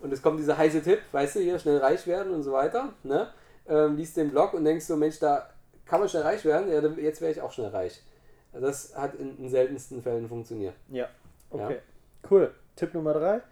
und 0.00 0.12
es 0.12 0.22
kommt 0.22 0.38
dieser 0.38 0.56
heiße 0.56 0.82
Tipp, 0.82 1.00
weißt 1.10 1.36
du, 1.36 1.40
hier 1.40 1.58
schnell 1.58 1.78
reich 1.78 2.06
werden 2.06 2.32
und 2.32 2.44
so 2.44 2.52
weiter. 2.52 2.94
Ne? 3.02 3.28
Ähm, 3.68 3.96
liest 3.96 4.16
den 4.16 4.30
Blog 4.30 4.54
und 4.54 4.64
denkst 4.64 4.86
so, 4.86 4.96
Mensch, 4.96 5.18
da 5.18 5.50
kann 5.84 6.00
man 6.00 6.08
schnell 6.08 6.22
reich 6.22 6.44
werden, 6.44 6.70
ja, 6.70 6.80
jetzt 7.02 7.20
wäre 7.20 7.32
ich 7.32 7.40
auch 7.42 7.52
schnell 7.52 7.68
reich. 7.68 8.02
Das 8.52 8.96
hat 8.96 9.14
in 9.16 9.36
den 9.36 9.48
seltensten 9.48 10.02
Fällen 10.02 10.28
funktioniert. 10.28 10.74
Ja. 10.88 11.08
Okay. 11.50 11.78
Cool. 12.30 12.54
Tipp 12.82 12.94
Nummer 12.94 13.12
drei. 13.12 13.42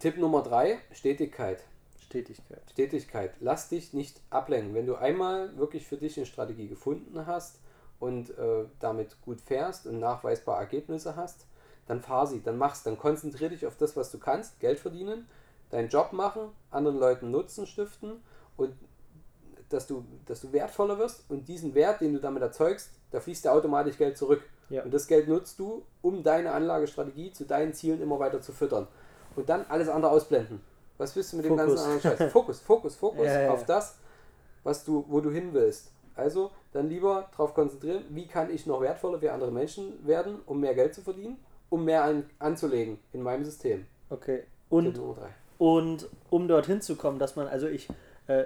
Tipp 0.00 0.16
Nummer 0.16 0.42
drei, 0.42 0.80
Stetigkeit. 0.90 1.62
Stetigkeit. 2.00 2.60
Stetigkeit. 2.72 3.32
Lass 3.38 3.68
dich 3.68 3.92
nicht 3.92 4.20
ablenken. 4.30 4.74
Wenn 4.74 4.84
du 4.84 4.96
einmal 4.96 5.56
wirklich 5.56 5.86
für 5.86 5.96
dich 5.96 6.16
eine 6.16 6.26
Strategie 6.26 6.66
gefunden 6.66 7.24
hast 7.24 7.60
und 8.00 8.36
äh, 8.36 8.64
damit 8.80 9.20
gut 9.20 9.40
fährst 9.40 9.86
und 9.86 10.00
nachweisbare 10.00 10.58
Ergebnisse 10.58 11.14
hast, 11.14 11.46
dann 11.86 12.00
fahr 12.00 12.26
sie, 12.26 12.42
dann 12.42 12.58
mach's, 12.58 12.82
dann 12.82 12.98
konzentrier 12.98 13.48
dich 13.48 13.64
auf 13.64 13.76
das, 13.76 13.96
was 13.96 14.10
du 14.10 14.18
kannst, 14.18 14.58
Geld 14.58 14.80
verdienen, 14.80 15.28
deinen 15.70 15.88
Job 15.88 16.12
machen, 16.12 16.48
anderen 16.72 16.98
Leuten 16.98 17.30
Nutzen 17.30 17.68
stiften 17.68 18.24
und 18.56 18.74
dass 19.68 19.86
du, 19.86 20.04
dass 20.26 20.40
du 20.40 20.52
wertvoller 20.52 20.98
wirst 20.98 21.30
und 21.30 21.46
diesen 21.46 21.76
Wert, 21.76 22.00
den 22.00 22.12
du 22.12 22.18
damit 22.18 22.42
erzeugst, 22.42 22.90
da 23.12 23.20
fließt 23.20 23.44
dir 23.44 23.52
automatisch 23.52 23.98
Geld 23.98 24.18
zurück. 24.18 24.42
Ja. 24.70 24.82
Und 24.82 24.92
das 24.92 25.06
Geld 25.06 25.28
nutzt 25.28 25.58
du, 25.58 25.82
um 26.02 26.22
deine 26.22 26.52
Anlagestrategie 26.52 27.32
zu 27.32 27.44
deinen 27.44 27.72
Zielen 27.72 28.00
immer 28.00 28.18
weiter 28.18 28.40
zu 28.40 28.52
füttern. 28.52 28.86
Und 29.36 29.48
dann 29.48 29.64
alles 29.68 29.88
andere 29.88 30.12
ausblenden. 30.12 30.60
Was 30.98 31.14
willst 31.16 31.32
du 31.32 31.36
mit 31.36 31.46
dem 31.46 31.56
Fokus. 31.58 31.66
ganzen 31.66 31.84
anderen 31.84 32.00
Scheiß? 32.00 32.32
Fokus, 32.32 32.60
Fokus, 32.60 32.96
Fokus 32.96 33.26
Ja, 33.26 33.50
auf 33.50 33.66
das, 33.66 33.96
was 34.62 34.84
du, 34.84 35.04
wo 35.08 35.20
du 35.20 35.30
hin 35.30 35.50
willst. 35.52 35.90
Also 36.16 36.50
dann 36.72 36.88
lieber 36.88 37.28
darauf 37.32 37.54
konzentrieren, 37.54 38.04
wie 38.10 38.26
kann 38.26 38.52
ich 38.52 38.66
noch 38.66 38.80
wertvoller 38.80 39.18
für 39.18 39.32
andere 39.32 39.50
Menschen 39.50 40.06
werden, 40.06 40.40
um 40.46 40.60
mehr 40.60 40.74
Geld 40.74 40.94
zu 40.94 41.02
verdienen, 41.02 41.38
um 41.70 41.84
mehr 41.84 42.04
an, 42.04 42.24
anzulegen 42.38 42.98
in 43.12 43.22
meinem 43.22 43.44
System. 43.44 43.86
Okay. 44.10 44.44
Und, 44.68 45.00
und 45.58 46.08
um 46.30 46.48
dorthin 46.48 46.80
zu 46.80 46.96
kommen, 46.96 47.18
dass 47.18 47.36
man, 47.36 47.48
also 47.48 47.66
ich, 47.66 47.88
äh, 48.26 48.44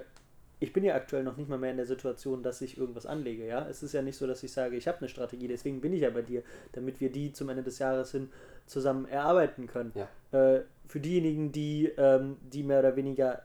ich 0.61 0.73
bin 0.73 0.85
ja 0.85 0.95
aktuell 0.95 1.23
noch 1.23 1.37
nicht 1.37 1.49
mal 1.49 1.59
mehr 1.59 1.71
in 1.71 1.77
der 1.77 1.87
Situation, 1.87 2.43
dass 2.43 2.61
ich 2.61 2.79
irgendwas 2.79 3.07
anlege, 3.07 3.47
ja. 3.47 3.67
Es 3.69 3.83
ist 3.83 3.93
ja 3.93 4.03
nicht 4.03 4.17
so, 4.17 4.27
dass 4.27 4.43
ich 4.43 4.53
sage, 4.53 4.77
ich 4.77 4.89
habe 4.89 4.99
eine 4.99 5.09
Strategie, 5.09 5.49
deswegen 5.49 5.81
bin 5.81 5.93
ich 5.93 6.01
ja 6.01 6.11
bei 6.11 6.23
dir, 6.23 6.43
damit 6.73 7.01
wir 7.01 7.11
die 7.13 7.33
zum 7.33 7.49
Ende 7.49 7.63
des 7.63 7.79
Jahres 7.79 8.11
hin 8.11 8.31
zusammen 8.67 9.07
erarbeiten 9.07 9.67
können. 9.67 9.93
Ja. 9.95 10.09
Äh, 10.57 10.63
für 10.87 11.01
diejenigen, 11.01 11.53
die, 11.53 11.87
ähm, 11.97 12.37
die 12.43 12.63
mehr 12.63 12.81
oder 12.81 12.97
weniger 12.97 13.43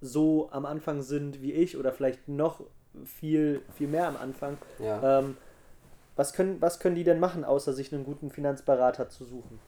so 0.00 0.50
am 0.50 0.66
Anfang 0.66 1.02
sind 1.02 1.42
wie 1.42 1.52
ich 1.52 1.76
oder 1.76 1.92
vielleicht 1.92 2.28
noch 2.28 2.62
viel, 3.04 3.60
viel 3.74 3.88
mehr 3.88 4.08
am 4.08 4.16
Anfang, 4.16 4.56
Ja. 4.78 5.20
ähm, 5.20 5.36
was, 6.16 6.32
können, 6.32 6.60
was 6.62 6.78
können 6.80 6.94
die 6.94 7.04
denn 7.04 7.20
machen, 7.20 7.44
außer 7.44 7.74
sich 7.74 7.92
einen 7.92 8.04
guten 8.04 8.30
Finanzberater 8.30 9.10
zu 9.10 9.24
suchen? 9.24 9.58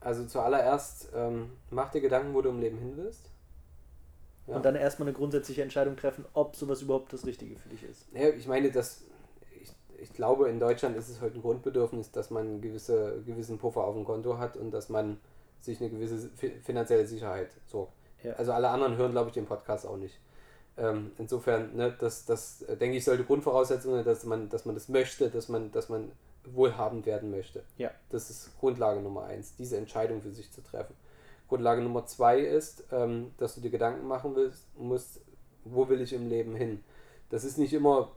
Also 0.00 0.24
zuallererst 0.24 1.08
ähm, 1.14 1.50
mach 1.70 1.90
dir 1.90 2.00
Gedanken, 2.00 2.32
wo 2.34 2.40
du 2.42 2.50
im 2.50 2.60
Leben 2.60 2.78
hin 2.78 2.92
willst. 2.96 3.30
Ja. 4.48 4.56
Und 4.56 4.64
dann 4.64 4.76
erstmal 4.76 5.08
eine 5.08 5.16
grundsätzliche 5.16 5.62
Entscheidung 5.62 5.96
treffen, 5.96 6.24
ob 6.32 6.56
sowas 6.56 6.80
überhaupt 6.80 7.12
das 7.12 7.26
Richtige 7.26 7.56
für 7.56 7.68
dich 7.68 7.82
ist. 7.82 8.08
Ja, 8.14 8.30
ich 8.30 8.46
meine, 8.46 8.70
dass 8.70 9.04
ich, 9.60 9.70
ich 10.00 10.12
glaube, 10.14 10.48
in 10.48 10.58
Deutschland 10.58 10.96
ist 10.96 11.10
es 11.10 11.20
heute 11.20 11.34
ein 11.38 11.42
Grundbedürfnis, 11.42 12.10
dass 12.12 12.30
man 12.30 12.46
einen 12.46 12.60
gewisse, 12.62 13.22
gewissen 13.26 13.58
Puffer 13.58 13.84
auf 13.84 13.94
dem 13.94 14.04
Konto 14.04 14.38
hat 14.38 14.56
und 14.56 14.70
dass 14.70 14.88
man 14.88 15.20
sich 15.60 15.80
eine 15.80 15.90
gewisse 15.90 16.30
fi- 16.30 16.58
finanzielle 16.62 17.06
Sicherheit 17.06 17.50
sorgt. 17.66 17.92
Ja. 18.22 18.32
Also 18.34 18.52
alle 18.52 18.70
anderen 18.70 18.96
hören, 18.96 19.12
glaube 19.12 19.28
ich, 19.28 19.34
den 19.34 19.46
Podcast 19.46 19.86
auch 19.86 19.98
nicht. 19.98 20.18
Ähm, 20.78 21.10
insofern, 21.18 21.76
ne, 21.76 21.94
das, 21.98 22.24
das 22.24 22.62
äh, 22.62 22.76
denke 22.76 22.96
ich, 22.96 23.04
sollte 23.04 23.24
Grundvoraussetzung 23.24 23.92
sein, 23.92 24.04
dass 24.04 24.24
man, 24.24 24.48
dass 24.48 24.64
man 24.64 24.74
das 24.76 24.88
möchte, 24.88 25.28
dass 25.28 25.48
man, 25.48 25.72
dass 25.72 25.88
man 25.88 26.10
wohlhabend 26.44 27.04
werden 27.04 27.30
möchte. 27.30 27.64
Ja. 27.76 27.90
Das 28.08 28.30
ist 28.30 28.58
Grundlage 28.60 29.00
Nummer 29.00 29.24
eins, 29.24 29.56
diese 29.56 29.76
Entscheidung 29.76 30.22
für 30.22 30.30
sich 30.30 30.50
zu 30.50 30.62
treffen. 30.62 30.94
Grundlage 31.48 31.82
Nummer 31.82 32.06
zwei 32.06 32.40
ist, 32.40 32.84
ähm, 32.92 33.32
dass 33.38 33.54
du 33.54 33.60
dir 33.60 33.70
Gedanken 33.70 34.06
machen 34.06 34.36
willst, 34.36 34.66
musst, 34.78 35.20
wo 35.64 35.88
will 35.88 36.00
ich 36.00 36.12
im 36.12 36.28
Leben 36.28 36.54
hin? 36.54 36.82
Das 37.30 37.44
ist 37.44 37.58
nicht 37.58 37.72
immer 37.72 38.10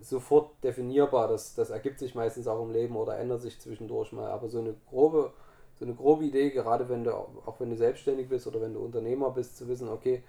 sofort 0.00 0.52
definierbar, 0.62 1.28
das, 1.28 1.54
das 1.54 1.70
ergibt 1.70 1.98
sich 1.98 2.14
meistens 2.14 2.46
auch 2.46 2.62
im 2.62 2.72
Leben 2.72 2.96
oder 2.96 3.18
ändert 3.18 3.40
sich 3.40 3.58
zwischendurch 3.58 4.12
mal, 4.12 4.30
aber 4.30 4.48
so 4.48 4.58
eine 4.58 4.74
grobe, 4.90 5.32
so 5.78 5.84
eine 5.84 5.94
grobe 5.94 6.24
Idee, 6.24 6.50
gerade 6.50 6.88
wenn 6.88 7.04
du, 7.04 7.12
auch 7.14 7.58
wenn 7.58 7.70
du 7.70 7.76
selbstständig 7.76 8.28
bist 8.28 8.46
oder 8.46 8.60
wenn 8.60 8.74
du 8.74 8.80
Unternehmer 8.80 9.30
bist, 9.30 9.56
zu 9.56 9.66
wissen, 9.66 9.88
okay, 9.88 10.22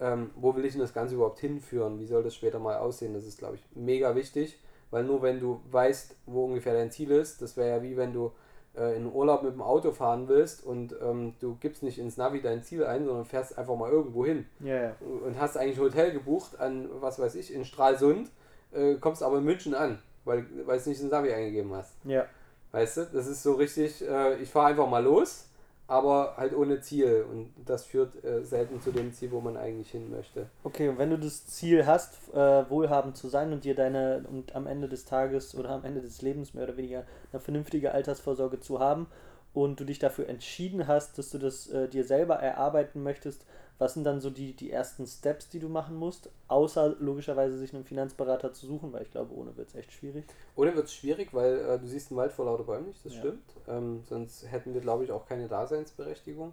ähm, 0.00 0.30
wo 0.34 0.56
will 0.56 0.64
ich 0.64 0.72
denn 0.72 0.80
das 0.80 0.94
Ganze 0.94 1.14
überhaupt 1.14 1.38
hinführen? 1.38 2.00
Wie 2.00 2.06
soll 2.06 2.22
das 2.22 2.34
später 2.34 2.58
mal 2.58 2.78
aussehen? 2.78 3.14
Das 3.14 3.24
ist, 3.24 3.38
glaube 3.38 3.56
ich, 3.56 3.64
mega 3.74 4.16
wichtig, 4.16 4.58
weil 4.90 5.04
nur 5.04 5.22
wenn 5.22 5.38
du 5.38 5.60
weißt, 5.70 6.16
wo 6.26 6.46
ungefähr 6.46 6.74
dein 6.74 6.90
Ziel 6.90 7.10
ist, 7.12 7.42
das 7.42 7.56
wäre 7.56 7.76
ja 7.76 7.82
wie 7.82 7.96
wenn 7.96 8.12
du 8.12 8.32
äh, 8.76 8.96
in 8.96 9.10
Urlaub 9.12 9.42
mit 9.42 9.52
dem 9.52 9.62
Auto 9.62 9.90
fahren 9.92 10.28
willst 10.28 10.64
und 10.64 10.94
ähm, 11.02 11.34
du 11.40 11.56
gibst 11.60 11.82
nicht 11.82 11.98
ins 11.98 12.16
Navi 12.16 12.40
dein 12.40 12.62
Ziel 12.62 12.84
ein, 12.84 13.04
sondern 13.04 13.24
fährst 13.24 13.58
einfach 13.58 13.76
mal 13.76 13.90
irgendwo 13.90 14.24
hin 14.24 14.46
Ja, 14.60 14.82
ja. 14.82 14.96
und 15.00 15.38
hast 15.40 15.56
eigentlich 15.56 15.78
ein 15.78 15.84
Hotel 15.84 16.12
gebucht 16.12 16.60
an, 16.60 16.88
was 17.00 17.18
weiß 17.18 17.34
ich, 17.34 17.52
in 17.52 17.64
Stralsund, 17.64 18.30
äh, 18.72 18.94
kommst 18.94 19.22
aber 19.22 19.38
in 19.38 19.44
München 19.44 19.74
an, 19.74 19.98
weil, 20.24 20.46
weil 20.66 20.78
es 20.78 20.86
nicht 20.86 21.00
ins 21.00 21.10
Navi 21.10 21.32
eingegeben 21.32 21.74
hast. 21.74 21.94
Ja. 22.04 22.26
Weißt 22.72 22.98
du, 22.98 23.06
das 23.12 23.26
ist 23.26 23.42
so 23.42 23.54
richtig, 23.54 24.06
äh, 24.08 24.36
ich 24.36 24.50
fahre 24.50 24.68
einfach 24.68 24.88
mal 24.88 25.02
los, 25.02 25.48
aber 25.90 26.34
halt 26.36 26.54
ohne 26.54 26.80
Ziel 26.80 27.26
und 27.28 27.52
das 27.66 27.84
führt 27.84 28.24
äh, 28.24 28.44
selten 28.44 28.80
zu 28.80 28.92
dem 28.92 29.12
Ziel, 29.12 29.32
wo 29.32 29.40
man 29.40 29.56
eigentlich 29.56 29.90
hin 29.90 30.08
möchte. 30.08 30.46
Okay, 30.62 30.88
und 30.88 30.98
wenn 30.98 31.10
du 31.10 31.18
das 31.18 31.46
Ziel 31.46 31.84
hast, 31.84 32.32
äh, 32.32 32.70
wohlhabend 32.70 33.16
zu 33.16 33.28
sein 33.28 33.52
und 33.52 33.64
dir 33.64 33.74
deine 33.74 34.24
und 34.30 34.54
am 34.54 34.68
Ende 34.68 34.88
des 34.88 35.04
Tages 35.04 35.52
oder 35.56 35.70
am 35.70 35.84
Ende 35.84 36.00
des 36.00 36.22
Lebens 36.22 36.54
mehr 36.54 36.62
oder 36.62 36.76
weniger 36.76 37.04
eine 37.32 37.40
vernünftige 37.40 37.90
Altersvorsorge 37.90 38.60
zu 38.60 38.78
haben 38.78 39.08
und 39.52 39.80
du 39.80 39.84
dich 39.84 39.98
dafür 39.98 40.28
entschieden 40.28 40.86
hast, 40.86 41.18
dass 41.18 41.30
du 41.30 41.38
das 41.38 41.66
äh, 41.66 41.88
dir 41.88 42.04
selber 42.04 42.36
erarbeiten 42.36 43.02
möchtest, 43.02 43.44
was 43.80 43.94
sind 43.94 44.04
dann 44.04 44.20
so 44.20 44.28
die, 44.28 44.52
die 44.54 44.70
ersten 44.70 45.06
Steps, 45.06 45.48
die 45.48 45.58
du 45.58 45.70
machen 45.70 45.96
musst, 45.96 46.28
außer 46.48 46.96
logischerweise 47.00 47.58
sich 47.58 47.74
einen 47.74 47.84
Finanzberater 47.86 48.52
zu 48.52 48.66
suchen, 48.66 48.92
weil 48.92 49.02
ich 49.02 49.10
glaube, 49.10 49.34
ohne 49.34 49.56
wird 49.56 49.70
es 49.70 49.74
echt 49.74 49.90
schwierig. 49.90 50.26
Ohne 50.54 50.76
wird 50.76 50.84
es 50.84 50.94
schwierig, 50.94 51.32
weil 51.32 51.58
äh, 51.58 51.78
du 51.78 51.86
siehst 51.86 52.10
einen 52.10 52.18
Wald 52.18 52.30
vor 52.30 52.44
lauter 52.44 52.64
Bäumen 52.64 52.88
nicht, 52.88 53.02
das 53.06 53.14
Ja. 53.14 53.20
stimmt. 53.20 53.42
Ähm, 53.66 54.02
sonst 54.06 54.44
hätten 54.50 54.74
wir, 54.74 54.82
glaube 54.82 55.04
ich, 55.04 55.10
auch 55.10 55.24
keine 55.24 55.48
Daseinsberechtigung. 55.48 56.52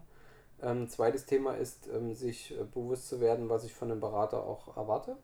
Ähm, 0.62 0.88
zweites 0.88 1.26
Thema 1.26 1.56
ist, 1.56 1.90
ähm, 1.94 2.16
sich 2.16 2.58
äh, 2.58 2.64
bewusst 2.64 3.10
zu 3.10 3.20
werden, 3.20 3.50
was 3.50 3.66
ich 3.66 3.74
von 3.74 3.92
einem 3.92 4.00
Berater 4.00 4.44
auch 4.46 4.78
erwarte 4.78 5.18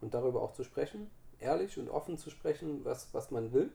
und 0.00 0.14
darüber 0.14 0.42
auch 0.42 0.52
zu 0.52 0.64
sprechen, 0.64 1.08
ehrlich 1.38 1.78
und 1.78 1.88
offen 1.88 2.18
zu 2.18 2.28
sprechen, 2.28 2.84
was, 2.84 3.14
was 3.14 3.30
man 3.30 3.52
will. 3.52 3.70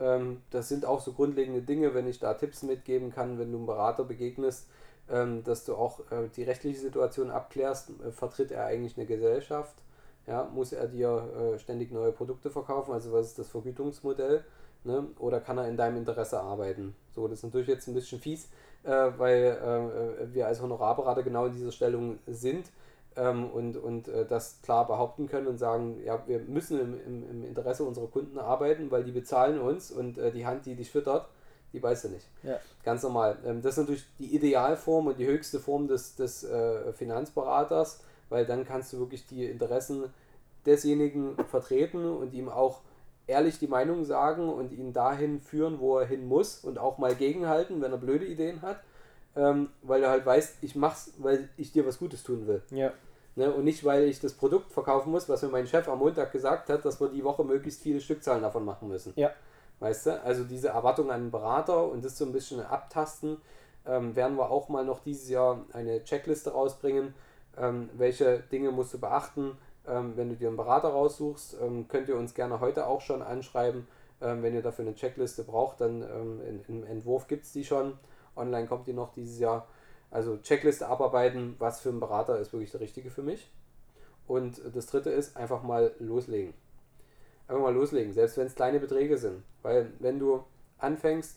Ähm, 0.00 0.42
das 0.50 0.68
sind 0.68 0.84
auch 0.84 1.00
so 1.00 1.12
grundlegende 1.12 1.62
Dinge, 1.62 1.94
wenn 1.94 2.08
ich 2.08 2.18
da 2.18 2.34
Tipps 2.34 2.64
mitgeben 2.64 3.12
kann, 3.12 3.38
wenn 3.38 3.52
du 3.52 3.58
einem 3.58 3.66
Berater 3.66 4.02
begegnest, 4.02 4.66
ähm, 5.10 5.44
dass 5.44 5.64
du 5.64 5.74
auch 5.74 6.00
äh, 6.10 6.28
die 6.34 6.42
rechtliche 6.42 6.80
Situation 6.80 7.30
abklärst. 7.30 7.90
Äh, 7.90 8.10
vertritt 8.10 8.50
er 8.50 8.66
eigentlich 8.66 8.96
eine 8.96 9.06
Gesellschaft? 9.06 9.76
Ja, 10.26 10.48
muss 10.52 10.72
er 10.72 10.88
dir 10.88 11.54
äh, 11.54 11.58
ständig 11.58 11.92
neue 11.92 12.12
Produkte 12.12 12.50
verkaufen? 12.50 12.92
Also 12.92 13.12
was 13.12 13.26
ist 13.26 13.38
das 13.38 13.48
Vergütungsmodell? 13.48 14.44
Ne? 14.84 15.06
Oder 15.18 15.40
kann 15.40 15.58
er 15.58 15.68
in 15.68 15.76
deinem 15.76 15.98
Interesse 15.98 16.40
arbeiten? 16.40 16.94
So, 17.14 17.28
das 17.28 17.38
ist 17.38 17.44
natürlich 17.44 17.68
jetzt 17.68 17.86
ein 17.86 17.94
bisschen 17.94 18.20
fies, 18.20 18.48
äh, 18.82 18.90
weil 19.16 19.44
äh, 19.44 20.34
wir 20.34 20.46
als 20.46 20.60
Honorarberater 20.60 21.22
genau 21.22 21.46
in 21.46 21.52
dieser 21.52 21.72
Stellung 21.72 22.18
sind 22.26 22.70
ähm, 23.16 23.48
und, 23.50 23.76
und 23.76 24.08
äh, 24.08 24.26
das 24.26 24.60
klar 24.62 24.86
behaupten 24.86 25.28
können 25.28 25.46
und 25.46 25.58
sagen, 25.58 26.00
ja, 26.04 26.22
wir 26.26 26.40
müssen 26.40 26.80
im, 26.80 27.00
im, 27.06 27.30
im 27.30 27.44
Interesse 27.44 27.84
unserer 27.84 28.08
Kunden 28.08 28.38
arbeiten, 28.38 28.90
weil 28.90 29.04
die 29.04 29.12
bezahlen 29.12 29.60
uns 29.60 29.90
und 29.90 30.18
die 30.34 30.46
Hand, 30.46 30.66
die 30.66 30.74
dich 30.74 30.90
füttert, 30.90 31.28
die 31.76 31.82
weißt 31.82 32.04
du 32.04 32.08
nicht. 32.08 32.26
Ja. 32.42 32.58
Ganz 32.84 33.02
normal. 33.02 33.36
Ähm, 33.44 33.60
das 33.60 33.72
ist 33.72 33.78
natürlich 33.78 34.06
die 34.18 34.34
Idealform 34.34 35.08
und 35.08 35.18
die 35.18 35.26
höchste 35.26 35.60
Form 35.60 35.86
des, 35.88 36.16
des 36.16 36.42
äh, 36.44 36.92
Finanzberaters, 36.94 38.00
weil 38.30 38.46
dann 38.46 38.64
kannst 38.64 38.92
du 38.92 38.98
wirklich 38.98 39.26
die 39.26 39.44
Interessen 39.44 40.04
desjenigen 40.64 41.36
vertreten 41.48 42.04
und 42.06 42.32
ihm 42.32 42.48
auch 42.48 42.80
ehrlich 43.26 43.58
die 43.58 43.66
Meinung 43.66 44.04
sagen 44.04 44.48
und 44.48 44.72
ihn 44.72 44.92
dahin 44.92 45.40
führen, 45.40 45.78
wo 45.80 45.98
er 45.98 46.06
hin 46.06 46.26
muss 46.26 46.64
und 46.64 46.78
auch 46.78 46.96
mal 46.98 47.14
gegenhalten, 47.14 47.82
wenn 47.82 47.92
er 47.92 47.98
blöde 47.98 48.24
Ideen 48.24 48.62
hat, 48.62 48.80
ähm, 49.36 49.68
weil 49.82 50.02
er 50.02 50.10
halt 50.10 50.24
weiß, 50.24 50.58
ich 50.62 50.74
mach's, 50.76 51.12
weil 51.18 51.48
ich 51.56 51.72
dir 51.72 51.86
was 51.86 51.98
Gutes 51.98 52.22
tun 52.22 52.46
will. 52.46 52.62
Ja. 52.70 52.92
Ne? 53.34 53.52
Und 53.52 53.64
nicht, 53.64 53.84
weil 53.84 54.04
ich 54.04 54.18
das 54.20 54.32
Produkt 54.32 54.72
verkaufen 54.72 55.10
muss, 55.10 55.28
was 55.28 55.42
mir 55.42 55.48
mein 55.48 55.66
Chef 55.66 55.86
am 55.88 55.98
Montag 55.98 56.32
gesagt 56.32 56.70
hat, 56.70 56.84
dass 56.86 57.00
wir 57.00 57.08
die 57.08 57.22
Woche 57.22 57.44
möglichst 57.44 57.82
viele 57.82 58.00
Stückzahlen 58.00 58.42
davon 58.42 58.64
machen 58.64 58.88
müssen. 58.88 59.12
Ja. 59.16 59.30
Weißt 59.80 60.06
du? 60.06 60.22
Also 60.22 60.44
diese 60.44 60.68
Erwartung 60.68 61.10
an 61.10 61.24
den 61.24 61.30
Berater 61.30 61.90
und 61.90 62.04
das 62.04 62.16
so 62.16 62.24
ein 62.24 62.32
bisschen 62.32 62.60
abtasten, 62.60 63.38
ähm, 63.86 64.16
werden 64.16 64.36
wir 64.36 64.50
auch 64.50 64.68
mal 64.68 64.84
noch 64.84 65.00
dieses 65.00 65.28
Jahr 65.28 65.64
eine 65.72 66.02
Checkliste 66.04 66.52
rausbringen. 66.52 67.14
Ähm, 67.56 67.90
welche 67.94 68.40
Dinge 68.40 68.70
musst 68.70 68.94
du 68.94 68.98
beachten, 68.98 69.56
ähm, 69.86 70.16
wenn 70.16 70.28
du 70.30 70.36
dir 70.36 70.48
einen 70.48 70.56
Berater 70.56 70.88
raussuchst? 70.88 71.56
Ähm, 71.60 71.88
könnt 71.88 72.08
ihr 72.08 72.16
uns 72.16 72.34
gerne 72.34 72.60
heute 72.60 72.86
auch 72.86 73.00
schon 73.00 73.22
anschreiben. 73.22 73.86
Ähm, 74.20 74.42
wenn 74.42 74.54
ihr 74.54 74.62
dafür 74.62 74.86
eine 74.86 74.94
Checkliste 74.94 75.44
braucht, 75.44 75.80
dann 75.80 76.02
ähm, 76.02 76.40
in, 76.40 76.64
im 76.68 76.84
Entwurf 76.84 77.28
gibt 77.28 77.44
es 77.44 77.52
die 77.52 77.64
schon. 77.64 77.98
Online 78.34 78.66
kommt 78.66 78.86
die 78.86 78.92
noch 78.92 79.12
dieses 79.12 79.38
Jahr. 79.38 79.66
Also 80.10 80.38
Checkliste 80.38 80.88
abarbeiten, 80.88 81.56
was 81.58 81.80
für 81.80 81.90
ein 81.90 82.00
Berater 82.00 82.38
ist 82.38 82.52
wirklich 82.52 82.70
der 82.70 82.80
richtige 82.80 83.10
für 83.10 83.22
mich. 83.22 83.50
Und 84.26 84.60
das 84.74 84.86
dritte 84.86 85.10
ist 85.10 85.36
einfach 85.36 85.62
mal 85.62 85.94
loslegen. 85.98 86.54
Einfach 87.48 87.62
mal 87.62 87.74
loslegen, 87.74 88.12
selbst 88.12 88.36
wenn 88.36 88.46
es 88.46 88.54
kleine 88.54 88.80
Beträge 88.80 89.18
sind. 89.18 89.42
Weil 89.62 89.92
wenn 90.00 90.18
du 90.18 90.42
anfängst, 90.78 91.36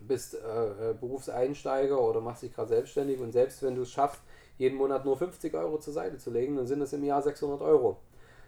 bist 0.00 0.34
äh, 0.34 0.90
äh 0.90 0.94
Berufseinsteiger 0.94 2.00
oder 2.00 2.20
machst 2.20 2.42
dich 2.42 2.54
gerade 2.54 2.68
selbstständig 2.68 3.20
und 3.20 3.32
selbst 3.32 3.62
wenn 3.62 3.74
du 3.74 3.82
es 3.82 3.90
schaffst, 3.90 4.20
jeden 4.58 4.76
Monat 4.76 5.04
nur 5.04 5.16
50 5.16 5.54
Euro 5.54 5.78
zur 5.78 5.94
Seite 5.94 6.18
zu 6.18 6.30
legen, 6.30 6.56
dann 6.56 6.66
sind 6.66 6.80
das 6.80 6.92
im 6.92 7.04
Jahr 7.04 7.22
600 7.22 7.60
Euro. 7.62 7.98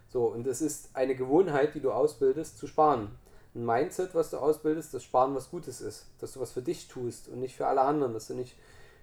So, 0.08 0.26
und 0.26 0.46
es 0.46 0.60
ist 0.60 0.90
eine 0.94 1.16
Gewohnheit, 1.16 1.74
die 1.74 1.80
du 1.80 1.90
ausbildest, 1.90 2.58
zu 2.58 2.66
sparen. 2.66 3.10
Ein 3.54 3.64
Mindset, 3.64 4.14
was 4.14 4.30
du 4.30 4.36
ausbildest, 4.36 4.94
dass 4.94 5.02
Sparen 5.02 5.34
was 5.34 5.50
Gutes 5.50 5.80
ist. 5.80 6.06
Dass 6.20 6.32
du 6.32 6.40
was 6.40 6.52
für 6.52 6.62
dich 6.62 6.88
tust 6.88 7.28
und 7.28 7.40
nicht 7.40 7.56
für 7.56 7.66
alle 7.66 7.80
anderen. 7.80 8.12
Dass 8.12 8.28
du 8.28 8.34
nicht 8.34 8.56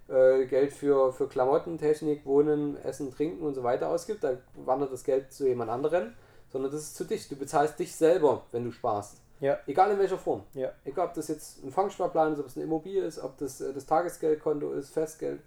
äh, 0.08 0.46
Geld 0.46 0.72
für, 0.72 1.12
für 1.12 1.28
Klamotten, 1.28 1.78
Technik, 1.78 2.26
Wohnen, 2.26 2.78
Essen, 2.78 3.12
Trinken 3.12 3.46
und 3.46 3.56
so 3.56 3.64
weiter 3.64 3.90
ausgibst. 3.90 4.24
Da 4.24 4.38
wandert 4.56 4.94
das 4.94 5.04
Geld 5.04 5.34
zu 5.34 5.48
jemand 5.48 5.72
anderem. 5.72 6.14
Sondern 6.54 6.72
das 6.72 6.82
ist 6.82 6.96
zu 6.96 7.04
dich. 7.04 7.28
Du 7.28 7.36
bezahlst 7.36 7.80
dich 7.80 7.94
selber, 7.96 8.44
wenn 8.52 8.64
du 8.64 8.72
sparst. 8.72 9.18
Ja. 9.40 9.58
Egal 9.68 9.92
in 9.92 10.00
welcher 10.00 10.18
Form. 10.18 10.44
Ja. 10.54 10.72
Egal, 10.86 11.08
ob 11.08 11.14
das 11.16 11.28
jetzt 11.28 11.64
ein 11.64 11.72
Fangsparplan 11.72 12.34
ist, 12.34 12.40
ob 12.40 12.46
es 12.46 12.56
eine 12.56 12.64
Immobilie 12.64 13.04
ist, 13.04 13.20
ob 13.20 13.38
das 13.38 13.60
äh, 13.60 13.74
das 13.74 13.86
Tagesgeldkonto 13.86 14.72
ist, 14.72 14.92
Festgeld, 14.92 15.42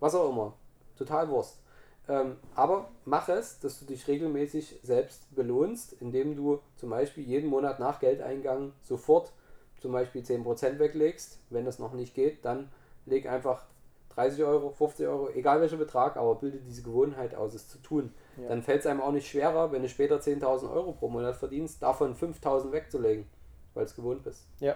was 0.00 0.16
auch 0.16 0.30
immer. 0.30 0.54
Total 0.96 1.28
Wurst. 1.28 1.60
Ähm, 2.08 2.36
aber 2.54 2.88
mach 3.04 3.28
es, 3.28 3.60
dass 3.60 3.78
du 3.78 3.84
dich 3.84 4.08
regelmäßig 4.08 4.80
selbst 4.82 5.32
belohnst, 5.34 5.94
indem 6.00 6.34
du 6.34 6.60
zum 6.76 6.90
Beispiel 6.90 7.24
jeden 7.24 7.50
Monat 7.50 7.78
nach 7.78 8.00
Geldeingang 8.00 8.72
sofort 8.82 9.32
zum 9.80 9.92
Beispiel 9.92 10.22
10% 10.22 10.78
weglegst. 10.78 11.38
Wenn 11.50 11.64
das 11.64 11.78
noch 11.78 11.92
nicht 11.92 12.14
geht, 12.14 12.44
dann 12.44 12.70
leg 13.04 13.26
einfach 13.26 13.66
30 14.16 14.42
Euro, 14.44 14.70
50 14.70 15.06
Euro, 15.06 15.30
egal 15.30 15.60
welcher 15.60 15.76
Betrag, 15.76 16.16
aber 16.16 16.34
bilde 16.36 16.58
diese 16.58 16.82
Gewohnheit 16.82 17.34
aus, 17.34 17.54
es 17.54 17.68
zu 17.68 17.78
tun. 17.78 18.12
Ja. 18.36 18.48
Dann 18.48 18.62
fällt 18.62 18.80
es 18.80 18.86
einem 18.86 19.00
auch 19.00 19.12
nicht 19.12 19.28
schwerer, 19.28 19.72
wenn 19.72 19.82
du 19.82 19.88
später 19.88 20.16
10.000 20.16 20.72
Euro 20.72 20.92
pro 20.92 21.08
Monat 21.08 21.36
verdienst, 21.36 21.82
davon 21.82 22.14
5.000 22.14 22.72
wegzulegen, 22.72 23.26
weil 23.74 23.84
es 23.84 23.94
gewohnt 23.94 24.24
bist. 24.24 24.46
Ja, 24.58 24.74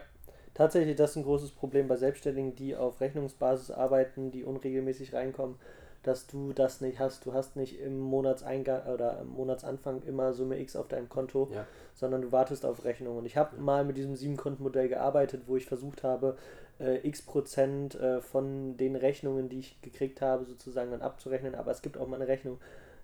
tatsächlich, 0.54 0.96
das 0.96 1.10
ist 1.10 1.16
ein 1.16 1.24
großes 1.24 1.52
Problem 1.52 1.88
bei 1.88 1.96
Selbstständigen, 1.96 2.54
die 2.54 2.76
auf 2.76 3.00
Rechnungsbasis 3.00 3.70
arbeiten, 3.70 4.30
die 4.30 4.44
unregelmäßig 4.44 5.14
reinkommen 5.14 5.56
dass 6.02 6.26
du 6.26 6.52
das 6.52 6.80
nicht 6.80 6.98
hast. 6.98 7.26
Du 7.26 7.34
hast 7.34 7.56
nicht 7.56 7.80
im 7.80 8.00
Monatseingang 8.00 8.86
oder 8.86 9.20
im 9.20 9.28
Monatsanfang 9.28 10.02
immer 10.02 10.32
Summe 10.32 10.58
X 10.58 10.76
auf 10.76 10.88
deinem 10.88 11.08
Konto, 11.08 11.50
ja. 11.52 11.66
sondern 11.94 12.22
du 12.22 12.32
wartest 12.32 12.64
auf 12.64 12.84
Rechnung. 12.84 13.18
Und 13.18 13.26
ich 13.26 13.36
habe 13.36 13.60
mal 13.60 13.84
mit 13.84 13.96
diesem 13.96 14.16
Siebenkontenmodell 14.16 14.88
gearbeitet, 14.88 15.42
wo 15.46 15.56
ich 15.56 15.66
versucht 15.66 16.02
habe, 16.02 16.36
äh, 16.80 17.06
x 17.06 17.22
Prozent 17.22 17.94
äh, 17.94 18.20
von 18.20 18.76
den 18.76 18.96
Rechnungen, 18.96 19.48
die 19.48 19.60
ich 19.60 19.80
gekriegt 19.82 20.20
habe, 20.20 20.44
sozusagen 20.44 20.90
dann 20.90 21.02
abzurechnen. 21.02 21.54
Aber 21.54 21.70
es 21.70 21.82
gibt 21.82 21.98
auch 21.98 22.08
mal 22.08 22.16
eine 22.16 22.28
Rechnung, 22.28 22.58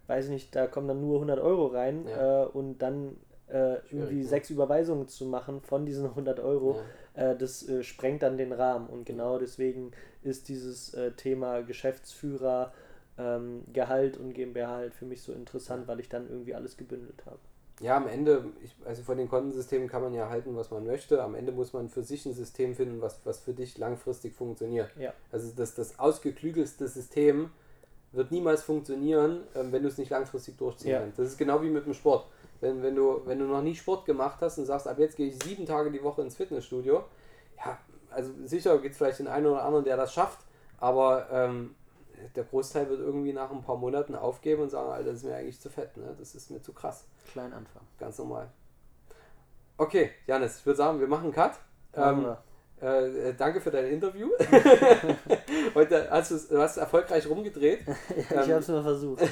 weiß 0.07 0.27
ich 0.27 0.31
nicht, 0.31 0.57
da 0.57 0.67
kommen 0.67 0.89
dann 0.89 1.01
nur 1.01 1.17
100 1.17 1.39
Euro 1.39 1.67
rein 1.67 2.07
ja. 2.09 2.45
äh, 2.45 2.47
und 2.47 2.79
dann 2.79 3.17
äh, 3.49 3.77
irgendwie 3.91 4.23
sechs 4.25 4.51
Überweisungen 4.51 5.09
zu 5.09 5.27
machen 5.27 5.61
von 5.61 5.87
diesen 5.87 6.07
100 6.07 6.41
Euro, 6.41 6.81
ja. 7.17 7.33
äh, 7.33 7.37
das 7.37 7.69
äh, 7.69 7.83
sprengt 7.83 8.23
dann 8.23 8.37
den 8.37 8.53
Rahmen. 8.53 8.89
Und 8.89 9.05
genau 9.05 9.39
deswegen 9.39 9.93
ist 10.23 10.49
dieses 10.49 10.97
Thema 11.17 11.63
Geschäftsführer 11.63 12.73
ähm, 13.17 13.63
Gehalt 13.73 14.17
und 14.17 14.33
GmbH 14.33 14.69
halt 14.77 14.95
für 14.95 15.05
mich 15.05 15.23
so 15.23 15.33
interessant, 15.33 15.87
weil 15.87 16.01
ich 16.01 16.09
dann 16.09 16.29
irgendwie 16.29 16.55
alles 16.55 16.77
gebündelt 16.77 17.25
habe. 17.27 17.39
Ja, 17.81 17.97
am 17.99 18.09
Ende, 18.09 18.45
ich, 18.63 18.75
also 18.87 19.03
von 19.03 19.19
den 19.19 19.29
Kontensystemen 19.29 19.89
kann 19.89 20.03
man 20.03 20.15
ja 20.15 20.31
halten, 20.31 20.57
was 20.57 20.71
man 20.71 20.87
möchte. 20.87 21.23
Am 21.23 21.35
Ende 21.35 21.53
muss 21.53 21.75
man 21.75 21.91
für 21.91 22.03
sich 22.03 22.25
ein 22.25 22.33
System 22.33 22.75
finden, 22.75 23.03
was, 23.03 23.21
was 23.25 23.41
für 23.41 23.53
dich 23.53 23.77
langfristig 23.77 24.35
funktioniert. 24.35 24.91
Ja. 24.99 25.13
Also 25.31 25.53
das, 25.55 25.75
das 25.75 25.99
ausgeklügelste 25.99 26.89
System 26.89 27.51
wird 28.13 28.31
niemals 28.31 28.63
funktionieren, 28.63 29.43
ähm, 29.55 29.73
wenn 29.73 29.83
du 29.83 29.89
es 29.89 29.99
nicht 29.99 30.11
langfristig 30.11 30.57
durchziehen 30.57 30.91
ja. 30.91 31.01
kannst. 31.01 31.19
Das 31.19 31.29
ist 31.29 31.37
genau 31.37 31.63
wie 31.63 31.69
mit 31.69 31.85
dem 31.85 31.93
Sport. 31.93 32.27
Wenn, 32.61 32.83
wenn, 32.83 32.97
du, 32.97 33.21
wenn 33.27 33.39
du 33.39 33.45
noch 33.45 33.61
nie 33.61 33.75
Sport 33.75 34.07
gemacht 34.07 34.39
hast 34.41 34.57
und 34.57 34.65
sagst, 34.65 34.89
ab 34.89 34.99
jetzt 34.99 35.17
gehe 35.17 35.29
ich 35.29 35.39
sieben 35.43 35.67
Tage 35.67 35.91
die 35.91 36.03
Woche 36.03 36.23
ins 36.23 36.37
Fitnessstudio, 36.37 37.05
ja, 37.59 37.79
also 38.11 38.33
sicher 38.45 38.79
gibt 38.79 38.93
es 38.93 38.99
vielleicht 38.99 39.19
den 39.19 39.27
einen 39.27 39.47
oder 39.47 39.63
anderen, 39.63 39.85
der 39.85 39.99
das 39.99 40.15
schafft, 40.15 40.39
aber 40.79 41.27
ähm, 41.31 41.75
der 42.35 42.45
Großteil 42.45 42.89
wird 42.89 43.01
irgendwie 43.01 43.33
nach 43.33 43.51
ein 43.51 43.63
paar 43.63 43.77
Monaten 43.77 44.15
aufgeben 44.15 44.63
und 44.63 44.71
sagen, 44.71 44.91
Alter, 44.91 45.11
das 45.11 45.19
ist 45.19 45.25
mir 45.25 45.37
eigentlich 45.37 45.61
zu 45.61 45.71
fett, 45.71 45.97
ne? 45.97 46.15
das 46.19 46.35
ist 46.35 46.51
mir 46.51 46.61
zu 46.61 46.73
krass. 46.73 47.05
Klein 47.33 47.53
Anfang. 47.53 47.83
Ganz 47.99 48.19
normal. 48.19 48.51
Okay, 49.79 50.11
Janis, 50.27 50.59
ich 50.59 50.67
würde 50.67 50.79
sagen, 50.79 51.01
wir 51.01 51.07
machen 51.07 51.25
einen 51.25 51.33
Cut. 51.33 51.53
Ähm, 51.95 52.37
äh, 52.81 53.33
danke 53.35 53.61
für 53.61 53.71
dein 53.71 53.87
Interview. 53.87 54.29
Heute 55.75 56.11
hast 56.11 56.31
du, 56.31 56.59
hast 56.59 56.77
erfolgreich 56.77 57.29
rumgedreht. 57.29 57.81
ich 58.17 58.31
ähm, 58.31 58.39
habe 58.39 58.53
es 58.53 58.69
mal 58.69 58.83
versucht. 58.83 59.23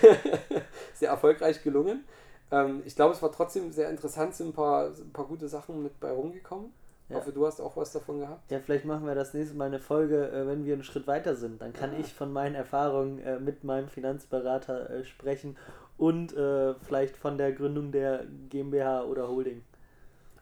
sehr 0.95 1.11
erfolgreich 1.11 1.63
gelungen. 1.63 2.05
Ähm, 2.51 2.83
ich 2.87 2.95
glaube, 2.97 3.15
es 3.15 3.23
war 3.23 3.33
trotzdem 3.33 3.71
sehr 3.73 3.91
interessant, 3.91 4.35
sind 4.35 4.49
ein 4.49 4.53
paar, 4.53 4.87
ein 4.87 5.13
paar 5.13 5.27
gute 5.27 5.49
Sachen 5.49 5.83
mit 5.83 6.01
bei 6.01 6.11
rumgekommen. 6.11 6.73
Ich 7.15 7.21
hoffe, 7.21 7.33
du 7.33 7.47
hast 7.47 7.61
auch 7.61 7.77
was 7.77 7.93
davon 7.93 8.21
gehabt. 8.21 8.51
Ja, 8.51 8.59
vielleicht 8.61 8.85
machen 8.85 9.07
wir 9.07 9.15
das 9.15 9.35
nächste 9.35 9.57
Mal 9.57 9.67
eine 9.67 9.79
Folge, 9.79 10.31
äh, 10.31 10.47
wenn 10.47 10.65
wir 10.65 10.75
einen 10.75 10.83
Schritt 10.83 11.07
weiter 11.07 11.37
sind. 11.37 11.63
Dann 11.63 11.73
kann 11.73 11.93
ja. 11.93 12.01
ich 12.01 12.13
von 12.13 12.33
meinen 12.33 12.55
Erfahrungen 12.55 13.19
äh, 13.21 13.39
mit 13.39 13.65
meinem 13.65 13.89
Finanzberater 13.89 14.91
äh, 14.91 15.05
sprechen 15.05 15.57
und 15.97 16.35
vielleicht 16.83 17.17
von 17.17 17.39
der 17.39 17.53
Gründung 17.53 17.93
der 17.93 18.25
GmbH 18.51 19.05
oder 19.05 19.29
Holding. 19.29 19.63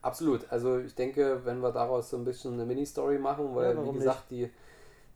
Absolut. 0.01 0.51
Also 0.51 0.79
ich 0.79 0.95
denke, 0.95 1.43
wenn 1.45 1.61
wir 1.61 1.73
daraus 1.73 2.09
so 2.09 2.17
ein 2.17 2.25
bisschen 2.25 2.55
eine 2.55 2.65
Mini-Story 2.65 3.19
machen, 3.19 3.55
weil 3.55 3.77
ja, 3.77 3.85
wie 3.85 3.93
gesagt, 3.93 4.31
die, 4.31 4.51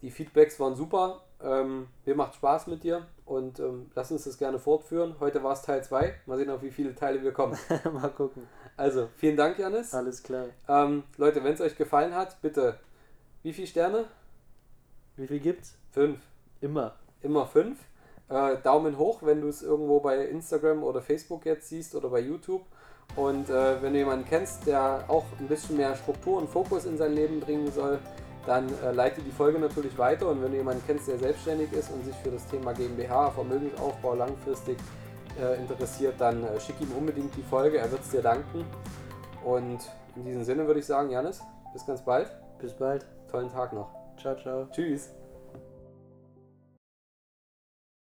die 0.03 0.11
Feedbacks 0.11 0.61
waren 0.61 0.75
super. 0.75 1.23
Ähm, 1.43 1.89
mir 2.05 2.15
macht 2.15 2.35
Spaß 2.35 2.67
mit 2.69 2.85
dir 2.85 3.07
und 3.25 3.59
ähm, 3.61 3.91
lass 3.95 4.11
uns 4.11 4.25
das 4.25 4.39
gerne 4.39 4.59
fortführen. 4.59 5.17
Heute 5.21 5.43
war 5.43 5.53
es 5.53 5.63
Teil 5.63 5.83
2. 5.83 6.15
Mal 6.27 6.39
sehen, 6.39 6.51
auf 6.51 6.63
wie 6.63 6.71
viele 6.71 6.95
Teile 6.95 7.23
wir 7.23 7.33
kommen. 7.33 7.59
Mal 7.93 8.11
gucken. 8.11 8.47
Also, 8.77 9.09
vielen 9.16 9.37
Dank, 9.37 9.59
Janis. 9.59 9.95
Alles 9.95 10.22
klar. 10.22 10.47
Ähm, 10.68 11.05
Leute, 11.16 11.43
wenn 11.43 11.55
es 11.55 11.61
euch 11.61 11.77
gefallen 11.77 12.14
hat, 12.14 12.41
bitte, 12.43 12.79
wie 13.43 13.53
viele 13.53 13.66
Sterne? 13.66 14.05
Wie 15.16 15.27
viel 15.27 15.41
gibt's? 15.41 15.77
Fünf. 15.93 16.18
Immer. 16.61 16.95
Immer 17.22 17.47
fünf. 17.47 17.79
Äh, 18.29 18.57
Daumen 18.62 18.99
hoch, 18.99 19.22
wenn 19.22 19.41
du 19.41 19.49
es 19.49 19.62
irgendwo 19.62 20.01
bei 20.01 20.27
Instagram 20.27 20.83
oder 20.83 21.01
Facebook 21.01 21.47
jetzt 21.47 21.68
siehst 21.68 21.95
oder 21.95 22.11
bei 22.11 22.20
YouTube. 22.20 22.62
Und 23.14 23.49
äh, 23.49 23.81
wenn 23.81 23.93
du 23.93 24.01
jemanden 24.01 24.27
kennst, 24.29 24.66
der 24.66 25.05
auch 25.09 25.24
ein 25.39 25.49
bisschen 25.49 25.77
mehr 25.77 25.95
Struktur 25.97 26.39
und 26.39 26.51
Fokus 26.51 26.85
in 26.85 26.99
sein 26.99 27.14
Leben 27.14 27.41
bringen 27.41 27.70
soll, 27.72 27.99
dann 28.47 28.68
äh, 28.83 28.93
leite 28.93 29.22
die 29.22 29.31
Folge 29.31 29.59
natürlich 29.59 29.97
weiter. 29.97 30.29
Und 30.29 30.43
wenn 30.43 30.51
du 30.51 30.59
jemanden 30.59 30.83
kennst, 30.87 31.09
der 31.09 31.18
selbstständig 31.18 31.72
ist 31.72 31.91
und 31.91 32.05
sich 32.05 32.16
für 32.16 32.31
das 32.31 32.47
Thema 32.49 32.72
GmbH, 32.74 33.31
Vermögensaufbau 33.31 34.14
langfristig 34.14 34.77
äh, 35.41 35.57
interessiert, 35.57 36.14
dann 36.18 36.45
äh, 36.45 36.61
schick 36.61 36.80
ihm 36.80 36.93
unbedingt 36.97 37.34
die 37.37 37.43
Folge, 37.43 37.78
er 37.78 37.91
wird 37.91 38.03
es 38.03 38.11
dir 38.11 38.22
danken. 38.22 38.64
Und 39.45 39.80
in 40.16 40.24
diesem 40.24 40.45
Sinne 40.45 40.66
würde 40.66 40.80
ich 40.80 40.87
sagen, 40.87 41.11
Janis, 41.11 41.43
bis 41.72 41.87
ganz 41.87 42.03
bald. 42.03 42.30
Bis 42.59 42.72
bald. 42.72 43.07
Tollen 43.30 43.51
Tag 43.51 43.72
noch. 43.72 43.91
Ciao, 44.16 44.34
ciao. 44.37 44.66
Tschüss. 44.72 45.11